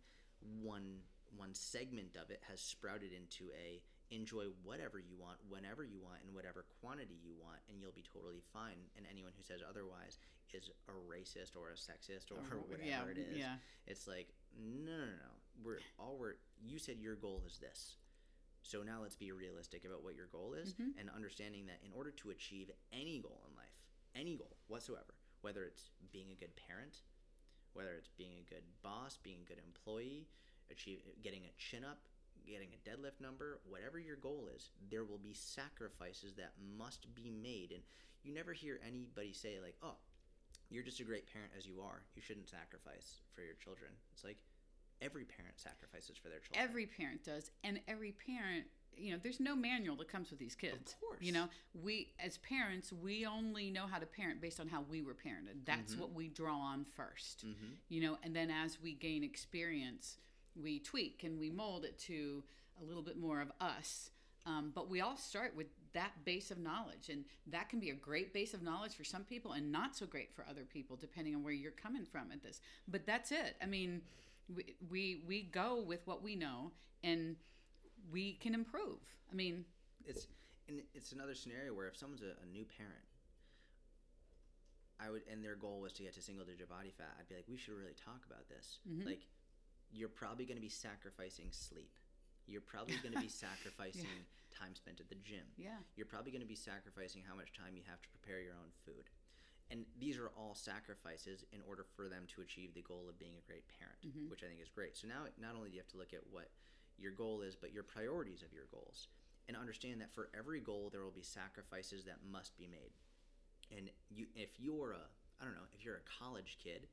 one 0.62 1.02
one 1.38 1.54
segment 1.54 2.18
of 2.20 2.30
it 2.30 2.44
has 2.50 2.60
sprouted 2.60 3.14
into 3.16 3.48
a 3.56 3.80
enjoy 4.14 4.52
whatever 4.68 5.00
you 5.00 5.16
want, 5.16 5.38
whenever 5.48 5.86
you 5.86 5.96
want, 6.04 6.20
in 6.28 6.36
whatever 6.36 6.66
quantity 6.84 7.16
you 7.24 7.32
want, 7.40 7.56
and 7.72 7.80
you'll 7.80 7.96
be 7.96 8.04
totally 8.04 8.44
fine. 8.52 8.76
And 8.98 9.06
anyone 9.10 9.32
who 9.38 9.44
says 9.44 9.62
otherwise 9.64 10.20
is 10.52 10.70
a 10.90 10.96
racist 11.08 11.56
or 11.56 11.72
a 11.72 11.80
sexist 11.80 12.28
or, 12.32 12.44
Or- 12.44 12.60
whatever 12.68 12.84
yeah, 12.84 13.08
it 13.08 13.18
is. 13.18 13.38
yeah. 13.38 13.56
It's 13.88 14.08
like 14.08 14.28
no, 14.60 14.92
no, 14.92 15.06
no. 15.16 15.32
We're 15.64 15.80
all 16.00 16.18
we're. 16.20 16.36
You 16.66 16.80
said 16.80 16.98
your 17.00 17.16
goal 17.16 17.44
is 17.48 17.58
this. 17.60 17.96
So 18.64 18.84
now 18.84 19.02
let's 19.02 19.16
be 19.16 19.32
realistic 19.32 19.86
about 19.86 20.04
what 20.04 20.16
your 20.16 20.28
goal 20.28 20.54
is 20.54 20.74
Mm-hmm. 20.74 21.00
and 21.00 21.10
understanding 21.10 21.66
that 21.68 21.80
in 21.86 21.92
order 21.94 22.12
to 22.12 22.30
achieve 22.30 22.70
any 22.94 23.20
goal 23.20 23.42
in 23.50 23.56
life, 23.56 23.76
any 24.16 24.36
goal 24.36 24.58
whatsoever, 24.68 25.14
whether 25.42 25.64
it's 25.64 25.90
being 26.12 26.32
a 26.32 26.40
good 26.40 26.56
parent, 26.56 26.98
whether 27.74 27.94
it's 27.98 28.10
being 28.18 28.34
a 28.40 28.50
good 28.50 28.64
boss, 28.84 29.18
being 29.22 29.40
a 29.44 29.48
good 29.48 29.62
employee, 29.66 30.28
achieve 30.70 31.00
getting 31.24 31.44
a 31.46 31.54
chin 31.58 31.84
up, 31.84 32.00
getting 32.46 32.70
a 32.74 32.90
deadlift 32.90 33.20
number, 33.22 33.60
whatever 33.68 34.00
your 34.00 34.16
goal 34.16 34.50
is, 34.56 34.70
there 34.90 35.04
will 35.04 35.18
be 35.18 35.34
sacrifices 35.34 36.34
that 36.36 36.54
must 36.78 37.14
be 37.16 37.30
made 37.30 37.72
and 37.72 37.82
you 38.24 38.34
never 38.34 38.54
hear 38.54 38.80
anybody 38.86 39.34
say 39.34 39.58
like, 39.62 39.76
"Oh, 39.82 39.96
you're 40.70 40.84
just 40.84 41.00
a 41.00 41.04
great 41.04 41.26
parent 41.32 41.52
as 41.58 41.66
you 41.66 41.82
are. 41.82 42.04
You 42.16 42.22
shouldn't 42.22 42.50
sacrifice 42.50 43.22
for 43.34 43.42
your 43.42 43.56
children." 43.56 43.92
It's 44.14 44.24
like 44.24 44.38
every 45.02 45.24
parent 45.26 45.60
sacrifices 45.60 46.18
for 46.18 46.30
their 46.30 46.40
children. 46.40 46.64
Every 46.70 46.86
parent 46.86 47.24
does, 47.24 47.52
and 47.64 47.80
every 47.88 48.12
parent, 48.12 48.66
you 48.96 49.12
know, 49.12 49.20
there's 49.22 49.40
no 49.40 49.56
manual 49.56 49.96
that 49.98 50.08
comes 50.10 50.30
with 50.30 50.40
these 50.40 50.56
kids. 50.56 50.94
of 50.94 51.00
course. 51.00 51.20
You 51.22 51.32
know, 51.32 51.50
we 51.74 52.14
as 52.20 52.38
parents, 52.38 52.94
we 52.94 53.26
only 53.26 53.72
know 53.72 53.88
how 53.88 54.00
to 54.00 54.06
parent 54.06 54.42
based 54.42 54.60
on 54.60 54.68
how 54.68 54.82
we 54.90 55.02
were 55.02 55.16
parented. 55.16 55.66
That's 55.66 55.96
what 55.96 56.14
we 56.14 56.28
draw 56.30 56.58
on 56.58 56.86
1st 56.86 57.46
Mhm. 57.46 57.78
You 57.90 58.02
know, 58.02 58.18
and 58.24 58.36
then 58.36 58.50
as 58.52 58.80
we 58.82 58.94
gain 58.94 59.24
experience, 59.24 60.18
we 60.56 60.80
tweak 60.80 61.24
and 61.24 61.40
we 61.40 61.50
mold 61.50 61.86
it 61.86 61.98
to 62.00 62.44
a 62.80 62.84
little 62.84 63.04
bit 63.04 63.18
more 63.18 63.42
of 63.42 63.52
us. 63.60 64.12
Um, 64.46 64.72
but 64.74 64.90
we 64.90 65.02
all 65.02 65.18
start 65.18 65.56
with 65.56 65.68
that 65.94 66.26
base 66.26 66.50
of 66.52 66.58
knowledge, 66.58 67.10
and 67.10 67.26
that 67.46 67.70
can 67.70 67.80
be 67.80 67.92
a 67.92 67.96
great 67.96 68.34
base 68.34 68.54
of 68.56 68.64
knowledge 68.64 68.96
for 68.96 69.04
some 69.04 69.24
people 69.24 69.52
and 69.52 69.72
not 69.72 69.96
so 69.96 70.08
great 70.08 70.34
for 70.34 70.46
other 70.48 70.64
people, 70.66 70.96
depending 70.96 71.36
on 71.36 71.44
where 71.44 71.54
you're 71.54 71.72
coming 71.72 72.06
from 72.06 72.32
at 72.32 72.42
this. 72.42 72.60
But 72.88 73.06
that's 73.06 73.32
it. 73.32 73.56
I 73.62 73.68
mean, 73.68 74.02
we 74.56 74.76
we, 74.90 75.24
we 75.28 75.44
go 75.44 75.82
with 75.82 76.06
what 76.06 76.22
we 76.24 76.36
know, 76.36 76.72
and 77.04 77.36
we 78.12 78.34
can 78.36 78.54
improve. 78.54 79.00
I 79.32 79.36
mean, 79.36 79.66
it's 80.06 80.28
and 80.68 80.82
it's 80.94 81.12
another 81.12 81.36
scenario 81.36 81.74
where 81.74 81.88
if 81.88 81.98
someone's 81.98 82.22
a, 82.22 82.34
a 82.44 82.48
new 82.52 82.66
parent 82.66 83.06
i 85.00 85.10
would 85.10 85.24
and 85.32 85.44
their 85.44 85.56
goal 85.56 85.82
was 85.82 85.92
to 85.94 86.04
get 86.04 86.14
to 86.14 86.22
single 86.22 86.46
digit 86.46 86.70
body 86.70 86.92
fat 86.96 87.10
i'd 87.20 87.28
be 87.28 87.36
like 87.36 87.46
we 87.50 87.58
should 87.58 87.74
really 87.74 87.96
talk 87.98 88.22
about 88.30 88.48
this. 88.48 88.80
Mhm. 88.88 89.06
like 89.06 89.26
you're 89.92 90.08
probably 90.08 90.46
going 90.46 90.56
to 90.56 90.62
be 90.64 90.70
sacrificing 90.70 91.52
sleep. 91.52 92.00
You're 92.48 92.62
probably 92.64 92.96
going 93.04 93.12
to 93.14 93.20
be 93.20 93.28
sacrificing 93.44 94.08
time 94.58 94.74
spent 94.74 95.02
at 95.02 95.10
the 95.10 95.16
gym. 95.16 95.44
Yeah, 95.58 95.84
you're 95.98 96.06
probably 96.06 96.32
going 96.32 96.42
to 96.42 96.48
be 96.48 96.56
sacrificing 96.56 97.24
how 97.28 97.36
much 97.36 97.52
time 97.52 97.76
you 97.76 97.84
have 97.92 98.02
to 98.02 98.08
prepare 98.08 98.40
your 98.40 98.54
own 98.54 98.72
food 98.86 99.10
and 99.72 99.86
these 99.98 100.18
are 100.18 100.30
all 100.38 100.54
sacrifices 100.54 101.46
in 101.52 101.62
order 101.68 101.84
for 101.96 102.10
them 102.10 102.26
to 102.36 102.42
achieve 102.42 102.74
the 102.74 102.82
goal 102.82 103.08
of 103.10 103.18
being 103.18 103.34
a 103.38 103.48
great 103.48 103.64
parent 103.80 103.98
Mhm. 104.06 104.30
which 104.30 104.44
i 104.44 104.48
think 104.48 104.60
is 104.62 104.70
great. 104.70 104.96
So 104.98 105.08
now 105.08 105.26
not 105.38 105.56
only 105.56 105.70
do 105.70 105.76
you 105.76 105.82
have 105.82 105.88
to 105.92 105.98
look 105.98 106.14
at 106.14 106.28
what 106.28 106.52
your 106.98 107.12
goal 107.14 107.42
is 107.42 107.56
but 107.56 107.72
your 107.72 107.84
priorities 107.84 108.44
of 108.44 108.54
your 108.54 108.66
goals. 108.66 109.08
And 109.48 109.58
understand 109.58 110.00
that 110.02 110.12
for 110.14 110.30
every 110.34 110.60
goal 110.62 110.90
there 110.92 111.04
will 111.04 111.12
be 111.12 111.24
sacrifices 111.24 112.04
that 112.06 112.24
must 112.24 112.56
be 112.58 112.68
made. 112.68 112.94
And 113.72 113.90
you 114.10 114.28
if 114.36 114.60
you're 114.60 114.92
a, 114.92 115.10
I 115.40 115.46
don't 115.46 115.56
know, 115.56 115.66
if 115.74 115.84
you're 115.84 115.98
a 115.98 116.02
college 116.20 116.58
kid 116.64 116.88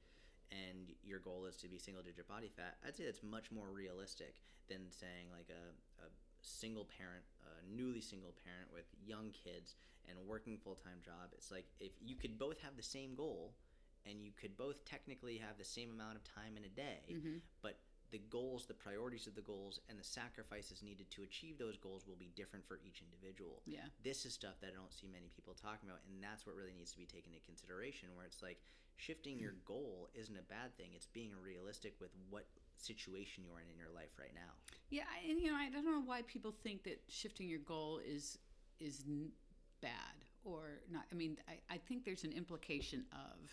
and 0.51 0.95
your 1.03 1.19
goal 1.19 1.45
is 1.47 1.57
to 1.59 1.69
be 1.69 1.79
single 1.79 2.03
digit 2.03 2.27
body 2.27 2.49
fat, 2.49 2.79
I'd 2.85 2.97
say 2.97 3.05
that's 3.05 3.23
much 3.23 3.51
more 3.51 3.71
realistic 3.71 4.41
than 4.69 4.91
saying 4.91 5.31
like 5.31 5.51
a, 5.51 6.05
a 6.05 6.09
single 6.41 6.85
parent, 6.87 7.25
a 7.45 7.67
newly 7.67 8.01
single 8.01 8.33
parent 8.45 8.73
with 8.73 8.87
young 9.05 9.31
kids 9.33 9.77
and 10.09 10.19
working 10.27 10.59
full 10.59 10.75
time 10.75 11.01
job. 11.05 11.31
It's 11.33 11.51
like 11.51 11.67
if 11.81 11.93
you 12.01 12.17
could 12.17 12.39
both 12.39 12.59
have 12.61 12.77
the 12.77 12.83
same 12.83 13.15
goal 13.15 13.55
and 14.07 14.23
you 14.23 14.33
could 14.33 14.57
both 14.57 14.85
technically 14.85 15.39
have 15.39 15.59
the 15.59 15.65
same 15.65 15.91
amount 15.91 16.17
of 16.17 16.25
time 16.25 16.57
in 16.57 16.65
a 16.65 16.69
day, 16.69 17.03
Mhm. 17.11 17.41
but 17.63 17.79
the 18.11 18.19
goals, 18.19 18.65
the 18.67 18.73
priorities 18.73 19.27
of 19.27 19.35
the 19.35 19.43
goals, 19.43 19.81
and 19.89 19.99
the 19.99 20.05
sacrifices 20.05 20.83
needed 20.83 21.11
to 21.11 21.23
achieve 21.25 21.59
those 21.59 21.77
goals 21.77 22.07
will 22.07 22.17
be 22.17 22.31
different 22.31 22.65
for 22.67 22.79
each 22.83 23.03
individual 23.03 23.63
Yeah. 23.67 23.87
this 24.03 24.25
is 24.25 24.33
stuff 24.33 24.59
that 24.61 24.71
I 24.71 24.75
don't 24.75 24.93
see 24.93 25.07
many 25.09 25.29
people 25.29 25.53
talking 25.55 25.91
about, 25.91 26.03
and 26.05 26.23
that's 26.23 26.47
what 26.47 26.55
really 26.57 26.73
needs 26.73 26.93
to 26.93 26.99
be 26.99 27.05
taken 27.07 27.35
into 27.35 27.45
consideration. 27.45 28.15
Where 28.17 28.25
it's 28.25 28.41
like 28.43 28.63
shifting 28.97 29.39
your 29.39 29.53
goal 29.67 30.09
isn't 30.15 30.37
a 30.39 30.43
bad 30.43 30.75
thing; 30.79 30.95
it's 30.95 31.07
being 31.07 31.35
realistic 31.37 32.01
with 32.01 32.15
what 32.31 32.47
situation 32.79 33.45
you're 33.45 33.61
in 33.61 33.69
in 33.69 33.77
your 33.77 33.91
life 33.91 34.19
right 34.19 34.35
now. 34.35 34.55
Yeah, 34.89 35.05
and 35.29 35.39
you 35.41 35.49
know, 35.51 35.57
I 35.57 35.69
don't 35.69 35.85
know 35.85 36.01
why 36.01 36.23
people 36.23 36.53
think 36.53 36.85
that 36.85 37.03
shifting 37.09 37.47
your 37.49 37.59
goal 37.61 37.99
is 37.99 38.39
is 38.79 39.05
n- 39.07 39.33
bad 39.81 40.25
or 40.45 40.81
not. 40.91 41.05
I 41.13 41.15
mean, 41.15 41.37
I, 41.49 41.75
I 41.75 41.79
think 41.79 42.05
there's 42.05 42.25
an 42.25 42.33
implication 42.33 43.05
of 43.13 43.51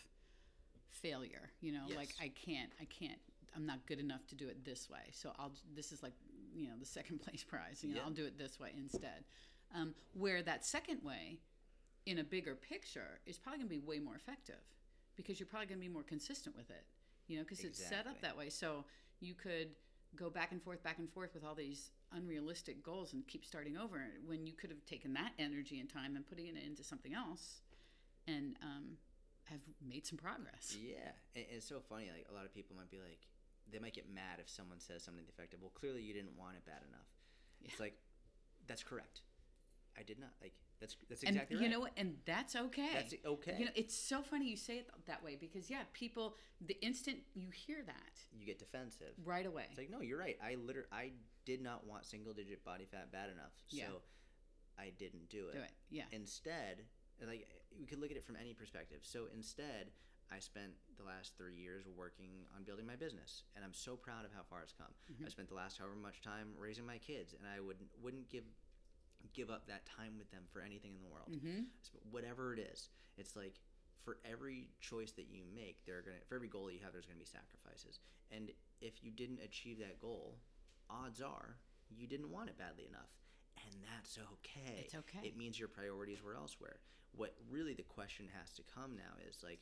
failure. 0.89 1.49
You 1.61 1.73
know, 1.73 1.83
like 1.95 2.09
I 2.21 2.29
can't, 2.29 2.71
I 2.81 2.85
can't, 2.85 3.19
I'm 3.55 3.65
not 3.65 3.85
good 3.85 3.99
enough 3.99 4.25
to 4.27 4.35
do 4.35 4.47
it 4.47 4.63
this 4.65 4.89
way. 4.89 5.11
So 5.11 5.31
I'll. 5.39 5.51
This 5.75 5.91
is 5.91 6.01
like 6.03 6.13
you 6.55 6.67
know 6.67 6.73
the 6.79 6.85
second 6.85 7.19
place 7.23 7.43
prize. 7.43 7.83
You 7.83 7.89
know, 7.89 7.95
Yeah. 7.97 8.03
I'll 8.05 8.11
do 8.11 8.25
it 8.25 8.37
this 8.37 8.59
way 8.59 8.71
instead. 8.77 9.23
Um, 9.73 9.93
where 10.13 10.41
that 10.43 10.65
second 10.65 11.01
way, 11.03 11.39
in 12.05 12.19
a 12.19 12.23
bigger 12.23 12.55
picture, 12.55 13.19
is 13.25 13.37
probably 13.37 13.59
going 13.59 13.69
to 13.69 13.75
be 13.75 13.79
way 13.79 13.99
more 13.99 14.15
effective 14.15 14.61
because 15.15 15.39
you're 15.39 15.47
probably 15.47 15.67
going 15.67 15.79
to 15.79 15.87
be 15.87 15.91
more 15.93 16.03
consistent 16.03 16.55
with 16.55 16.69
it. 16.69 16.85
You 17.27 17.37
know, 17.37 17.43
because 17.43 17.61
it's 17.63 17.83
set 17.83 18.05
up 18.07 18.21
that 18.21 18.37
way. 18.37 18.49
So 18.49 18.85
you 19.19 19.33
could 19.33 19.69
go 20.15 20.29
back 20.29 20.51
and 20.51 20.61
forth, 20.61 20.83
back 20.83 20.99
and 20.99 21.09
forth 21.11 21.33
with 21.33 21.43
all 21.43 21.55
these 21.55 21.89
unrealistic 22.15 22.83
goals 22.83 23.13
and 23.13 23.27
keep 23.27 23.45
starting 23.45 23.77
over 23.77 24.01
when 24.25 24.45
you 24.45 24.53
could 24.53 24.69
have 24.69 24.83
taken 24.85 25.13
that 25.13 25.33
energy 25.37 25.79
and 25.79 25.89
time 25.89 26.15
and 26.15 26.25
putting 26.25 26.47
it 26.47 26.55
into 26.65 26.83
something 26.83 27.13
else 27.13 27.61
and 28.27 28.55
um, 28.63 28.97
have 29.45 29.59
made 29.85 30.05
some 30.05 30.17
progress. 30.17 30.75
Yeah, 30.79 31.11
and, 31.35 31.45
it's 31.51 31.67
so 31.67 31.79
funny. 31.89 32.09
Like 32.11 32.27
a 32.29 32.33
lot 32.33 32.45
of 32.45 32.53
people 32.53 32.75
might 32.75 32.89
be 32.89 32.97
like, 32.97 33.19
they 33.71 33.79
might 33.79 33.93
get 33.93 34.09
mad 34.13 34.39
if 34.39 34.49
someone 34.49 34.79
says 34.79 35.03
something 35.03 35.25
defective. 35.25 35.59
Well, 35.61 35.71
clearly 35.73 36.01
you 36.01 36.13
didn't 36.13 36.37
want 36.37 36.55
it 36.55 36.65
bad 36.65 36.81
enough. 36.87 37.09
It's 37.63 37.79
like, 37.79 37.97
that's 38.67 38.83
correct. 38.83 39.21
I 39.97 40.03
did 40.03 40.19
not 40.19 40.31
like. 40.41 40.53
That's 40.79 40.95
that's 41.09 41.23
And 41.23 41.35
exactly 41.35 41.57
you 41.63 41.69
know 41.69 41.79
what? 41.79 41.91
And 41.97 42.15
that's 42.25 42.55
okay. 42.55 42.89
That's 42.93 43.13
okay. 43.25 43.55
You 43.57 43.65
know, 43.65 43.71
it's 43.75 43.95
so 43.95 44.21
funny 44.21 44.49
you 44.49 44.57
say 44.57 44.77
it 44.77 44.89
that 45.07 45.23
way 45.23 45.37
because 45.39 45.69
yeah, 45.69 45.83
people 45.93 46.35
the 46.65 46.77
instant 46.85 47.19
you 47.33 47.49
hear 47.49 47.81
that 47.85 48.13
you 48.37 48.45
get 48.45 48.59
defensive. 48.59 49.13
right 49.23 49.45
away. 49.45 49.65
It's 49.69 49.77
like, 49.77 49.89
no, 49.89 50.01
you're 50.01 50.19
right. 50.19 50.37
I 50.43 50.55
literally, 50.55 50.89
I 50.91 51.11
did 51.45 51.61
not 51.61 51.85
want 51.87 52.05
single 52.05 52.33
digit 52.33 52.63
body 52.65 52.85
fat 52.91 53.11
bad 53.11 53.29
enough, 53.29 53.53
so 53.67 53.77
Yeah. 53.77 53.85
I 54.77 54.91
didn't 54.97 55.29
do 55.29 55.47
it. 55.49 55.53
do 55.53 55.59
it. 55.59 55.71
Yeah. 55.89 56.03
Instead, 56.11 56.83
like 57.25 57.47
we 57.79 57.85
could 57.85 57.99
look 57.99 58.11
at 58.11 58.17
it 58.17 58.25
from 58.25 58.35
any 58.35 58.53
perspective. 58.53 58.99
So 59.03 59.27
instead, 59.33 59.91
I 60.31 60.39
spent 60.39 60.73
the 60.97 61.03
last 61.03 61.37
three 61.37 61.55
years 61.55 61.85
working 61.87 62.31
on 62.55 62.63
building 62.63 62.85
my 62.85 62.95
business, 62.95 63.43
and 63.55 63.63
I'm 63.63 63.73
so 63.73 63.95
proud 63.95 64.25
of 64.25 64.31
how 64.33 64.41
far 64.49 64.61
it's 64.63 64.73
come. 64.73 64.91
Mm-hmm. 65.11 65.25
I 65.25 65.29
spent 65.29 65.49
the 65.49 65.55
last 65.55 65.77
however 65.77 65.95
much 65.95 66.21
time 66.21 66.49
raising 66.57 66.85
my 66.85 66.97
kids, 66.97 67.33
and 67.37 67.47
I 67.47 67.59
would 67.61 67.77
wouldn't 68.01 68.29
give 68.29 68.43
give 69.33 69.49
up 69.49 69.67
that 69.67 69.85
time 69.85 70.17
with 70.17 70.29
them 70.31 70.43
for 70.51 70.61
anything 70.61 70.95
in 70.95 71.01
the 71.01 71.09
world. 71.09 71.31
Mhm. 71.31 71.67
Whatever 72.11 72.53
it 72.53 72.59
is, 72.59 72.89
it's 73.17 73.35
like 73.35 73.59
for 74.03 74.19
every 74.23 74.69
choice 74.79 75.11
that 75.13 75.27
you 75.27 75.43
make, 75.45 75.83
there 75.85 75.97
are 75.97 76.01
gonna 76.01 76.21
for 76.25 76.35
every 76.35 76.47
goal 76.47 76.65
that 76.65 76.73
you 76.73 76.79
have, 76.81 76.93
there's 76.93 77.05
gonna 77.05 77.19
be 77.19 77.25
sacrifices. 77.25 77.99
And 78.29 78.51
if 78.81 79.03
you 79.03 79.11
didn't 79.11 79.39
achieve 79.41 79.79
that 79.79 79.99
goal, 79.99 80.39
odds 80.89 81.21
are 81.21 81.57
you 81.89 82.07
didn't 82.07 82.31
want 82.31 82.49
it 82.49 82.57
badly 82.57 82.85
enough, 82.85 83.09
and 83.57 83.83
that's 83.83 84.17
okay. 84.17 84.81
It's 84.85 84.95
okay. 84.95 85.25
It 85.27 85.35
means 85.37 85.59
your 85.59 85.67
priorities 85.67 86.21
were 86.21 86.35
elsewhere. 86.35 86.79
What 87.11 87.35
really 87.49 87.73
the 87.73 87.83
question 87.83 88.27
has 88.29 88.53
to 88.55 88.63
come 88.63 88.95
now 88.95 89.15
is 89.27 89.41
like, 89.43 89.61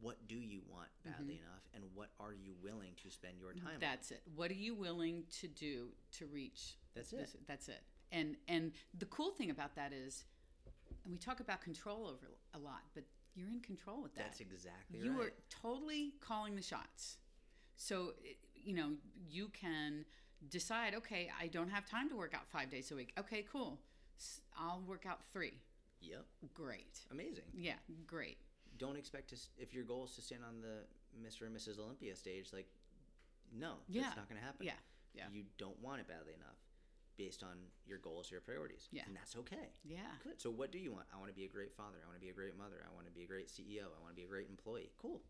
what 0.00 0.16
do 0.28 0.36
you 0.36 0.60
want 0.70 0.88
badly 1.04 1.34
enough, 1.34 1.62
and 1.74 1.84
what 1.94 2.10
are 2.20 2.32
you 2.32 2.54
willing 2.62 2.92
to 3.02 3.10
spend 3.10 3.34
your 3.38 3.52
time? 3.52 3.62
on? 3.64 3.70
Mm-hmm. 3.72 3.80
That's 3.80 4.10
it. 4.10 4.22
What 4.34 4.50
are 4.50 4.54
you 4.54 4.74
willing 4.74 5.24
to 5.40 5.48
do 5.48 5.88
to 6.18 6.26
reach? 6.26 6.76
That's 6.94 7.10
this- 7.10 7.34
it. 7.34 7.40
That's 7.46 7.68
it. 7.68 7.82
And 8.10 8.36
and 8.48 8.72
the 8.98 9.04
cool 9.06 9.30
thing 9.30 9.50
about 9.50 9.74
that 9.76 9.92
is, 9.92 10.24
and 11.04 11.12
we 11.12 11.18
talk 11.18 11.40
about 11.40 11.60
control 11.60 12.06
over 12.06 12.38
a 12.54 12.58
lot, 12.58 12.82
but 12.94 13.04
you're 13.34 13.48
in 13.48 13.60
control 13.60 14.02
with 14.02 14.14
that. 14.14 14.24
That's 14.24 14.40
exactly 14.40 14.98
right. 14.98 15.04
you 15.04 15.12
right. 15.12 15.26
are 15.28 15.32
totally 15.50 16.14
calling 16.20 16.56
the 16.56 16.62
shots. 16.62 17.18
So 17.76 18.14
you 18.54 18.74
know 18.74 18.92
you 19.28 19.48
can 19.48 20.04
decide. 20.50 20.94
Okay, 20.94 21.30
I 21.38 21.48
don't 21.48 21.68
have 21.68 21.84
time 21.86 22.08
to 22.08 22.16
work 22.16 22.34
out 22.34 22.48
five 22.50 22.70
days 22.70 22.90
a 22.90 22.96
week. 22.96 23.12
Okay, 23.18 23.44
cool. 23.50 23.78
i'll 24.58 24.82
work 24.86 25.04
out 25.06 25.20
three. 25.32 25.54
Yep, 26.00 26.24
Great. 26.54 27.00
amazing. 27.10 27.44
Yeah, 27.52 27.74
great. 28.06 28.38
Don't 28.78 28.96
expect 28.96 29.28
to 29.30 29.36
if 29.58 29.74
your 29.74 29.84
goal 29.84 30.04
is 30.04 30.14
to 30.14 30.22
stand 30.22 30.42
on 30.46 30.60
the 30.60 30.86
Mr. 31.26 31.46
and 31.46 31.54
Mrs. 31.56 31.78
Olympia 31.78 32.14
stage 32.16 32.52
like 32.52 32.68
no 33.52 33.74
Yeah. 33.88 34.02
that's 34.02 34.16
not 34.16 34.28
going 34.28 34.40
to 34.40 34.44
happen 34.46 34.66
Yeah, 34.66 34.78
yeah. 35.14 35.24
you 35.32 35.44
don't 35.58 35.78
want 35.82 36.00
it 36.00 36.08
badly 36.08 36.34
enough 36.34 36.56
based 37.16 37.42
on 37.42 37.56
your 37.86 37.98
goals 37.98 38.30
your 38.30 38.40
priorities 38.40 38.88
Yeah. 38.92 39.02
and 39.06 39.16
that's 39.16 39.34
okay 39.36 39.72
Yeah. 39.84 39.98
good 40.22 40.40
so 40.40 40.50
what 40.50 40.70
do 40.70 40.78
you 40.78 40.92
want 40.92 41.06
I 41.12 41.16
want 41.18 41.30
to 41.30 41.34
be 41.34 41.44
a 41.44 41.48
great 41.48 41.74
father 41.74 41.96
I 42.02 42.06
want 42.06 42.16
to 42.16 42.24
be 42.24 42.30
a 42.30 42.34
great 42.34 42.56
mother 42.56 42.84
I 42.88 42.94
want 42.94 43.06
to 43.06 43.12
be 43.12 43.24
a 43.24 43.26
great 43.26 43.48
CEO 43.48 43.86
I 43.96 44.00
want 44.02 44.10
to 44.10 44.16
be 44.16 44.24
a 44.24 44.28
great 44.28 44.48
employee 44.48 44.92
cool 45.00 45.22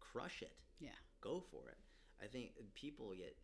crush 0.00 0.42
it 0.42 0.52
Yeah. 0.78 0.96
go 1.20 1.40
for 1.40 1.68
it 1.70 1.78
I 2.22 2.26
think 2.26 2.52
people 2.74 3.14
get 3.14 3.36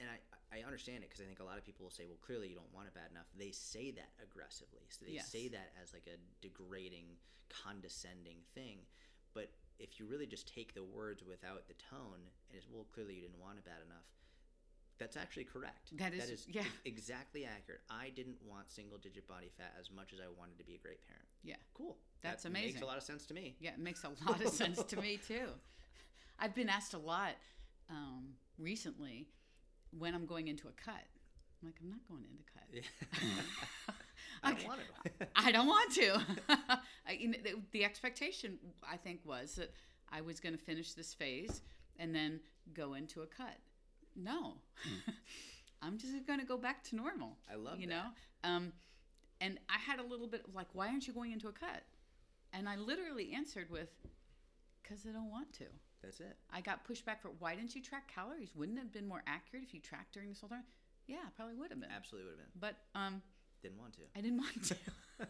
and 0.00 0.08
I, 0.08 0.18
I 0.50 0.64
understand 0.66 1.04
it 1.04 1.10
because 1.10 1.20
I 1.20 1.26
think 1.28 1.38
a 1.40 1.44
lot 1.44 1.58
of 1.58 1.64
people 1.64 1.84
will 1.84 1.92
say, 1.94 2.04
well, 2.08 2.18
clearly 2.24 2.48
you 2.48 2.56
don't 2.56 2.72
want 2.74 2.88
it 2.88 2.94
bad 2.94 3.10
enough. 3.12 3.26
They 3.38 3.52
say 3.52 3.90
that 3.92 4.10
aggressively. 4.22 4.88
So 4.88 5.04
they 5.06 5.12
Yes. 5.20 5.28
say 5.30 5.48
that 5.48 5.70
as 5.80 5.92
like 5.92 6.08
a 6.08 6.16
degrading, 6.40 7.06
condescending 7.52 8.38
thing. 8.54 8.78
But 9.34 9.52
if 9.78 10.00
you 10.00 10.06
really 10.06 10.26
just 10.26 10.52
take 10.52 10.74
the 10.74 10.82
words 10.82 11.22
without 11.22 11.68
the 11.68 11.74
tone, 11.78 12.18
and 12.48 12.56
it's, 12.56 12.66
well, 12.72 12.86
clearly 12.92 13.14
you 13.14 13.22
didn't 13.22 13.38
want 13.40 13.58
it 13.58 13.64
bad 13.64 13.84
enough, 13.86 14.08
that's 14.98 15.16
actually 15.16 15.44
correct. 15.44 15.96
That 15.96 16.12
that 16.12 16.24
is- 16.24 16.30
is 16.30 16.46
yeah. 16.48 16.64
exactly 16.84 17.46
accurate. 17.46 17.80
I 17.88 18.10
didn't 18.10 18.42
want 18.42 18.70
single 18.70 18.98
digit 18.98 19.26
body 19.28 19.48
fat 19.56 19.74
as 19.78 19.90
much 19.90 20.12
as 20.12 20.20
I 20.20 20.28
wanted 20.28 20.58
to 20.58 20.64
be 20.64 20.74
a 20.74 20.78
great 20.78 21.00
parent. 21.06 21.24
Yeah. 21.42 21.56
Cool. 21.74 21.96
That's 22.20 22.42
that 22.42 22.50
Makes 22.52 22.64
amazing. 22.72 22.82
a 22.82 22.86
lot 22.86 22.96
of 22.98 23.02
sense 23.02 23.24
to 23.26 23.34
me. 23.34 23.56
Yeah, 23.60 23.70
it 23.72 23.78
makes 23.78 24.04
a 24.04 24.08
lot 24.28 24.42
of 24.42 24.48
sense 24.52 24.82
to 24.84 24.96
me 24.96 25.16
too. 25.16 25.48
I've 26.38 26.54
been 26.54 26.68
asked 26.68 26.92
a 26.94 26.98
lot 26.98 27.32
um, 27.88 28.34
recently 28.58 29.28
when 29.98 30.14
I'm 30.14 30.26
going 30.26 30.48
into 30.48 30.68
a 30.68 30.72
cut. 30.72 31.04
I'm 31.62 31.68
like, 31.68 31.76
I'm 31.82 31.90
not 31.90 32.00
going 32.08 32.24
into 32.30 32.44
cut. 32.52 32.64
Yeah. 32.72 33.94
I 34.42 34.52
don't 34.52 34.66
want 34.66 34.80
it. 35.04 35.28
I 35.36 35.52
don't 35.52 35.66
want 35.66 35.92
to. 35.94 36.20
I, 37.06 37.12
you 37.12 37.28
know, 37.28 37.38
the, 37.42 37.54
the 37.72 37.84
expectation, 37.84 38.58
I 38.88 38.96
think, 38.96 39.20
was 39.24 39.56
that 39.56 39.72
I 40.10 40.20
was 40.22 40.40
going 40.40 40.56
to 40.56 40.62
finish 40.62 40.92
this 40.94 41.12
phase 41.12 41.62
and 41.98 42.14
then 42.14 42.40
go 42.74 42.94
into 42.94 43.22
a 43.22 43.26
cut. 43.26 43.58
No, 44.16 44.54
I'm 45.82 45.98
just 45.98 46.26
going 46.26 46.40
to 46.40 46.46
go 46.46 46.56
back 46.56 46.82
to 46.84 46.96
normal. 46.96 47.36
I 47.50 47.56
love 47.56 47.80
you 47.80 47.86
that. 47.88 47.94
know. 47.94 48.50
Um, 48.50 48.72
and 49.40 49.58
I 49.68 49.78
had 49.78 49.98
a 50.00 50.02
little 50.02 50.26
bit 50.26 50.44
of 50.46 50.54
like, 50.54 50.66
why 50.72 50.88
aren't 50.88 51.06
you 51.06 51.12
going 51.12 51.32
into 51.32 51.48
a 51.48 51.52
cut? 51.52 51.82
And 52.52 52.68
I 52.68 52.76
literally 52.76 53.32
answered 53.34 53.70
with, 53.70 53.88
because 54.82 55.06
I 55.08 55.12
don't 55.12 55.30
want 55.30 55.52
to. 55.54 55.66
That's 56.02 56.20
it. 56.20 56.36
I 56.50 56.60
got 56.60 56.86
pushback 56.88 57.20
for 57.20 57.30
why 57.38 57.54
didn't 57.54 57.74
you 57.74 57.82
track 57.82 58.08
calories? 58.12 58.50
Wouldn't 58.54 58.78
it 58.78 58.82
have 58.82 58.92
been 58.92 59.06
more 59.06 59.22
accurate 59.26 59.64
if 59.64 59.74
you 59.74 59.80
tracked 59.80 60.12
during 60.14 60.28
this 60.30 60.40
whole 60.40 60.48
time? 60.48 60.64
Yeah, 61.06 61.26
probably 61.36 61.54
would 61.56 61.70
have 61.70 61.80
been. 61.80 61.90
Absolutely 61.90 62.30
would 62.30 62.38
have 62.40 62.46
been. 62.52 62.60
But 62.60 62.76
um, 62.98 63.22
Didn't 63.62 63.78
want 63.78 63.92
to. 63.94 64.02
I 64.16 64.20
didn't 64.20 64.38
want 64.38 64.62
to. 64.68 64.76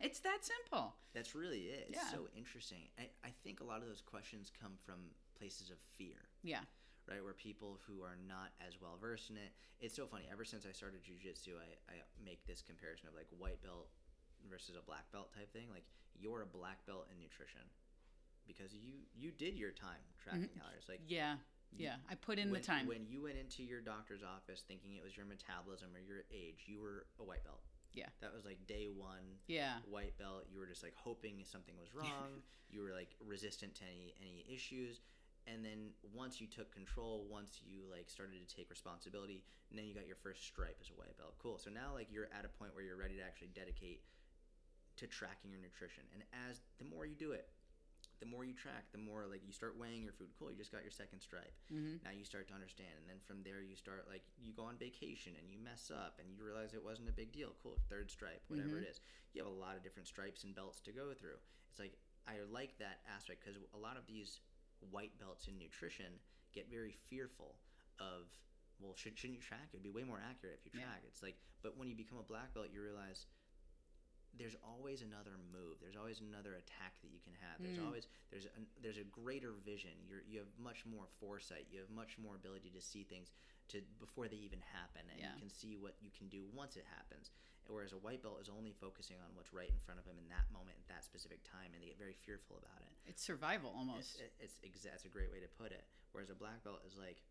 it's 0.00 0.20
that 0.20 0.38
simple. 0.42 0.94
That's 1.14 1.34
really 1.34 1.68
it. 1.72 1.86
It's 1.90 1.98
Yeah. 1.98 2.10
so 2.10 2.28
interesting. 2.36 2.88
I, 2.98 3.08
I 3.24 3.30
think 3.42 3.60
a 3.60 3.64
lot 3.64 3.82
of 3.82 3.88
those 3.88 4.00
questions 4.00 4.50
come 4.50 4.72
from 4.84 5.12
places 5.38 5.70
of 5.70 5.76
fear, 5.98 6.28
Yeah. 6.42 6.60
right? 7.08 7.22
Where 7.22 7.34
people 7.34 7.78
who 7.86 8.02
are 8.02 8.16
not 8.26 8.52
as 8.66 8.80
well 8.80 8.96
versed 9.00 9.30
in 9.30 9.36
it. 9.36 9.52
It's 9.80 9.96
so 9.96 10.06
funny. 10.06 10.24
Ever 10.30 10.44
since 10.44 10.64
I 10.64 10.72
started 10.72 11.02
jujitsu, 11.04 11.58
I, 11.60 11.76
I 11.92 11.96
make 12.24 12.46
this 12.46 12.62
comparison 12.62 13.08
of 13.08 13.14
like 13.14 13.26
white 13.36 13.60
belt 13.62 13.88
versus 14.48 14.76
a 14.76 14.82
black 14.86 15.10
belt 15.12 15.34
type 15.34 15.52
thing. 15.52 15.68
Like 15.70 15.84
you're 16.16 16.42
a 16.42 16.46
black 16.46 16.86
belt 16.86 17.06
in 17.12 17.18
nutrition 17.18 17.60
because 18.46 18.72
you 18.72 19.04
you 19.14 19.30
did 19.30 19.56
your 19.56 19.70
time 19.70 20.02
tracking 20.22 20.48
mm-hmm. 20.48 20.60
calories. 20.60 20.88
Like 20.88 21.00
Yeah. 21.06 21.36
Yeah. 21.76 21.96
I 22.08 22.14
put 22.14 22.38
in 22.38 22.50
when, 22.50 22.60
the 22.60 22.66
time. 22.66 22.86
When 22.86 23.06
you 23.06 23.22
went 23.22 23.36
into 23.36 23.64
your 23.64 23.80
doctor's 23.80 24.22
office 24.22 24.62
thinking 24.66 24.94
it 24.94 25.02
was 25.02 25.16
your 25.16 25.26
metabolism 25.26 25.90
or 25.94 25.98
your 25.98 26.22
age, 26.30 26.66
you 26.66 26.78
were 26.78 27.06
a 27.18 27.24
white 27.24 27.42
belt. 27.42 27.62
Yeah. 27.92 28.10
That 28.20 28.34
was 28.34 28.44
like 28.44 28.64
day 28.66 28.86
one 28.94 29.38
yeah. 29.46 29.82
white 29.90 30.16
belt 30.18 30.46
you 30.50 30.58
were 30.58 30.66
just 30.66 30.82
like 30.82 30.94
hoping 30.96 31.42
something 31.44 31.74
was 31.78 31.94
wrong 31.94 32.42
you 32.70 32.82
were 32.82 32.90
like 32.90 33.14
resistant 33.22 33.74
to 33.76 33.84
any 33.84 34.14
any 34.18 34.42
issues 34.50 34.98
and 35.46 35.62
then 35.62 35.94
once 36.10 36.40
you 36.40 36.48
took 36.48 36.74
control 36.74 37.24
once 37.30 37.62
you 37.62 37.86
like 37.86 38.10
started 38.10 38.34
to 38.42 38.50
take 38.50 38.68
responsibility 38.68 39.44
and 39.70 39.78
then 39.78 39.86
you 39.86 39.94
got 39.94 40.08
your 40.08 40.18
first 40.18 40.42
stripe 40.42 40.74
as 40.82 40.90
a 40.90 40.98
white 40.98 41.14
belt 41.18 41.38
cool 41.38 41.56
so 41.56 41.70
now 41.70 41.94
like 41.94 42.10
you're 42.10 42.26
at 42.36 42.42
a 42.42 42.50
point 42.58 42.74
where 42.74 42.82
you're 42.82 42.98
ready 42.98 43.14
to 43.14 43.22
actually 43.22 43.54
dedicate 43.54 44.02
to 44.96 45.06
tracking 45.06 45.50
your 45.50 45.60
nutrition. 45.60 46.04
And 46.14 46.22
as 46.48 46.60
the 46.78 46.84
more 46.84 47.06
you 47.06 47.14
do 47.14 47.32
it, 47.32 47.48
the 48.24 48.30
more 48.32 48.40
you 48.48 48.56
track, 48.56 48.88
the 48.96 48.98
more 48.98 49.28
like 49.28 49.44
you 49.44 49.52
start 49.52 49.76
weighing 49.76 50.00
your 50.02 50.16
food. 50.16 50.32
Cool, 50.38 50.48
you 50.50 50.56
just 50.56 50.72
got 50.72 50.80
your 50.80 50.90
second 50.90 51.20
stripe. 51.20 51.52
Mm-hmm. 51.68 52.00
Now 52.00 52.16
you 52.16 52.24
start 52.24 52.48
to 52.48 52.54
understand, 52.56 52.96
and 52.96 53.04
then 53.04 53.20
from 53.28 53.44
there 53.44 53.60
you 53.60 53.76
start 53.76 54.08
like 54.08 54.24
you 54.40 54.56
go 54.56 54.64
on 54.64 54.80
vacation 54.80 55.36
and 55.36 55.52
you 55.52 55.60
mess 55.60 55.92
up 55.92 56.16
and 56.16 56.32
you 56.32 56.40
realize 56.40 56.72
it 56.72 56.80
wasn't 56.82 57.12
a 57.12 57.12
big 57.12 57.36
deal. 57.36 57.52
Cool, 57.62 57.76
third 57.92 58.08
stripe, 58.10 58.40
whatever 58.48 58.80
Mm-hmm. 58.80 58.88
it 58.88 58.96
is. 58.96 59.00
You 59.36 59.44
have 59.44 59.52
a 59.52 59.54
lot 59.54 59.76
of 59.76 59.84
different 59.84 60.08
stripes 60.08 60.44
and 60.48 60.54
belts 60.56 60.80
to 60.88 60.92
go 60.96 61.12
through. 61.12 61.36
It's 61.68 61.78
like 61.78 62.00
I 62.24 62.40
like 62.48 62.78
that 62.80 63.04
aspect 63.04 63.44
because 63.44 63.60
a 63.76 63.78
lot 63.78 64.00
of 64.00 64.06
these 64.08 64.40
white 64.90 65.12
belts 65.20 65.44
in 65.46 65.58
nutrition 65.60 66.16
get 66.56 66.70
very 66.72 66.96
fearful 67.12 67.60
of 68.00 68.32
well 68.80 68.94
should, 68.96 69.16
shouldn't 69.18 69.38
you 69.38 69.44
track 69.44 69.68
it'd 69.72 69.82
be 69.86 69.90
way 69.90 70.02
more 70.04 70.20
accurate 70.20 70.58
if 70.58 70.66
you 70.66 70.80
Yeah. 70.80 70.86
track 70.86 71.02
it's 71.06 71.22
like 71.22 71.36
but 71.62 71.76
when 71.78 71.88
you 71.88 71.96
become 71.96 72.18
a 72.18 72.26
black 72.26 72.52
belt 72.52 72.68
you 72.72 72.82
realize 72.82 73.26
there's 74.38 74.56
always 74.66 75.02
another 75.02 75.38
move. 75.52 75.78
There's 75.80 75.96
always 75.96 76.20
another 76.20 76.54
attack 76.58 76.98
that 77.02 77.10
you 77.14 77.20
can 77.22 77.34
have. 77.38 77.62
There's 77.62 77.78
Mm. 77.78 77.86
always 77.86 78.06
there's 78.30 78.46
a, 78.46 78.50
there's 78.82 78.98
a 78.98 79.04
greater 79.04 79.52
vision. 79.52 79.92
You're 80.08 80.22
you 80.26 80.38
have 80.40 80.50
much 80.58 80.84
more 80.86 81.06
foresight. 81.20 81.66
You 81.70 81.80
have 81.80 81.90
much 81.90 82.18
more 82.18 82.34
ability 82.34 82.70
to 82.70 82.80
see 82.80 83.04
things 83.04 83.30
to 83.68 83.80
before 84.00 84.28
they 84.28 84.36
even 84.36 84.60
happen, 84.60 85.08
and 85.10 85.18
Yeah. 85.20 85.32
you 85.34 85.40
can 85.40 85.50
see 85.50 85.76
what 85.76 85.94
you 86.02 86.10
can 86.10 86.28
do 86.28 86.44
once 86.52 86.76
it 86.76 86.84
happens. 86.86 87.30
Whereas 87.66 87.92
a 87.92 87.98
white 87.98 88.20
belt 88.22 88.40
is 88.42 88.50
only 88.50 88.72
focusing 88.72 89.16
on 89.24 89.34
what's 89.34 89.52
right 89.54 89.70
in 89.70 89.78
front 89.80 89.98
of 89.98 90.04
him 90.04 90.18
in 90.18 90.28
that 90.28 90.50
moment, 90.52 90.76
at 90.76 90.86
that 90.88 91.02
specific 91.04 91.42
time, 91.44 91.72
and 91.72 91.80
they 91.80 91.86
get 91.88 91.96
very 91.98 92.12
fearful 92.12 92.58
about 92.58 92.82
it. 92.82 92.92
It's 93.06 93.22
survival 93.22 93.72
almost. 93.74 94.20
It, 94.20 94.34
it's 94.38 94.58
exa- 94.60 94.90
that's 94.92 95.06
a 95.06 95.08
great 95.08 95.30
way 95.32 95.40
to 95.40 95.48
put 95.48 95.72
it. 95.72 95.86
Whereas 96.12 96.28
a 96.28 96.34
black 96.34 96.62
belt 96.62 96.82
is 96.86 96.94
like, 96.98 97.22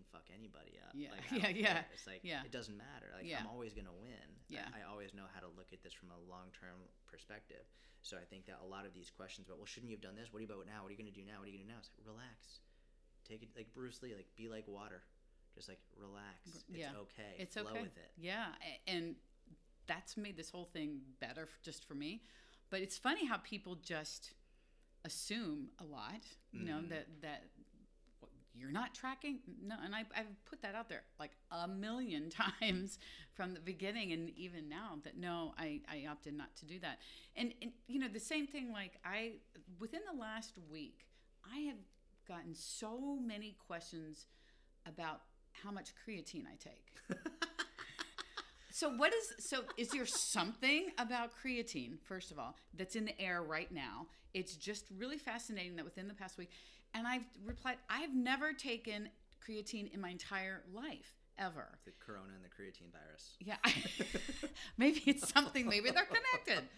can 0.00 0.08
fuck 0.08 0.24
anybody 0.32 0.80
up. 0.80 0.96
Yeah, 0.96 1.12
Like, 1.12 1.28
yeah, 1.36 1.48
yeah, 1.52 1.72
care. 1.84 1.86
It's 1.92 2.08
like 2.08 2.24
yeah. 2.24 2.40
it 2.48 2.52
doesn't 2.52 2.76
matter. 2.76 3.12
Like 3.12 3.28
Yeah. 3.28 3.44
I'm 3.44 3.52
always 3.52 3.76
gonna 3.76 3.92
win. 3.92 4.24
Yeah. 4.48 4.64
I, 4.72 4.80
I 4.80 4.90
always 4.90 5.12
know 5.12 5.28
how 5.28 5.40
to 5.44 5.50
look 5.52 5.76
at 5.76 5.84
this 5.84 5.92
from 5.92 6.08
a 6.10 6.20
long 6.24 6.48
term 6.56 6.80
perspective. 7.04 7.68
So 8.02 8.16
I 8.16 8.24
think 8.24 8.48
that 8.48 8.64
a 8.64 8.68
lot 8.68 8.88
of 8.88 8.96
these 8.96 9.12
questions 9.12 9.46
about 9.46 9.60
well, 9.60 9.68
shouldn't 9.68 9.92
you 9.92 9.96
have 10.00 10.04
done 10.04 10.16
this? 10.16 10.32
What 10.32 10.40
are 10.40 10.44
you 10.46 10.48
about 10.48 10.64
now? 10.64 10.80
What 10.80 10.88
are 10.88 10.96
you 10.96 11.00
gonna 11.00 11.12
do 11.12 11.24
now? 11.28 11.38
What 11.44 11.46
are 11.46 11.52
you 11.52 11.60
gonna 11.60 11.68
do 11.68 11.74
now? 11.76 11.80
It's 11.84 11.92
like 11.92 12.08
relax. 12.08 12.64
Take 13.28 13.44
it 13.44 13.52
like 13.52 13.68
Bruce 13.76 14.00
Lee, 14.00 14.16
like 14.16 14.32
be 14.36 14.48
like 14.48 14.64
water. 14.66 15.04
Just 15.54 15.68
like 15.68 15.82
relax. 16.00 16.40
It's 16.48 16.64
yeah. 16.72 16.96
okay. 17.04 17.36
It's 17.36 17.54
Flow 17.54 17.68
okay. 17.70 17.82
with 17.84 17.96
it. 17.98 18.10
Yeah, 18.16 18.56
and 18.86 19.16
that's 19.86 20.16
made 20.16 20.36
this 20.36 20.48
whole 20.50 20.68
thing 20.72 21.00
better 21.20 21.48
just 21.62 21.84
for 21.86 21.94
me. 21.94 22.22
But 22.70 22.80
it's 22.80 22.96
funny 22.96 23.26
how 23.26 23.38
people 23.38 23.74
just 23.82 24.32
assume 25.04 25.70
a 25.80 25.84
lot, 25.84 26.22
you 26.52 26.64
know, 26.64 26.78
Mhm. 26.80 26.88
that 26.90 27.06
that 27.22 27.44
you're 28.54 28.72
not 28.72 28.94
tracking. 28.94 29.40
No, 29.62 29.76
and 29.84 29.94
I, 29.94 30.00
I've 30.16 30.44
put 30.44 30.62
that 30.62 30.74
out 30.74 30.88
there 30.88 31.02
like 31.18 31.32
a 31.50 31.68
million 31.68 32.30
times 32.60 32.98
from 33.34 33.54
the 33.54 33.60
beginning, 33.60 34.12
and 34.12 34.30
even 34.36 34.68
now 34.68 34.98
that 35.04 35.16
no, 35.16 35.54
I, 35.58 35.80
I 35.88 36.06
opted 36.10 36.34
not 36.34 36.54
to 36.56 36.66
do 36.66 36.78
that. 36.80 36.98
And, 37.36 37.52
and 37.62 37.72
you 37.86 37.98
know, 37.98 38.08
the 38.08 38.20
same 38.20 38.46
thing. 38.46 38.72
Like 38.72 38.98
I, 39.04 39.32
within 39.78 40.00
the 40.10 40.18
last 40.18 40.54
week, 40.70 41.06
I 41.44 41.60
have 41.60 41.78
gotten 42.28 42.54
so 42.54 43.18
many 43.20 43.56
questions 43.66 44.26
about 44.86 45.22
how 45.52 45.70
much 45.70 45.92
creatine 46.06 46.44
I 46.46 46.56
take. 46.56 47.18
So 48.72 48.88
what 48.88 49.12
is 49.12 49.46
so 49.50 49.64
is 49.76 49.88
there 49.88 50.06
something 50.06 50.86
about 50.96 51.32
creatine 51.44 51.98
first 52.02 52.30
of 52.30 52.38
all 52.38 52.56
that's 52.72 52.96
in 52.96 53.04
the 53.04 53.20
air 53.20 53.42
right 53.42 53.70
now? 53.70 54.06
It's 54.32 54.56
just 54.56 54.86
really 54.96 55.18
fascinating 55.18 55.76
that 55.76 55.84
within 55.84 56.08
the 56.08 56.14
past 56.14 56.38
week 56.38 56.50
and 56.94 57.06
I've 57.06 57.24
replied 57.44 57.76
I've 57.88 58.14
never 58.14 58.52
taken 58.52 59.08
creatine 59.46 59.92
in 59.92 60.00
my 60.00 60.10
entire 60.10 60.62
life 60.72 61.14
ever. 61.38 61.78
the 61.84 61.92
corona 62.04 62.32
and 62.34 62.44
the 62.44 62.48
creatine 62.48 62.92
virus. 62.92 63.36
Yeah. 63.40 63.56
maybe 64.78 65.02
it's 65.06 65.28
something 65.28 65.66
maybe 65.66 65.90
they're 65.90 66.04
connected. 66.04 66.68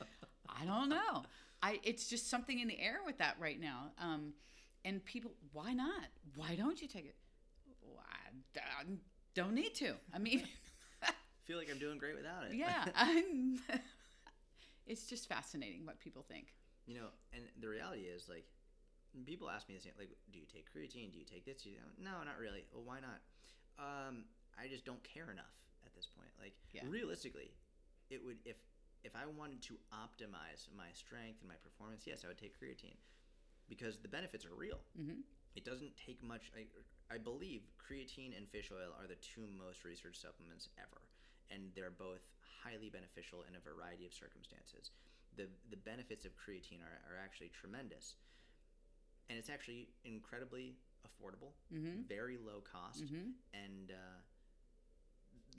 I 0.48 0.64
don't 0.64 0.88
know. 0.88 1.24
I 1.62 1.80
it's 1.82 2.08
just 2.08 2.30
something 2.30 2.58
in 2.60 2.68
the 2.68 2.78
air 2.80 2.98
with 3.04 3.18
that 3.18 3.36
right 3.40 3.60
now. 3.60 3.92
Um 4.00 4.32
and 4.84 5.04
people 5.04 5.32
why 5.52 5.72
not? 5.72 6.06
Why 6.36 6.54
don't 6.54 6.80
you 6.80 6.88
take 6.88 7.06
it? 7.06 7.16
Well, 7.82 7.98
I, 8.00 8.84
don't 9.34 9.54
need 9.54 9.74
to. 9.76 9.94
I 10.14 10.18
mean 10.18 10.44
I 11.02 11.10
feel 11.44 11.58
like 11.58 11.68
I'm 11.70 11.78
doing 11.78 11.98
great 11.98 12.14
without 12.16 12.44
it. 12.44 12.54
yeah 12.54 12.84
I'm, 12.96 13.58
it's 14.86 15.06
just 15.06 15.28
fascinating 15.28 15.86
what 15.86 15.98
people 15.98 16.22
think 16.28 16.48
You 16.86 16.96
know, 16.96 17.06
and 17.32 17.44
the 17.60 17.68
reality 17.68 18.02
is 18.02 18.28
like 18.28 18.44
people 19.26 19.50
ask 19.50 19.68
me 19.68 19.74
the 19.76 19.80
same 19.80 19.92
like 19.98 20.10
do 20.32 20.38
you 20.38 20.46
take 20.46 20.66
creatine? 20.72 21.12
Do 21.12 21.18
you 21.18 21.24
take 21.24 21.44
this? 21.44 21.62
Do 21.62 21.70
you, 21.70 21.78
no, 21.98 22.22
not 22.24 22.38
really. 22.38 22.64
Well, 22.72 22.84
why 22.84 22.98
not? 23.00 23.20
Um, 23.78 24.24
I 24.58 24.68
just 24.68 24.84
don't 24.84 25.02
care 25.04 25.30
enough 25.30 25.56
at 25.84 25.94
this 25.94 26.06
point. 26.06 26.30
Like 26.40 26.54
Yeah. 26.72 26.84
realistically, 26.88 27.52
it 28.10 28.24
would 28.24 28.38
if 28.44 28.56
if 29.04 29.16
I 29.16 29.26
wanted 29.26 29.60
to 29.62 29.78
optimize 29.92 30.70
my 30.76 30.92
strength 30.92 31.40
and 31.40 31.48
my 31.48 31.56
performance, 31.56 32.06
yes, 32.06 32.24
I 32.24 32.28
would 32.28 32.38
take 32.38 32.54
creatine 32.58 32.96
because 33.68 33.98
the 33.98 34.08
benefits 34.08 34.44
are 34.44 34.54
real. 34.54 34.80
Mhm. 34.98 35.22
It 35.54 35.64
doesn't 35.64 35.96
take 35.96 36.22
much. 36.22 36.50
I, 36.56 36.66
I 37.12 37.18
believe 37.18 37.62
creatine 37.78 38.36
and 38.36 38.48
fish 38.48 38.70
oil 38.72 38.94
are 38.98 39.06
the 39.06 39.16
two 39.16 39.46
most 39.46 39.84
researched 39.84 40.20
supplements 40.20 40.68
ever, 40.78 41.02
and 41.50 41.74
they're 41.74 41.90
both 41.90 42.22
highly 42.40 42.88
beneficial 42.88 43.42
in 43.42 43.56
a 43.56 43.60
variety 43.60 44.06
of 44.06 44.14
circumstances. 44.14 44.90
the 45.36 45.48
The 45.70 45.76
benefits 45.76 46.24
of 46.24 46.32
creatine 46.36 46.80
are, 46.80 47.02
are 47.12 47.18
actually 47.18 47.50
tremendous, 47.50 48.16
and 49.28 49.38
it's 49.38 49.48
actually 49.50 49.88
incredibly 50.04 50.76
affordable, 51.06 51.52
Mhm. 51.72 52.06
very 52.06 52.36
low 52.38 52.60
cost, 52.60 53.04
Mhm. 53.04 53.32
and 53.54 53.90
uh, 53.90 54.20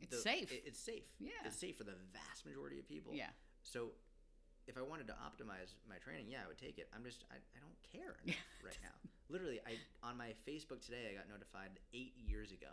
It's 0.02 0.22
safe. 0.24 0.52
it- 0.52 0.64
it's 0.66 0.80
safe. 0.80 1.06
Yeah. 1.20 1.32
it's 1.46 1.58
safe 1.58 1.78
for 1.78 1.84
the 1.84 1.96
vast 1.96 2.46
majority 2.46 2.80
of 2.80 2.88
people. 2.88 3.14
yeah 3.14 3.32
So, 3.62 3.96
if 4.68 4.78
I 4.78 4.82
wanted 4.82 5.08
to 5.08 5.14
optimize 5.14 5.76
my 5.88 5.98
training, 6.00 6.28
yeah, 6.30 6.44
I 6.44 6.48
would 6.48 6.58
take 6.58 6.78
it. 6.78 6.90
I'm 6.94 7.04
just 7.04 7.24
I, 7.32 7.36
I 7.36 7.60
don't 7.60 7.82
care 7.84 8.16
right 8.64 8.80
now. 8.82 8.96
Literally, 9.30 9.60
I 9.66 9.80
on 10.02 10.18
my 10.18 10.34
Facebook 10.46 10.82
today, 10.82 11.10
I 11.12 11.14
got 11.16 11.30
notified 11.30 11.80
eight 11.94 12.16
years 12.18 12.52
ago 12.52 12.72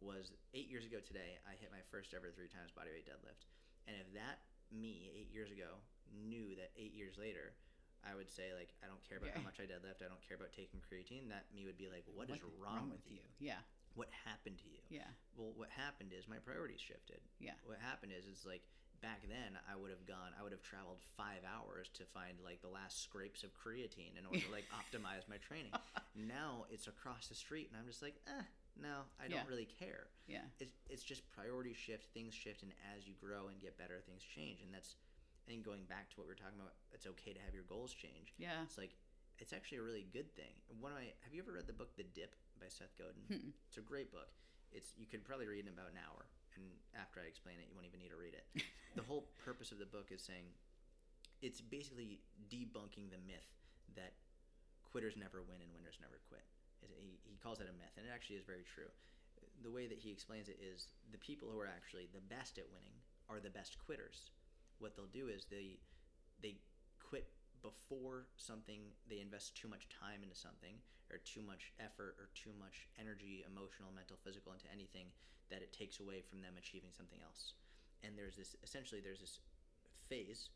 was 0.00 0.32
eight 0.54 0.66
years 0.68 0.84
ago 0.84 0.98
today. 1.00 1.38
I 1.46 1.54
hit 1.54 1.70
my 1.70 1.82
first 1.82 2.12
ever 2.14 2.30
three 2.32 2.48
times 2.48 2.70
bodyweight 2.72 3.04
deadlift, 3.06 3.46
and 3.86 3.96
if 4.00 4.12
that 4.14 4.42
me 4.70 5.10
eight 5.14 5.30
years 5.30 5.50
ago 5.50 5.80
knew 6.12 6.54
that 6.56 6.72
eight 6.76 6.92
years 6.92 7.18
later. 7.18 7.54
I 8.02 8.14
would 8.14 8.30
say 8.30 8.50
like 8.56 8.74
I 8.82 8.86
don't 8.90 9.02
care 9.06 9.18
about 9.18 9.30
how 9.34 9.42
much 9.42 9.58
I 9.62 9.66
deadlift. 9.70 10.02
I 10.02 10.08
don't 10.10 10.22
care 10.26 10.36
about 10.36 10.52
taking 10.52 10.80
creatine. 10.82 11.28
That 11.30 11.46
me 11.54 11.66
would 11.66 11.78
be 11.78 11.88
like, 11.88 12.04
what 12.14 12.30
is 12.30 12.42
wrong, 12.58 12.90
with 12.90 13.06
you? 13.06 13.22
yeah 13.38 13.62
What 13.94 14.08
happened 14.26 14.58
to 14.64 14.68
you? 14.68 14.82
yeah 14.90 15.10
Well, 15.36 15.52
what 15.54 15.70
happened 15.70 16.10
is 16.16 16.26
my 16.28 16.38
priorities 16.42 16.80
shifted. 16.82 17.20
Yeah. 17.38 17.54
What 17.64 17.78
happened 17.78 18.12
is, 18.16 18.26
it's 18.26 18.44
like 18.46 18.62
back 19.00 19.22
then 19.26 19.58
I 19.70 19.74
would 19.74 19.90
have 19.90 20.06
gone, 20.06 20.30
I 20.38 20.42
would 20.42 20.52
have 20.52 20.62
traveled 20.62 20.98
five 21.16 21.42
hours 21.46 21.90
to 21.98 22.04
find 22.14 22.38
like 22.42 22.62
the 22.62 22.70
last 22.70 23.02
scrapes 23.02 23.42
of 23.42 23.50
creatine 23.54 24.14
in 24.18 24.26
order 24.26 24.42
to 24.46 24.50
like 24.52 24.66
optimize 24.80 25.26
my 25.30 25.38
training. 25.38 25.72
now 26.14 26.66
it's 26.70 26.86
across 26.86 27.26
the 27.28 27.34
street, 27.34 27.68
and 27.70 27.78
I'm 27.80 27.86
just 27.86 28.02
like, 28.02 28.14
eh, 28.26 28.42
no, 28.80 29.06
I 29.18 29.28
don't 29.28 29.42
Yeah. 29.42 29.48
really 29.50 29.66
care. 29.78 30.06
yeah 30.26 30.46
It's 30.58 30.74
it's 30.88 31.02
just 31.04 31.22
priority 31.30 31.74
shift, 31.74 32.06
things 32.14 32.34
shift, 32.34 32.62
and 32.62 32.72
as 32.96 33.06
you 33.06 33.14
grow 33.20 33.48
and 33.48 33.60
get 33.60 33.76
better, 33.78 34.00
things 34.06 34.22
change, 34.22 34.62
and 34.62 34.72
that's. 34.74 34.96
Think 35.46 35.66
going 35.66 35.84
back 35.90 36.08
to 36.10 36.16
what 36.16 36.26
we 36.26 36.32
were 36.32 36.38
talking 36.38 36.60
about, 36.60 36.74
it's 36.94 37.06
okay 37.18 37.34
to 37.34 37.42
have 37.42 37.52
your 37.54 37.66
goals 37.66 37.90
change. 37.92 38.30
yeah 38.38 38.62
It's 38.62 38.78
like 38.78 38.94
it's 39.42 39.50
actually 39.52 39.78
a 39.82 39.86
really 39.86 40.06
good 40.12 40.30
thing. 40.38 40.54
One 40.78 40.92
of 40.94 40.98
my 41.02 41.10
have 41.26 41.34
you 41.34 41.42
ever 41.42 41.52
read 41.58 41.66
the 41.66 41.74
book 41.74 41.96
The 41.98 42.06
Dip 42.06 42.36
by 42.62 42.70
Seth 42.70 42.94
Godin? 42.94 43.26
Mm-mm. 43.26 43.52
It's 43.66 43.76
a 43.78 43.84
great 43.84 44.12
book. 44.14 44.30
It's 44.70 44.94
you 44.96 45.06
could 45.10 45.26
probably 45.26 45.50
read 45.50 45.66
it 45.66 45.68
in 45.68 45.74
about 45.74 45.90
an 45.90 45.98
hour, 45.98 46.30
and 46.54 46.62
after 46.94 47.18
I 47.18 47.26
explain 47.26 47.58
it, 47.58 47.66
you 47.68 47.74
won't 47.74 47.90
even 47.90 47.98
need 47.98 48.14
to 48.14 48.20
read 48.20 48.38
it. 48.38 48.46
the 48.96 49.02
whole 49.02 49.26
purpose 49.42 49.72
of 49.74 49.82
the 49.82 49.88
book 49.88 50.08
is 50.14 50.22
saying 50.22 50.46
it's 51.42 51.58
basically 51.60 52.22
debunking 52.46 53.10
the 53.10 53.18
myth 53.26 53.50
that 53.98 54.14
quitters 54.86 55.18
never 55.18 55.42
win 55.42 55.58
and 55.58 55.74
winners 55.74 55.98
never 56.00 56.22
quit. 56.30 56.46
It- 56.86 56.94
He, 57.02 57.18
he 57.26 57.36
calls 57.42 57.58
it 57.60 57.66
a 57.68 57.74
myth, 57.74 57.92
and 57.98 58.06
it 58.06 58.12
actually 58.14 58.36
is 58.38 58.46
very 58.46 58.62
true. 58.62 58.88
The 59.62 59.70
way 59.74 59.86
that 59.90 59.98
he 59.98 60.10
explains 60.14 60.48
it 60.48 60.58
is 60.62 60.88
the 61.10 61.18
people 61.18 61.50
who 61.50 61.58
are 61.58 61.68
actually 61.68 62.06
the 62.14 62.22
best 62.22 62.58
at 62.62 62.70
winning 62.70 62.94
are 63.28 63.40
the 63.42 63.50
best 63.50 63.76
quitters. 63.82 64.30
What 64.82 64.98
they'll 64.98 65.14
do 65.14 65.30
is 65.30 65.46
they 65.46 65.78
they 66.42 66.58
quit 66.98 67.30
before 67.62 68.26
something 68.34 68.90
they 69.06 69.22
invest 69.22 69.54
too 69.54 69.70
much 69.70 69.86
time 69.86 70.26
into 70.26 70.34
something 70.34 70.82
or 71.06 71.22
too 71.22 71.46
much 71.46 71.70
effort 71.78 72.18
or 72.18 72.34
too 72.34 72.50
much 72.58 72.90
energy 72.98 73.46
emotional 73.46 73.94
mental 73.94 74.18
physical 74.26 74.50
into 74.50 74.66
anything 74.74 75.14
that 75.54 75.62
it 75.62 75.70
takes 75.70 76.02
away 76.02 76.18
from 76.18 76.42
them 76.42 76.58
achieving 76.58 76.90
something 76.90 77.22
else. 77.22 77.54
And 78.02 78.18
there's 78.18 78.34
this 78.34 78.58
essentially 78.66 78.98
there's 78.98 79.22
this 79.22 79.38
phase 80.10 80.50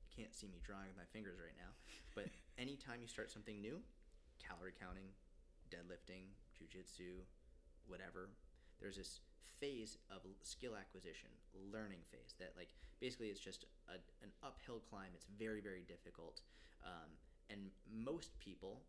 you 0.00 0.22
can't 0.22 0.34
see 0.34 0.48
me 0.48 0.64
drawing 0.64 0.88
with 0.88 0.96
my 0.96 1.08
fingers 1.12 1.36
right 1.36 1.54
now 1.60 1.70
but 2.14 2.26
anytime 2.58 3.04
you 3.04 3.06
start 3.06 3.30
something 3.30 3.60
new 3.60 3.78
calorie 4.40 4.72
counting 4.74 5.12
deadlifting 5.68 6.32
jujitsu 6.56 7.20
whatever 7.86 8.30
there's 8.80 8.96
this 8.96 9.20
phase 9.60 9.98
of 10.10 10.20
skill 10.42 10.76
acquisition 10.76 11.30
learning 11.72 12.00
phase 12.10 12.34
that 12.38 12.52
like 12.56 12.68
basically 13.00 13.28
it's 13.28 13.40
just 13.40 13.64
a, 13.88 13.94
an 14.22 14.30
uphill 14.42 14.80
climb 14.90 15.08
it's 15.14 15.26
very 15.38 15.60
very 15.60 15.82
difficult 15.88 16.40
um, 16.84 17.10
and 17.50 17.70
most 17.88 18.36
people 18.38 18.82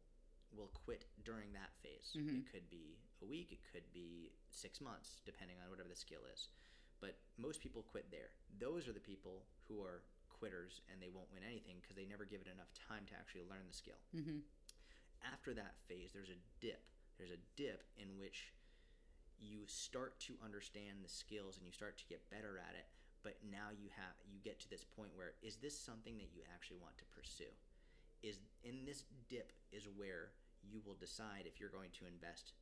will 0.55 0.72
quit 0.86 1.05
during 1.24 1.51
that 1.53 1.72
phase 1.84 2.16
Mhm. 2.16 2.39
it 2.43 2.51
could 2.51 2.70
be 2.70 2.97
a 3.22 3.26
week 3.26 3.51
it 3.51 3.60
could 3.72 3.88
be 3.93 4.32
six 4.49 4.80
months 4.82 5.22
depending 5.26 5.58
on 5.64 5.70
whatever 5.70 5.89
the 5.89 5.95
skill 5.95 6.22
is 6.34 6.49
but 6.99 7.16
most 7.38 7.62
people 7.62 7.84
quit 7.84 8.10
there 8.12 8.32
those 8.60 8.88
are 8.88 8.93
the 8.93 8.99
people 8.99 9.43
who 9.68 9.82
are 9.82 10.01
quitters 10.30 10.82
and 10.91 11.01
they 11.01 11.10
won't 11.10 11.32
win 11.34 11.43
anything 11.43 11.78
because 11.82 11.95
they 11.95 12.05
never 12.05 12.24
give 12.26 12.41
it 12.41 12.47
enough 12.51 12.70
time 12.88 13.03
to 13.10 13.16
actually 13.18 13.41
learn 13.49 13.66
the 13.68 13.74
skill. 13.74 13.97
Mm-hmm. 14.16 14.45
After 15.34 15.51
that 15.55 15.74
phase, 15.89 16.12
there's 16.14 16.30
a 16.30 16.38
dip. 16.62 16.86
There's 17.18 17.32
a 17.34 17.41
dip 17.58 17.82
in 17.97 18.20
which 18.22 18.53
you 19.40 19.66
start 19.66 20.20
to 20.28 20.34
understand 20.44 21.02
the 21.04 21.10
skills 21.10 21.58
and 21.58 21.66
you 21.66 21.72
start 21.72 21.98
to 21.98 22.10
get 22.10 22.30
better 22.30 22.58
at 22.58 22.76
it. 22.76 22.86
But 23.24 23.38
now 23.46 23.74
you 23.74 23.90
have 23.98 24.14
you 24.26 24.40
get 24.44 24.60
to 24.62 24.70
this 24.70 24.86
point 24.86 25.12
where 25.16 25.34
is 25.42 25.58
this 25.58 25.78
something 25.78 26.18
that 26.18 26.34
you 26.34 26.42
actually 26.54 26.78
want 26.82 26.98
to 26.98 27.06
pursue? 27.14 27.52
Is 28.24 28.40
in 28.64 28.86
this 28.86 29.04
dip 29.30 29.54
is 29.72 29.86
where 29.86 30.34
you 30.64 30.82
will 30.86 30.98
decide 30.98 31.46
if 31.46 31.60
you're 31.60 31.74
going 31.74 31.94
to 32.02 32.10
invest 32.10 32.54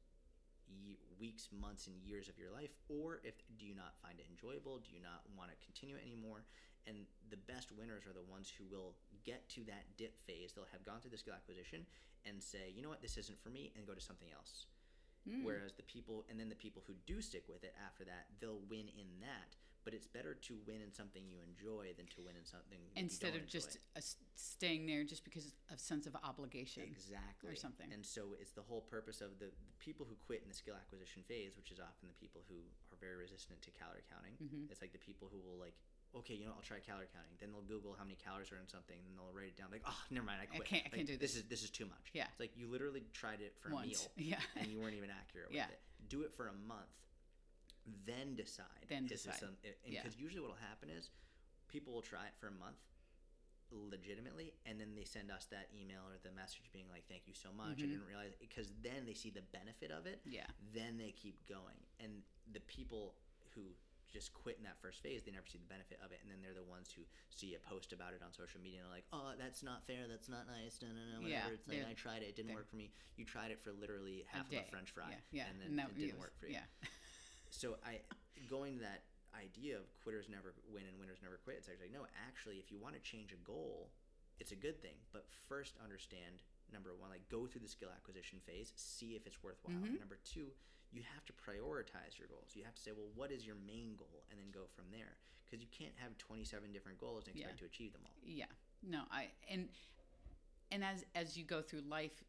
weeks, 1.19 1.49
months, 1.53 1.87
and 1.87 1.95
years 2.01 2.27
of 2.27 2.37
your 2.41 2.49
life, 2.49 2.73
or 2.89 3.21
if 3.23 3.37
do 3.59 3.65
you 3.65 3.75
not 3.75 3.93
find 4.01 4.19
it 4.19 4.25
enjoyable? 4.29 4.81
Do 4.81 4.91
you 4.91 5.01
not 5.01 5.21
want 5.37 5.53
to 5.53 5.57
continue 5.63 5.95
it 5.95 6.03
anymore? 6.03 6.43
And 6.87 7.05
the 7.29 7.37
best 7.49 7.71
winners 7.71 8.05
are 8.05 8.13
the 8.13 8.25
ones 8.25 8.51
who 8.51 8.65
will 8.69 8.93
get 9.25 9.47
to 9.57 9.65
that 9.65 9.85
dip 9.97 10.17
phase. 10.25 10.53
They'll 10.53 10.69
have 10.71 10.85
gone 10.85 11.01
through 11.01 11.13
the 11.13 11.21
skill 11.21 11.33
acquisition 11.33 11.85
and 12.25 12.41
say, 12.41 12.73
you 12.73 12.81
know 12.81 12.89
what, 12.89 13.01
this 13.01 13.17
isn't 13.17 13.41
for 13.41 13.49
me, 13.49 13.71
and 13.77 13.85
go 13.85 13.93
to 13.93 14.01
something 14.01 14.29
else. 14.33 14.65
Mm. 15.27 15.43
Whereas 15.43 15.73
the 15.73 15.83
people, 15.83 16.25
and 16.29 16.39
then 16.39 16.49
the 16.49 16.55
people 16.55 16.83
who 16.85 16.93
do 17.05 17.21
stick 17.21 17.43
with 17.49 17.63
it 17.63 17.73
after 17.85 18.05
that, 18.05 18.27
they'll 18.39 18.61
win 18.69 18.87
in 18.93 19.09
that. 19.21 19.57
But 19.83 19.93
it's 19.93 20.07
better 20.09 20.33
to 20.33 20.57
win 20.65 20.81
in 20.81 20.89
something 20.89 21.21
you 21.29 21.37
enjoy 21.45 21.93
than 21.93 22.09
to 22.17 22.25
win 22.25 22.33
in 22.33 22.41
something 22.45 22.81
Instead 22.97 23.37
you 23.37 23.41
of 23.41 23.45
just 23.45 23.77
enjoy. 23.77 24.01
uh, 24.01 24.01
staying 24.33 24.85
there 24.89 25.03
just 25.05 25.21
because 25.23 25.53
of 25.69 25.77
sense 25.79 26.07
of 26.09 26.17
obligation. 26.25 26.81
exactly 26.89 27.53
or 27.53 27.55
something. 27.55 27.93
And 27.93 28.01
so 28.03 28.33
it's 28.41 28.49
the 28.49 28.65
whole 28.65 28.81
purpose 28.81 29.21
of 29.21 29.37
the, 29.37 29.53
the 29.53 29.77
people 29.77 30.05
who 30.09 30.17
quit 30.25 30.41
in 30.41 30.49
the 30.49 30.57
skill 30.57 30.73
acquisition 30.73 31.21
phase, 31.29 31.53
which 31.55 31.69
is 31.69 31.77
often 31.77 32.09
the 32.09 32.17
people 32.17 32.41
who 32.49 32.65
are 32.89 32.97
very 32.97 33.13
resistant 33.15 33.61
to 33.61 33.69
calorie 33.77 34.01
counting. 34.09 34.33
Mhm. 34.41 34.71
It's 34.73 34.81
like 34.81 34.91
the 34.91 34.97
people 35.05 35.29
who 35.29 35.37
will 35.37 35.57
like, 35.61 35.77
okay, 36.17 36.33
you 36.33 36.45
know, 36.45 36.53
I'll 36.55 36.61
try 36.63 36.79
calorie 36.79 37.07
counting. 37.11 37.35
Then 37.39 37.51
they'll 37.51 37.61
Google 37.67 37.95
how 37.97 38.03
many 38.03 38.15
calories 38.15 38.51
are 38.51 38.57
in 38.59 38.67
something, 38.67 38.95
and 39.05 39.17
they'll 39.17 39.31
write 39.35 39.51
it 39.51 39.57
down. 39.57 39.67
Like, 39.71 39.83
oh, 39.85 39.97
never 40.11 40.25
mind, 40.25 40.39
I 40.41 40.45
quit. 40.47 40.65
can't- 40.65 40.85
I 40.85 40.89
can't 40.95 41.07
do 41.07 41.17
This 41.17 41.33
this. 41.35 41.43
is 41.43 41.49
this 41.49 41.63
is 41.63 41.69
too 41.69 41.85
much. 41.85 42.11
Yeah. 42.13 42.27
It's 42.31 42.39
like 42.39 42.55
you 42.55 42.67
literally 42.67 43.03
tried 43.13 43.41
it 43.41 43.55
for 43.59 43.69
a 43.69 43.81
meal. 43.85 43.99
Yeah. 44.17 44.39
and 44.55 44.67
you 44.67 44.79
weren't 44.79 44.95
even 44.95 45.09
accurate 45.11 45.49
Yeah. 45.51 45.67
with 45.67 45.75
it. 45.75 45.81
Do 46.09 46.21
it 46.23 46.31
for 46.35 46.47
a 46.47 46.53
month, 46.67 46.93
then 48.05 48.35
decide. 48.35 48.85
Then 48.87 49.05
decide. 49.07 49.35
some- 49.39 49.57
and 49.63 49.75
Yeah. 49.93 50.01
because 50.03 50.17
usually 50.19 50.41
what 50.41 50.51
will 50.55 50.65
happen 50.69 50.89
is 50.89 51.09
people 51.67 51.93
will 51.93 52.01
try 52.05 52.25
it 52.27 52.35
for 52.39 52.47
a 52.47 52.51
month 52.55 52.77
legitimately 53.71 54.53
and 54.67 54.79
then 54.79 54.93
they 54.95 55.03
send 55.03 55.31
us 55.31 55.45
that 55.47 55.67
email 55.73 55.99
or 56.07 56.15
the 56.23 56.31
message 56.31 56.69
being 56.71 56.85
like 56.87 57.03
thank 57.09 57.23
you 57.27 57.33
so 57.33 57.51
much 57.51 57.69
i 57.69 57.81
Mhm. 57.81 57.89
didn't 57.97 58.05
realize 58.05 58.35
because 58.39 58.71
then 58.83 59.05
they 59.05 59.13
see 59.15 59.31
the 59.31 59.41
benefit 59.41 59.89
of 59.91 60.05
it 60.05 60.21
Yeah. 60.23 60.45
then 60.71 60.97
they 60.97 61.11
keep 61.11 61.43
going 61.47 61.75
and 61.99 62.23
the 62.53 62.59
people 62.61 63.15
who 63.55 63.75
just 64.15 64.31
quit 64.31 64.55
in 64.55 64.63
that 64.63 64.79
first 64.79 65.03
phase 65.03 65.27
they 65.27 65.35
never 65.35 65.43
see 65.43 65.59
the 65.59 65.67
benefit 65.67 65.99
of 65.99 66.15
it 66.15 66.23
and 66.23 66.31
then 66.31 66.39
they're 66.39 66.55
the 66.55 66.63
ones 66.71 66.87
who 66.95 67.03
see 67.27 67.51
a 67.51 67.61
post 67.67 67.91
about 67.91 68.15
it 68.15 68.23
on 68.23 68.31
social 68.31 68.63
media 68.63 68.79
and 68.79 68.87
are 68.87 68.95
like 68.95 69.03
oh 69.11 69.35
that's 69.35 69.59
not 69.59 69.83
fair 69.83 70.07
that's 70.07 70.31
not 70.31 70.47
nice 70.47 70.79
no 70.79 70.87
no 70.95 71.03
no 71.03 71.19
whatever 71.19 71.51
Yeah, 71.51 71.59
it's 71.59 71.67
like 71.67 71.83
i 71.83 71.91
tried 71.91 72.23
it 72.23 72.31
it 72.31 72.35
didn't 72.39 72.55
work 72.55 72.71
for 72.71 72.79
me 72.79 72.95
you 73.19 73.27
tried 73.27 73.51
it 73.51 73.59
for 73.59 73.75
literally 73.75 74.23
half 74.31 74.47
of 74.47 74.55
a 74.55 74.63
french 74.71 74.95
fry 74.95 75.11
Yeah. 75.11 75.43
Yeah. 75.43 75.47
and 75.51 75.59
then 75.59 75.75
it 75.75 75.99
didn't 75.99 76.15
was- 76.15 76.31
work 76.31 76.35
for 76.39 76.47
you 76.47 76.55
Yeah. 76.63 76.65
so 77.51 77.75
I 77.83 77.99
going 78.47 78.79
to 78.79 78.87
that 78.87 79.03
idea 79.35 79.75
of 79.75 79.83
quitters 79.99 80.31
never 80.31 80.55
win 80.71 80.87
and 80.87 80.95
winners 80.95 81.19
never 81.19 81.35
quit. 81.43 81.59
It's 81.59 81.67
actually 81.67 81.91
no. 81.91 82.07
Actually, 82.23 82.55
if 82.55 82.71
you 82.71 82.79
want 82.79 82.95
to 82.95 83.01
change 83.03 83.35
a 83.35 83.39
goal, 83.43 83.91
it's 84.39 84.51
a 84.51 84.55
good 84.55 84.79
thing. 84.79 84.95
But 85.11 85.27
first, 85.51 85.75
understand 85.83 86.39
number 86.71 86.95
one, 86.95 87.11
like 87.11 87.27
go 87.27 87.43
through 87.45 87.59
the 87.59 87.67
skill 87.67 87.91
acquisition 87.91 88.39
phase, 88.47 88.71
see 88.79 89.19
if 89.19 89.27
it's 89.27 89.43
worthwhile. 89.43 89.75
Mhm. 89.75 89.99
Number 89.99 90.19
two, 90.23 90.55
you 90.95 91.03
have 91.13 91.25
to 91.25 91.33
prioritize 91.33 92.17
your 92.17 92.27
goals. 92.27 92.51
You 92.55 92.63
have 92.63 92.75
to 92.75 92.81
say, 92.81 92.91
well, 92.95 93.09
what 93.15 93.31
is 93.31 93.45
your 93.45 93.55
main 93.67 93.95
goal, 93.97 94.23
and 94.31 94.39
then 94.39 94.47
go 94.51 94.65
from 94.75 94.85
there. 94.91 95.17
Because 95.45 95.61
you 95.61 95.67
can't 95.71 95.93
have 95.97 96.17
twenty-seven 96.17 96.71
different 96.71 96.97
goals 96.97 97.27
and 97.27 97.35
expect 97.35 97.55
Yeah. 97.57 97.59
to 97.59 97.65
achieve 97.65 97.93
them 97.93 98.01
all. 98.05 98.15
Yeah. 98.23 98.45
No, 98.81 99.03
I 99.11 99.29
and 99.47 99.69
and 100.71 100.83
as 100.83 101.05
as 101.13 101.37
you 101.37 101.43
go 101.43 101.61
through 101.61 101.81
life, 101.81 102.23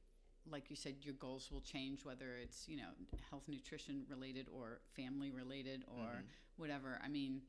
like 0.50 0.68
you 0.70 0.76
said, 0.76 0.96
your 1.00 1.14
goals 1.14 1.50
will 1.50 1.62
change 1.62 2.04
whether 2.04 2.36
it's, 2.36 2.68
you 2.68 2.76
know, 2.76 2.90
health 3.30 3.44
nutrition 3.48 4.04
related 4.08 4.48
or 4.52 4.80
family 4.94 5.30
related 5.30 5.84
or 5.88 6.04
Mhm. 6.22 6.26
whatever. 6.56 7.00
I 7.02 7.08
mean, 7.08 7.42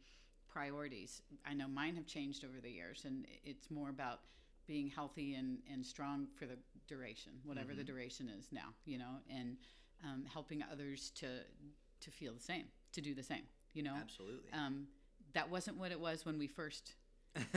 priorities. 0.47 1.22
I 1.45 1.53
know 1.53 1.68
mine 1.68 1.95
have 1.95 2.05
changed 2.07 2.43
over 2.45 2.59
the 2.61 2.72
years 2.72 3.05
and 3.05 3.28
it's 3.43 3.70
more 3.70 3.89
about 3.89 4.22
being 4.65 4.88
healthy 4.89 5.36
and, 5.36 5.61
and 5.70 5.86
strong 5.86 6.28
for 6.28 6.45
the 6.45 6.57
duration, 6.88 7.34
whatever 7.43 7.74
the 7.76 7.84
Mhm. 7.84 7.88
duration 7.88 8.30
is 8.30 8.51
now, 8.51 8.74
you 8.86 8.97
know, 8.97 9.22
and 9.30 9.57
um, 10.04 10.26
helping 10.32 10.64
others 10.72 11.12
to 11.16 11.28
to 12.02 12.12
feel 12.12 12.34
the 12.34 12.39
same, 12.39 12.66
to 12.93 13.02
do 13.02 13.14
the 13.14 13.24
same, 13.24 13.43
you 13.74 13.84
know. 13.84 13.95
Absolutely. 14.00 14.52
Um, 14.54 14.88
that 15.34 15.50
wasn't 15.50 15.78
what 15.78 15.91
it 15.91 16.00
was 16.00 16.26
when 16.26 16.38
we 16.38 16.48
first 16.48 16.95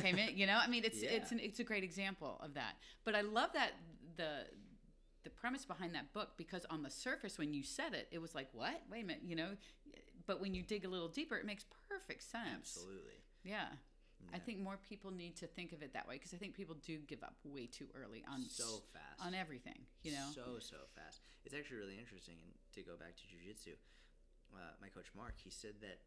came 0.00 0.16
in. 0.16 0.36
You 0.36 0.46
know, 0.46 0.58
I 0.62 0.66
mean, 0.66 0.84
it's 0.84 0.98
it's 1.02 1.32
an, 1.32 1.40
it's 1.40 1.60
a 1.60 1.64
great 1.64 1.84
example 1.84 2.40
of 2.42 2.54
that. 2.54 2.76
But 3.04 3.14
I 3.14 3.20
love 3.20 3.50
that 3.54 3.72
the 4.16 4.46
the 5.22 5.30
premise 5.30 5.64
behind 5.64 5.94
that 5.94 6.12
book 6.12 6.30
because 6.36 6.64
on 6.70 6.82
the 6.82 6.90
surface, 6.90 7.38
when 7.38 7.52
you 7.52 7.62
said 7.62 7.92
it, 7.92 8.08
it 8.10 8.18
was 8.18 8.34
like, 8.34 8.48
what? 8.52 8.82
Wait 8.90 9.04
a 9.04 9.06
minute, 9.06 9.22
you 9.24 9.36
know. 9.36 9.50
But 10.26 10.40
when 10.40 10.54
you 10.54 10.62
dig 10.62 10.84
a 10.84 10.88
little 10.88 11.08
deeper, 11.08 11.36
it 11.36 11.44
makes 11.44 11.64
perfect 11.88 12.22
sense. 12.22 12.76
Absolutely. 12.76 13.20
Yeah. 13.44 13.66
I 14.34 14.38
think 14.38 14.60
more 14.60 14.78
people 14.88 15.10
need 15.10 15.36
to 15.36 15.46
think 15.46 15.72
of 15.72 15.82
it 15.82 15.94
that 15.94 16.06
way 16.06 16.14
because 16.16 16.34
I 16.34 16.36
think 16.36 16.54
people 16.54 16.76
do 16.86 16.98
give 17.06 17.22
up 17.22 17.34
way 17.44 17.66
too 17.66 17.86
early 17.94 18.22
on 18.30 18.48
so 18.48 18.82
fast 18.92 19.26
on 19.26 19.34
everything. 19.34 19.80
You 20.02 20.12
know. 20.12 20.28
so 20.34 20.42
so 20.60 20.76
fast 20.94 21.20
it's 21.44 21.54
actually 21.54 21.78
really 21.80 21.98
interesting 21.98 22.36
and 22.44 22.52
to 22.74 22.82
go 22.82 22.96
back 22.96 23.16
to 23.16 23.24
jiu-jitsu 23.26 23.74
uh, 24.54 24.74
my 24.80 24.88
coach 24.88 25.08
mark 25.16 25.34
he 25.40 25.50
said 25.50 25.74
that 25.80 26.02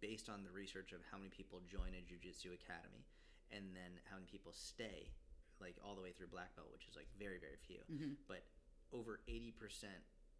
based 0.00 0.28
on 0.32 0.42
the 0.42 0.50
research 0.50 0.92
of 0.96 1.00
how 1.12 1.18
many 1.20 1.28
people 1.28 1.60
join 1.68 1.92
a 1.94 2.02
jiu-jitsu 2.02 2.50
academy 2.56 3.04
and 3.52 3.76
then 3.76 4.00
how 4.08 4.16
many 4.16 4.26
people 4.26 4.52
stay 4.52 5.12
like 5.60 5.76
all 5.84 5.94
the 5.94 6.02
way 6.02 6.10
through 6.10 6.26
black 6.30 6.50
belt 6.56 6.68
which 6.72 6.88
is 6.88 6.96
like 6.96 7.08
very 7.18 7.38
very 7.38 7.56
few 7.60 7.80
Mhm. 7.90 8.16
but 8.26 8.42
over 8.92 9.20
80% 9.28 9.52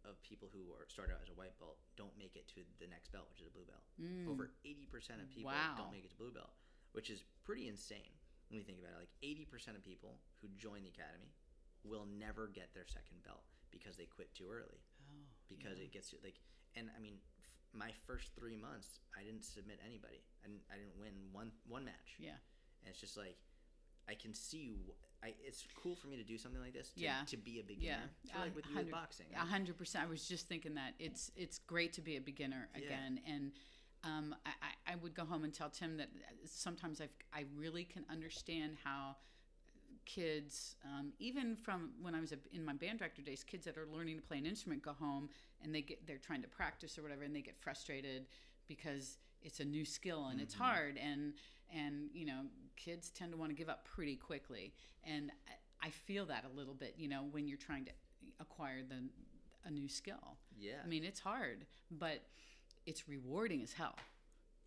of 0.05 0.21
people 0.21 0.49
who 0.53 0.71
are 0.73 0.87
start 0.87 1.09
out 1.11 1.19
as 1.21 1.29
a 1.29 1.33
white 1.37 1.57
belt 1.59 1.77
don't 1.97 2.15
make 2.17 2.35
it 2.35 2.47
to 2.55 2.61
the 2.79 2.87
next 2.87 3.11
belt 3.11 3.27
which 3.29 3.41
is 3.41 3.47
a 3.47 3.51
blue 3.53 3.65
belt 3.65 3.83
Mm. 4.01 4.27
over 4.27 4.51
80% 4.65 5.21
of 5.21 5.29
people 5.29 5.51
Wow. 5.51 5.75
don't 5.77 5.91
make 5.91 6.03
it 6.05 6.09
to 6.11 6.17
blue 6.17 6.31
belt 6.31 6.53
which 6.91 7.09
is 7.09 7.23
pretty 7.43 7.67
insane 7.67 8.13
when 8.49 8.57
you 8.59 8.63
think 8.65 8.79
about 8.79 8.93
it 8.93 8.97
like 8.99 9.13
80% 9.21 9.75
of 9.77 9.83
people 9.83 10.21
who 10.41 10.47
join 10.57 10.83
the 10.83 10.89
academy 10.89 11.33
will 11.83 12.05
never 12.05 12.47
get 12.47 12.73
their 12.73 12.85
second 12.85 13.21
belt 13.23 13.45
because 13.75 13.95
they 13.99 14.05
quit 14.07 14.33
too 14.33 14.47
early 14.49 14.79
Oh, 15.11 15.27
because 15.51 15.77
yeah. 15.77 15.85
it 15.85 15.91
gets 15.91 16.11
you 16.13 16.19
like 16.23 16.39
and 16.75 16.87
i 16.97 16.99
mean 16.99 17.17
f- 17.43 17.51
my 17.73 17.91
first 18.07 18.31
three 18.39 18.55
months 18.55 18.99
i 19.19 19.21
didn't 19.23 19.43
submit 19.43 19.79
anybody 19.85 20.23
i 20.43 20.47
didn't, 20.47 20.63
I 20.71 20.75
didn't 20.79 20.97
win 20.99 21.13
one 21.31 21.51
one 21.67 21.83
match 21.85 22.15
Yeah. 22.19 22.39
and 22.81 22.89
it's 22.89 22.99
just 22.99 23.17
like 23.17 23.37
i 24.09 24.13
can 24.15 24.33
see 24.33 24.71
wh- 24.87 24.97
I, 25.23 25.33
it's 25.43 25.63
cool 25.81 25.95
for 25.95 26.07
me 26.07 26.17
to 26.17 26.23
do 26.23 26.37
something 26.37 26.61
like 26.61 26.73
this 26.73 26.89
to, 26.91 26.99
Yeah. 27.01 27.21
to 27.27 27.37
be 27.37 27.59
a 27.59 27.63
beginner 27.63 28.09
so 28.31 28.39
like 28.39 28.55
with 28.55 28.65
you 28.69 28.75
with 28.77 28.91
boxing 28.91 29.27
A 29.35 29.39
hundred 29.39 29.77
percent. 29.77 30.05
I 30.05 30.07
was 30.07 30.27
just 30.27 30.47
thinking 30.47 30.75
that 30.75 30.93
it's 30.99 31.31
it's 31.35 31.57
great 31.59 31.93
to 31.93 32.01
be 32.01 32.15
a 32.17 32.21
beginner 32.21 32.69
Yeah. 32.75 32.83
again, 32.85 33.19
and 33.27 33.51
um, 34.03 34.35
I, 34.45 34.49
I- 34.61 34.93
I 34.93 34.95
would 34.97 35.15
go 35.15 35.25
home 35.25 35.43
and 35.43 35.51
tell 35.53 35.69
Tim 35.71 35.97
that 35.97 36.09
sometimes 36.45 37.01
I 37.01 37.07
I 37.33 37.45
really 37.57 37.85
can 37.85 38.05
understand 38.11 38.77
how 38.83 39.15
kids, 40.05 40.75
um, 40.85 41.11
even 41.19 41.55
from 41.55 41.91
when 42.01 42.15
I 42.15 42.21
was 42.21 42.31
a, 42.31 42.37
in 42.53 42.63
my 42.63 42.73
band 42.73 42.99
director 42.99 43.21
days, 43.21 43.43
kids 43.43 43.65
that 43.65 43.77
are 43.77 43.87
learning 43.91 44.17
to 44.17 44.21
play 44.21 44.37
an 44.37 44.45
instrument 44.45 44.81
go 44.83 44.93
home 44.93 45.29
and 45.63 45.73
they 45.73 45.81
get 45.81 46.05
they're 46.07 46.17
trying 46.17 46.41
to 46.43 46.47
practice 46.47 46.97
or 46.97 47.01
whatever, 47.03 47.23
and 47.23 47.35
they 47.35 47.41
get 47.41 47.57
frustrated 47.59 48.27
because 48.67 49.17
it's 49.41 49.59
a 49.59 49.65
new 49.65 49.85
skill 49.85 50.27
and 50.27 50.41
it's 50.41 50.55
Mhm. 50.55 50.59
hard 50.59 50.97
and 50.97 51.33
and 51.73 52.09
you 52.13 52.25
know 52.25 52.45
kids 52.75 53.09
tend 53.11 53.31
to 53.31 53.37
want 53.37 53.49
to 53.51 53.55
give 53.55 53.69
up 53.69 53.85
pretty 53.85 54.15
quickly. 54.15 54.73
And 55.03 55.31
I, 55.81 55.87
I 55.87 55.89
feel 55.91 56.25
that 56.27 56.45
a 56.45 56.49
little 56.57 56.73
bit 56.73 56.95
you 56.97 57.07
know 57.07 57.23
when 57.31 57.47
you're 57.47 57.57
trying 57.57 57.85
to 57.85 57.91
acquire 58.39 58.81
the 58.83 59.09
a 59.65 59.71
new 59.71 59.87
skill. 59.89 60.37
Yeah. 60.57 60.81
I 60.83 60.87
mean 60.87 61.03
it's 61.03 61.19
hard 61.19 61.65
but 61.91 62.21
it's 62.85 63.07
rewarding 63.07 63.61
as 63.63 63.73
hell. 63.73 63.95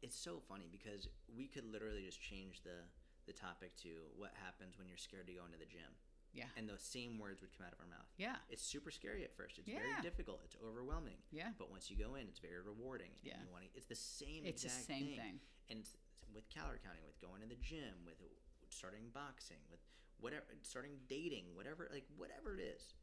It's 0.03 0.17
so 0.17 0.41
funny 0.49 0.69
because 0.71 1.09
we 1.37 1.47
could 1.49 1.65
literally 1.65 2.03
just 2.05 2.21
change 2.21 2.63
the 2.63 2.83
the 3.29 3.37
topic 3.37 3.77
to 3.85 4.09
what 4.17 4.33
happens 4.43 4.81
when 4.81 4.89
you're 4.89 4.97
scared 4.97 5.29
to 5.29 5.37
go 5.37 5.45
into 5.45 5.61
the 5.61 5.69
gym. 5.69 5.93
Yeah. 6.33 6.49
And 6.57 6.69
those 6.69 6.83
same 6.83 7.19
words 7.21 7.41
would 7.41 7.53
come 7.57 7.67
out 7.69 7.73
of 7.73 7.81
our 7.81 7.89
mouth. 7.89 8.09
Yeah. 8.17 8.37
It's 8.49 8.65
super 8.65 8.91
scary 8.91 9.25
at 9.25 9.33
first. 9.37 9.59
It's 9.59 9.69
Yeah. 9.69 9.81
very 9.81 10.01
difficult. 10.03 10.41
It's 10.45 10.57
overwhelming. 10.65 11.21
Yeah. 11.31 11.53
But 11.61 11.71
once 11.71 11.91
you 11.91 11.97
go 11.97 12.17
in 12.17 12.27
it's 12.29 12.39
very 12.41 12.61
rewarding. 12.61 13.13
Yeah. 13.23 13.41
you 13.41 13.49
want 13.53 13.65
to, 13.65 13.71
it's 13.77 13.87
the 13.87 13.95
same 13.97 14.45
it's 14.45 14.63
the 14.63 14.69
same 14.73 15.07
thing. 15.07 15.17
thing. 15.17 15.41
And 15.69 15.89
with 16.35 16.49
calorie 16.49 16.81
counting 16.85 17.05
with 17.07 17.21
going 17.21 17.41
to 17.41 17.49
the 17.49 17.57
gym 17.61 18.05
with 18.05 18.21
starting 18.69 19.09
boxing 19.13 19.61
with 19.71 19.81
whatever 20.21 20.45
starting 20.63 20.99
dating 21.09 21.55
whatever 21.55 21.89
like 21.93 22.07
whatever 22.17 22.55
it 22.57 22.61
is. 22.61 22.95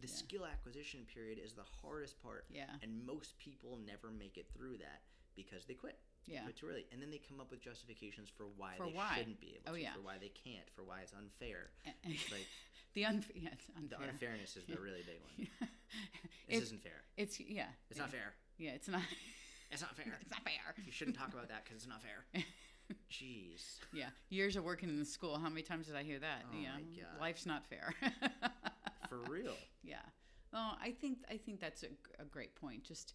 The 0.00 0.06
Yeah. 0.06 0.14
skill 0.14 0.46
acquisition 0.46 1.04
period 1.06 1.38
is 1.38 1.54
the 1.54 1.64
hardest 1.82 2.20
part. 2.22 2.46
Yeah. 2.50 2.70
And 2.82 3.04
most 3.04 3.36
people 3.38 3.76
never 3.78 4.10
make 4.12 4.38
it 4.38 4.46
through 4.54 4.78
that 4.78 5.02
because 5.34 5.66
they 5.66 5.74
quit 5.74 5.98
yeah 6.26 6.40
early 6.64 6.86
and 6.92 7.00
then 7.00 7.10
they 7.10 7.20
come 7.28 7.40
up 7.40 7.50
with 7.50 7.60
justifications 7.62 8.28
for 8.28 8.44
why 8.56 8.74
For 8.76 8.86
they 8.86 8.92
why. 8.92 9.16
shouldn't 9.16 9.40
be 9.40 9.56
able 9.56 9.70
Oh, 9.70 9.74
to 9.76 9.80
yeah. 9.80 9.92
for 9.94 10.00
why 10.00 10.16
they 10.20 10.28
can't 10.34 10.68
for 10.74 10.82
why 10.82 11.00
it's 11.02 11.12
unfair 11.12 11.70
like 12.30 12.46
the 12.94 13.04
unfair 13.04 13.36
yeah, 13.36 13.50
it's 13.52 13.66
the 13.66 13.96
unfairness 14.08 14.56
is 14.56 14.64
the 14.64 14.76
really 14.80 15.02
big 15.06 15.20
one 15.22 15.46
Yeah. 15.60 15.68
this 16.48 16.56
it's, 16.58 16.62
isn't 16.66 16.82
fair 16.82 17.00
it's 17.16 17.40
yeah 17.40 17.68
it's 17.90 17.98
not 17.98 18.10
fair 18.10 18.34
yeah 18.58 18.70
it's 18.72 18.88
not 18.88 19.02
it's 19.70 19.82
not 19.82 19.96
fair 19.96 20.18
it's 20.20 20.30
not 20.30 20.42
fair 20.44 20.74
you 20.84 20.92
shouldn't 20.92 21.16
talk 21.16 21.32
about 21.32 21.48
that 21.48 21.64
because 21.64 21.76
it's 21.76 21.88
not 21.88 22.02
fair 22.02 22.42
Jeez. 23.12 23.80
Yeah, 23.92 24.06
years 24.30 24.56
of 24.56 24.64
working 24.64 24.88
in 24.88 24.98
the 24.98 25.04
school. 25.04 25.38
How 25.38 25.50
many 25.50 25.60
times 25.60 25.88
did 25.88 25.94
I 25.96 26.02
hear 26.02 26.18
that? 26.20 26.44
Oh 26.50 26.56
yeah, 26.58 26.70
my 26.70 26.76
um, 26.76 26.84
God. 26.96 27.20
life's 27.20 27.44
not 27.44 27.66
fair. 27.66 27.94
For 29.10 29.18
real. 29.30 29.52
yeah. 29.82 29.96
Well, 30.54 30.78
I 30.82 30.92
think 30.92 31.18
I 31.30 31.36
think 31.36 31.60
that's 31.60 31.82
a, 31.82 31.88
a 32.18 32.24
great 32.24 32.54
point. 32.54 32.84
Just 32.84 33.12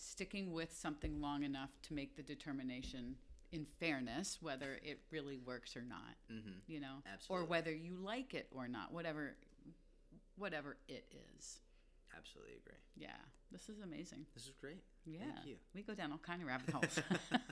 sticking 0.00 0.52
with 0.52 0.72
something 0.72 1.20
long 1.20 1.42
enough 1.42 1.70
to 1.82 1.94
make 1.94 2.16
the 2.16 2.22
determination 2.22 3.16
in 3.52 3.66
fairness 3.78 4.38
whether 4.40 4.78
it 4.82 5.00
really 5.10 5.38
works 5.38 5.76
or 5.76 5.82
not. 5.82 6.16
Mm-hmm. 6.32 6.58
You 6.66 6.80
know, 6.80 6.96
Absolutely. 7.12 7.44
or 7.44 7.48
whether 7.48 7.74
you 7.74 7.96
like 7.96 8.34
it 8.34 8.48
or 8.54 8.68
not. 8.68 8.92
Whatever, 8.92 9.34
whatever 10.36 10.76
it 10.88 11.04
is. 11.38 11.58
Absolutely 12.16 12.54
agree. 12.54 12.78
Yeah, 12.96 13.08
this 13.52 13.68
is 13.68 13.80
amazing. 13.80 14.26
This 14.34 14.44
is 14.44 14.52
great. 14.60 14.82
Yeah, 15.04 15.20
Thank 15.34 15.46
you. 15.46 15.56
we 15.74 15.82
go 15.82 15.94
down 15.94 16.12
all 16.12 16.18
kind 16.18 16.42
of 16.42 16.48
rabbit 16.48 16.70
holes. 16.70 16.98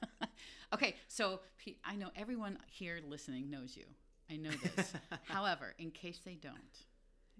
okay, 0.75 0.97
so 1.07 1.41
i 1.85 1.95
know 1.95 2.11
everyone 2.17 2.59
here 2.67 2.99
listening 3.09 3.51
knows 3.51 3.77
you. 3.77 3.85
I 4.31 4.37
know 4.37 4.51
this. 4.51 4.93
However, 5.25 5.75
in 5.79 5.91
case 5.91 6.21
they 6.25 6.35
don't, 6.35 6.57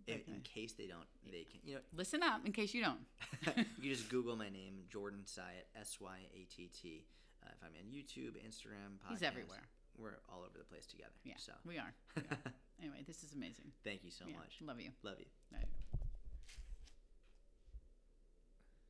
In, 0.09 0.15
Okay. 0.15 0.33
in 0.33 0.41
case 0.41 0.73
they 0.73 0.87
don't, 0.87 1.07
they 1.31 1.45
can. 1.45 1.61
You 1.65 1.75
know, 1.77 1.81
listen 1.95 2.23
up. 2.23 2.41
In 2.47 2.53
case 2.53 2.73
you 2.75 2.83
don't. 2.83 3.01
you 3.81 3.95
just 3.95 4.09
Google 4.09 4.35
my 4.37 4.49
name, 4.49 4.81
Jordan 4.91 5.21
Syatt, 5.25 5.69
S 5.79 5.99
Y 6.01 6.19
A 6.35 6.41
T 6.55 6.71
T. 6.73 7.05
Uh, 7.45 7.51
if 7.53 7.63
I'm 7.63 7.71
on 7.79 7.93
YouTube, 7.93 8.35
Instagram, 8.45 8.99
podcast, 9.05 9.11
He's 9.11 9.23
everywhere. 9.23 9.63
We're 9.99 10.19
all 10.29 10.41
over 10.41 10.57
the 10.59 10.65
place 10.65 10.87
together. 10.87 11.13
Yeah, 11.25 11.35
So 11.37 11.53
we 11.67 11.79
are. 11.79 11.93
We 12.17 12.23
are. 12.31 12.39
anyway, 12.81 13.05
this 13.07 13.23
is 13.23 13.33
amazing. 13.33 13.71
thank 13.85 14.03
you 14.05 14.11
so 14.11 14.25
Yeah, 14.27 14.37
much. 14.37 14.59
Love 14.65 14.81
you. 14.81 14.91
Love 15.03 15.19
you. 15.21 15.27